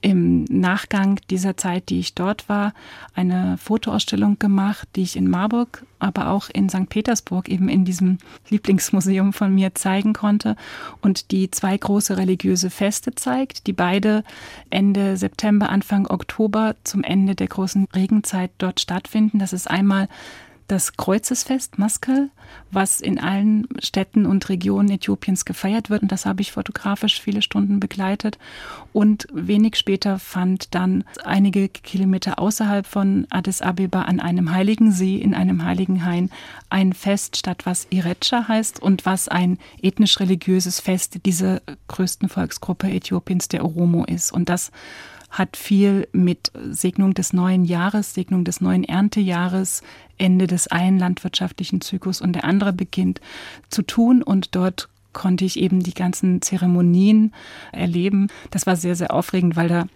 im 0.00 0.44
Nachgang 0.44 1.20
dieser 1.30 1.56
Zeit, 1.56 1.88
die 1.88 2.00
ich 2.00 2.14
dort 2.14 2.48
war, 2.48 2.74
eine 3.14 3.56
Fotoausstellung 3.56 4.38
gemacht, 4.38 4.88
die 4.96 5.02
ich 5.02 5.16
in 5.16 5.30
Marburg, 5.30 5.86
aber 6.00 6.28
auch 6.30 6.48
in 6.52 6.68
St. 6.68 6.88
Petersburg 6.88 7.48
eben 7.48 7.68
in 7.68 7.84
diesem 7.84 8.18
Lieblingsmuseum 8.50 9.32
von 9.32 9.54
mir 9.54 9.74
zeigen 9.76 10.12
konnte 10.12 10.56
und 11.00 11.30
die 11.30 11.50
zwei 11.50 11.76
große 11.76 12.16
religiöse 12.16 12.70
Feste 12.70 13.14
zeigt, 13.14 13.68
die 13.68 13.72
beide 13.72 14.24
Ende 14.68 15.16
September, 15.16 15.68
Anfang 15.70 16.08
Oktober 16.08 16.74
zum 16.82 17.01
Ende 17.04 17.34
der 17.34 17.48
großen 17.48 17.88
Regenzeit 17.94 18.50
dort 18.58 18.80
stattfinden. 18.80 19.38
Das 19.38 19.52
ist 19.52 19.70
einmal 19.70 20.08
das 20.72 20.96
Kreuzesfest 20.96 21.78
Maskal, 21.78 22.30
was 22.70 23.02
in 23.02 23.18
allen 23.18 23.68
Städten 23.80 24.24
und 24.24 24.48
Regionen 24.48 24.90
Äthiopiens 24.90 25.44
gefeiert 25.44 25.90
wird. 25.90 26.02
Und 26.02 26.12
das 26.12 26.24
habe 26.24 26.40
ich 26.40 26.52
fotografisch 26.52 27.20
viele 27.20 27.42
Stunden 27.42 27.78
begleitet. 27.78 28.38
Und 28.94 29.26
wenig 29.32 29.76
später 29.76 30.18
fand 30.18 30.74
dann 30.74 31.04
einige 31.24 31.68
Kilometer 31.68 32.38
außerhalb 32.38 32.86
von 32.86 33.26
Addis 33.28 33.60
Abeba 33.60 34.02
an 34.02 34.18
einem 34.18 34.52
heiligen 34.52 34.92
See, 34.92 35.16
in 35.16 35.34
einem 35.34 35.62
heiligen 35.64 36.06
Hain, 36.06 36.30
ein 36.70 36.94
Fest 36.94 37.36
statt, 37.36 37.66
was 37.66 37.86
Irecha 37.90 38.48
heißt 38.48 38.80
und 38.80 39.04
was 39.04 39.28
ein 39.28 39.58
ethnisch-religiöses 39.82 40.80
Fest 40.80 41.26
dieser 41.26 41.60
größten 41.88 42.30
Volksgruppe 42.30 42.88
Äthiopiens, 42.88 43.48
der 43.48 43.64
Oromo, 43.64 44.04
ist. 44.04 44.32
Und 44.32 44.48
das 44.48 44.72
hat 45.32 45.56
viel 45.56 46.06
mit 46.12 46.52
Segnung 46.70 47.14
des 47.14 47.32
neuen 47.32 47.64
Jahres, 47.64 48.14
Segnung 48.14 48.44
des 48.44 48.60
neuen 48.60 48.84
Erntejahres, 48.84 49.82
Ende 50.18 50.46
des 50.46 50.68
einen 50.68 50.98
landwirtschaftlichen 50.98 51.80
Zyklus 51.80 52.20
und 52.20 52.34
der 52.34 52.44
andere 52.44 52.72
beginnt 52.72 53.20
zu 53.70 53.82
tun. 53.82 54.22
Und 54.22 54.54
dort 54.54 54.88
konnte 55.14 55.46
ich 55.46 55.58
eben 55.58 55.82
die 55.82 55.94
ganzen 55.94 56.42
Zeremonien 56.42 57.32
erleben. 57.72 58.28
Das 58.50 58.66
war 58.66 58.76
sehr, 58.76 58.94
sehr 58.94 59.12
aufregend, 59.12 59.56
weil 59.56 59.68
da 59.68 59.86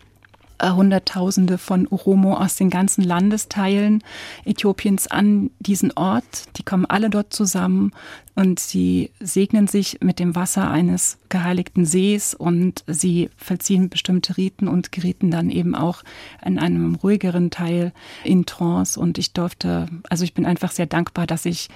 Hunderttausende 0.63 1.59
von 1.59 1.87
Oromo 1.89 2.35
aus 2.35 2.57
den 2.57 2.71
ganzen 2.71 3.03
Landesteilen 3.03 4.03
Äthiopiens 4.45 5.07
an 5.07 5.51
diesen 5.59 5.93
Ort. 5.93 6.45
Die 6.57 6.63
kommen 6.63 6.87
alle 6.87 7.11
dort 7.11 7.33
zusammen 7.33 7.93
und 8.35 8.61
sie 8.61 9.11
segnen 9.19 9.67
sich 9.67 9.99
mit 10.03 10.19
dem 10.19 10.35
Wasser 10.35 10.71
eines 10.71 11.19
geheiligten 11.31 11.87
Sees 11.87 12.35
und 12.35 12.85
sie 12.87 13.31
vollziehen 13.37 13.89
bestimmte 13.89 14.37
Riten 14.37 14.69
und 14.69 14.93
gerieten 14.93 15.31
dann 15.31 15.49
eben 15.49 15.75
auch 15.75 16.03
in 16.45 16.59
einem 16.59 16.95
ruhigeren 16.97 17.51
Teil 17.51 17.93
in 18.25 18.45
Trance. 18.45 19.01
Und 19.01 19.17
ich 19.19 19.33
durfte, 19.33 19.89
also 20.11 20.25
ich 20.25 20.35
bin 20.35 20.45
einfach 20.45 20.71
sehr 20.71 20.87
dankbar, 20.87 21.27
dass 21.27 21.47
ich 21.47 21.69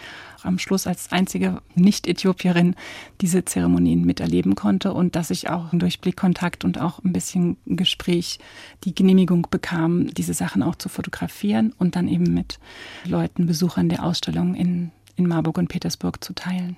am 0.45 0.59
Schluss 0.59 0.87
als 0.87 1.13
einzige 1.13 1.63
Nicht-Äthiopierin 1.75 2.75
diese 3.21 3.45
Zeremonien 3.45 4.05
miterleben 4.05 4.55
konnte 4.55 4.93
und 4.93 5.17
dass 5.17 5.31
ich 5.31 5.49
auch 5.49 5.67
durch 5.73 6.01
Blickkontakt 6.01 6.65
und 6.65 6.81
auch 6.81 7.03
ein 7.05 7.13
bisschen 7.13 7.57
Gespräch 7.67 8.39
die 8.85 8.95
Genehmigung 8.95 9.47
bekam, 9.51 10.13
diese 10.15 10.35
Sachen 10.35 10.63
auch 10.63 10.77
zu 10.77 10.89
fotografieren 10.89 11.73
und 11.79 11.97
dann 11.97 12.09
eben 12.09 12.35
mit 12.35 12.59
Leuten, 13.05 13.47
Besuchern 13.47 13.89
der 13.89 14.05
Ausstellung 14.05 14.55
in, 14.55 14.91
in 15.17 15.27
Marburg 15.27 15.59
und 15.59 15.69
Petersburg 15.69 16.23
zu 16.23 16.35
teilen. 16.35 16.77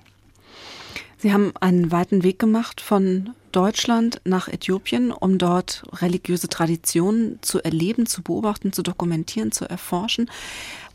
Sie 1.17 1.31
haben 1.31 1.53
einen 1.61 1.91
weiten 1.91 2.23
Weg 2.23 2.39
gemacht 2.39 2.81
von 2.81 3.29
Deutschland 3.53 4.19
nach 4.25 4.49
Äthiopien, 4.49 5.11
um 5.11 5.37
dort 5.37 5.83
religiöse 6.01 6.49
Traditionen 6.49 7.39
zu 7.41 7.63
erleben, 7.63 8.05
zu 8.05 8.21
beobachten, 8.21 8.73
zu 8.73 8.83
dokumentieren, 8.83 9.53
zu 9.53 9.63
erforschen. 9.69 10.29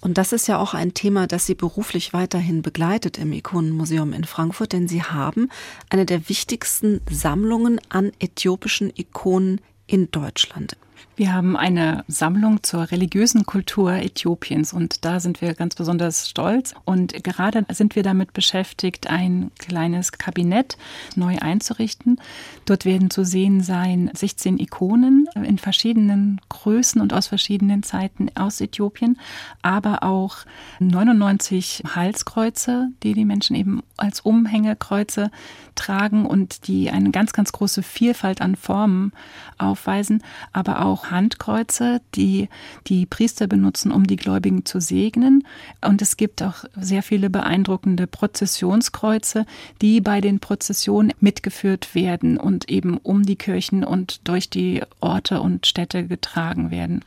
Und 0.00 0.18
das 0.18 0.32
ist 0.32 0.46
ja 0.46 0.58
auch 0.58 0.74
ein 0.74 0.92
Thema, 0.94 1.26
das 1.26 1.46
Sie 1.46 1.54
beruflich 1.54 2.12
weiterhin 2.12 2.62
begleitet 2.62 3.16
im 3.18 3.32
Ikonenmuseum 3.32 4.12
in 4.12 4.24
Frankfurt, 4.24 4.72
denn 4.72 4.88
Sie 4.88 5.02
haben 5.02 5.48
eine 5.88 6.04
der 6.04 6.28
wichtigsten 6.28 7.00
Sammlungen 7.10 7.80
an 7.88 8.12
äthiopischen 8.18 8.92
Ikonen 8.94 9.60
in 9.86 10.10
Deutschland. 10.10 10.76
Wir 11.18 11.32
haben 11.32 11.56
eine 11.56 12.04
Sammlung 12.06 12.62
zur 12.62 12.92
religiösen 12.92 13.44
Kultur 13.44 13.92
Äthiopiens 13.94 14.72
und 14.72 15.04
da 15.04 15.18
sind 15.18 15.42
wir 15.42 15.54
ganz 15.54 15.74
besonders 15.74 16.28
stolz. 16.28 16.76
Und 16.84 17.24
gerade 17.24 17.66
sind 17.70 17.96
wir 17.96 18.04
damit 18.04 18.32
beschäftigt, 18.32 19.10
ein 19.10 19.50
kleines 19.58 20.12
Kabinett 20.12 20.78
neu 21.16 21.36
einzurichten. 21.40 22.20
Dort 22.66 22.84
werden 22.84 23.10
zu 23.10 23.24
sehen 23.24 23.62
sein 23.62 24.12
16 24.14 24.60
Ikonen 24.60 25.26
in 25.34 25.58
verschiedenen 25.58 26.40
Größen 26.50 27.00
und 27.00 27.12
aus 27.12 27.26
verschiedenen 27.26 27.82
Zeiten 27.82 28.30
aus 28.36 28.60
Äthiopien, 28.60 29.18
aber 29.60 30.04
auch 30.04 30.36
99 30.78 31.82
Halskreuze, 31.96 32.90
die 33.02 33.14
die 33.14 33.24
Menschen 33.24 33.56
eben 33.56 33.82
als 33.96 34.20
Umhängekreuze 34.20 35.32
tragen 35.74 36.26
und 36.26 36.68
die 36.68 36.90
eine 36.90 37.10
ganz, 37.10 37.32
ganz 37.32 37.50
große 37.50 37.82
Vielfalt 37.82 38.40
an 38.40 38.54
Formen 38.54 39.12
aufweisen, 39.58 40.22
aber 40.52 40.84
auch 40.84 41.07
Handkreuze, 41.10 42.00
die 42.14 42.48
die 42.86 43.06
Priester 43.06 43.46
benutzen, 43.46 43.92
um 43.92 44.06
die 44.06 44.16
Gläubigen 44.16 44.64
zu 44.64 44.80
segnen. 44.80 45.44
Und 45.84 46.02
es 46.02 46.16
gibt 46.16 46.42
auch 46.42 46.64
sehr 46.78 47.02
viele 47.02 47.30
beeindruckende 47.30 48.06
Prozessionskreuze, 48.06 49.46
die 49.80 50.00
bei 50.00 50.20
den 50.20 50.40
Prozessionen 50.40 51.12
mitgeführt 51.20 51.94
werden 51.94 52.38
und 52.38 52.68
eben 52.68 52.96
um 52.98 53.24
die 53.24 53.36
Kirchen 53.36 53.84
und 53.84 54.26
durch 54.28 54.50
die 54.50 54.82
Orte 55.00 55.40
und 55.40 55.66
Städte 55.66 56.06
getragen 56.06 56.70
werden. 56.70 57.04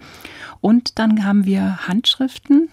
Und 0.62 1.00
dann 1.00 1.26
haben 1.26 1.46
wir 1.46 1.88
Handschriften 1.88 2.70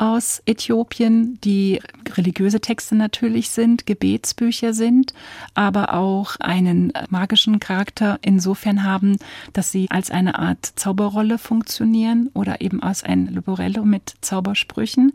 aus 0.00 0.42
Äthiopien, 0.46 1.38
die 1.44 1.78
religiöse 2.16 2.60
Texte 2.60 2.94
natürlich 2.94 3.50
sind, 3.50 3.84
Gebetsbücher 3.84 4.72
sind, 4.72 5.12
aber 5.52 5.92
auch 5.92 6.36
einen 6.40 6.92
magischen 7.10 7.60
Charakter 7.60 8.18
insofern 8.22 8.82
haben, 8.82 9.18
dass 9.52 9.72
sie 9.72 9.90
als 9.90 10.10
eine 10.10 10.38
Art 10.38 10.64
Zauberrolle 10.64 11.36
funktionieren 11.36 12.30
oder 12.32 12.62
eben 12.62 12.82
als 12.82 13.04
ein 13.04 13.26
Liborello 13.26 13.84
mit 13.84 14.14
Zaubersprüchen. 14.22 15.12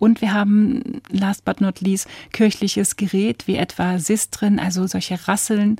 Und 0.00 0.20
wir 0.20 0.34
haben, 0.34 1.00
last 1.10 1.44
but 1.44 1.60
not 1.60 1.80
least, 1.80 2.08
kirchliches 2.32 2.96
Gerät 2.96 3.46
wie 3.46 3.54
etwa 3.54 4.00
Sistren, 4.00 4.58
also 4.58 4.88
solche 4.88 5.28
Rasseln, 5.28 5.76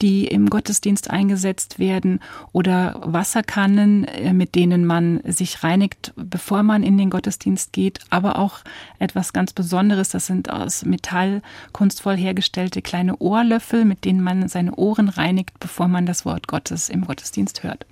die 0.00 0.26
im 0.26 0.48
Gottesdienst 0.48 1.10
eingesetzt 1.10 1.78
werden 1.78 2.20
oder 2.52 2.98
Wasserkannen, 3.04 4.04
äh, 4.04 4.32
mit 4.32 4.54
denen 4.54 4.86
man 4.86 5.20
sich 5.24 5.62
reinigt, 5.62 6.14
bevor 6.16 6.62
man 6.62 6.82
in 6.82 6.96
den 6.96 7.10
Gottesdienst 7.10 7.74
geht 7.74 7.97
aber 8.10 8.38
auch 8.38 8.60
etwas 8.98 9.32
ganz 9.32 9.52
Besonderes. 9.52 10.10
Das 10.10 10.26
sind 10.26 10.50
aus 10.50 10.84
Metall 10.84 11.42
kunstvoll 11.72 12.16
hergestellte 12.16 12.82
kleine 12.82 13.16
Ohrlöffel, 13.18 13.84
mit 13.84 14.04
denen 14.04 14.22
man 14.22 14.48
seine 14.48 14.74
Ohren 14.74 15.08
reinigt, 15.08 15.58
bevor 15.60 15.88
man 15.88 16.06
das 16.06 16.24
Wort 16.24 16.48
Gottes 16.48 16.88
im 16.88 17.04
Gottesdienst 17.06 17.62
hört. 17.62 17.86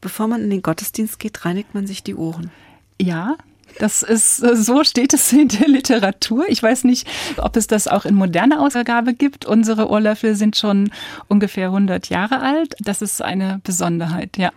Bevor 0.00 0.28
man 0.28 0.42
in 0.42 0.50
den 0.50 0.62
Gottesdienst 0.62 1.18
geht, 1.18 1.44
reinigt 1.44 1.74
man 1.74 1.86
sich 1.86 2.02
die 2.02 2.14
Ohren. 2.14 2.50
Ja, 3.00 3.36
das 3.78 4.02
ist, 4.02 4.36
so 4.36 4.82
steht 4.82 5.14
es 5.14 5.32
in 5.32 5.48
der 5.48 5.68
Literatur. 5.68 6.46
Ich 6.48 6.62
weiß 6.62 6.84
nicht, 6.84 7.06
ob 7.36 7.56
es 7.56 7.66
das 7.66 7.86
auch 7.86 8.04
in 8.04 8.14
moderner 8.14 8.60
Ausgabe 8.60 9.14
gibt. 9.14 9.44
Unsere 9.46 9.88
Ohrlöffel 9.88 10.34
sind 10.34 10.56
schon 10.56 10.90
ungefähr 11.28 11.66
100 11.66 12.08
Jahre 12.08 12.40
alt. 12.40 12.74
Das 12.80 13.02
ist 13.02 13.22
eine 13.22 13.60
Besonderheit, 13.64 14.36
ja. 14.36 14.50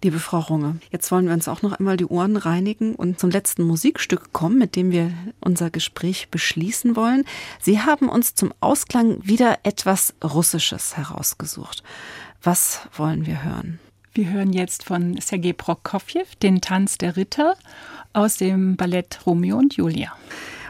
Liebe 0.00 0.20
Frau 0.20 0.38
Runge, 0.38 0.76
jetzt 0.92 1.10
wollen 1.10 1.26
wir 1.26 1.34
uns 1.34 1.48
auch 1.48 1.62
noch 1.62 1.72
einmal 1.72 1.96
die 1.96 2.06
Ohren 2.06 2.36
reinigen 2.36 2.94
und 2.94 3.18
zum 3.18 3.30
letzten 3.30 3.64
Musikstück 3.64 4.32
kommen, 4.32 4.56
mit 4.56 4.76
dem 4.76 4.92
wir 4.92 5.10
unser 5.40 5.70
Gespräch 5.70 6.28
beschließen 6.30 6.94
wollen. 6.94 7.24
Sie 7.60 7.80
haben 7.80 8.08
uns 8.08 8.36
zum 8.36 8.54
Ausklang 8.60 9.18
wieder 9.22 9.58
etwas 9.64 10.14
Russisches 10.22 10.96
herausgesucht. 10.96 11.82
Was 12.40 12.82
wollen 12.96 13.26
wir 13.26 13.42
hören? 13.42 13.80
Wir 14.14 14.30
hören 14.30 14.52
jetzt 14.52 14.84
von 14.84 15.20
Sergei 15.20 15.52
Prokofjew 15.52 16.26
den 16.42 16.60
Tanz 16.60 16.98
der 16.98 17.16
Ritter 17.16 17.56
aus 18.12 18.36
dem 18.36 18.76
Ballett 18.76 19.18
Romeo 19.26 19.58
und 19.58 19.76
Julia. 19.76 20.12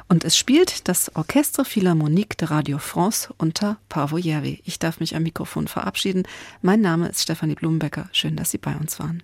Und 0.09 0.25
es 0.25 0.39
spielt 0.39 0.89
das 0.89 1.15
Orchestre 1.17 1.67
Philharmonique 1.67 2.39
de 2.39 2.49
Radio 2.49 2.79
France 2.79 3.29
unter 3.37 3.77
Pavo 3.91 4.17
Järvi. 4.17 4.63
Ich 4.65 4.79
darf 4.79 5.01
mich 5.01 5.15
am 5.15 5.23
Mikrofon 5.23 5.69
verabschieden. 5.69 6.23
Mein 6.63 6.81
Name 6.81 7.09
ist 7.09 7.23
Stefanie 7.23 7.55
Blumenbecker. 7.55 8.09
Schön, 8.13 8.35
dass 8.35 8.51
Sie 8.51 8.59
bei 8.59 8.75
uns 8.75 8.99
waren. 8.99 9.23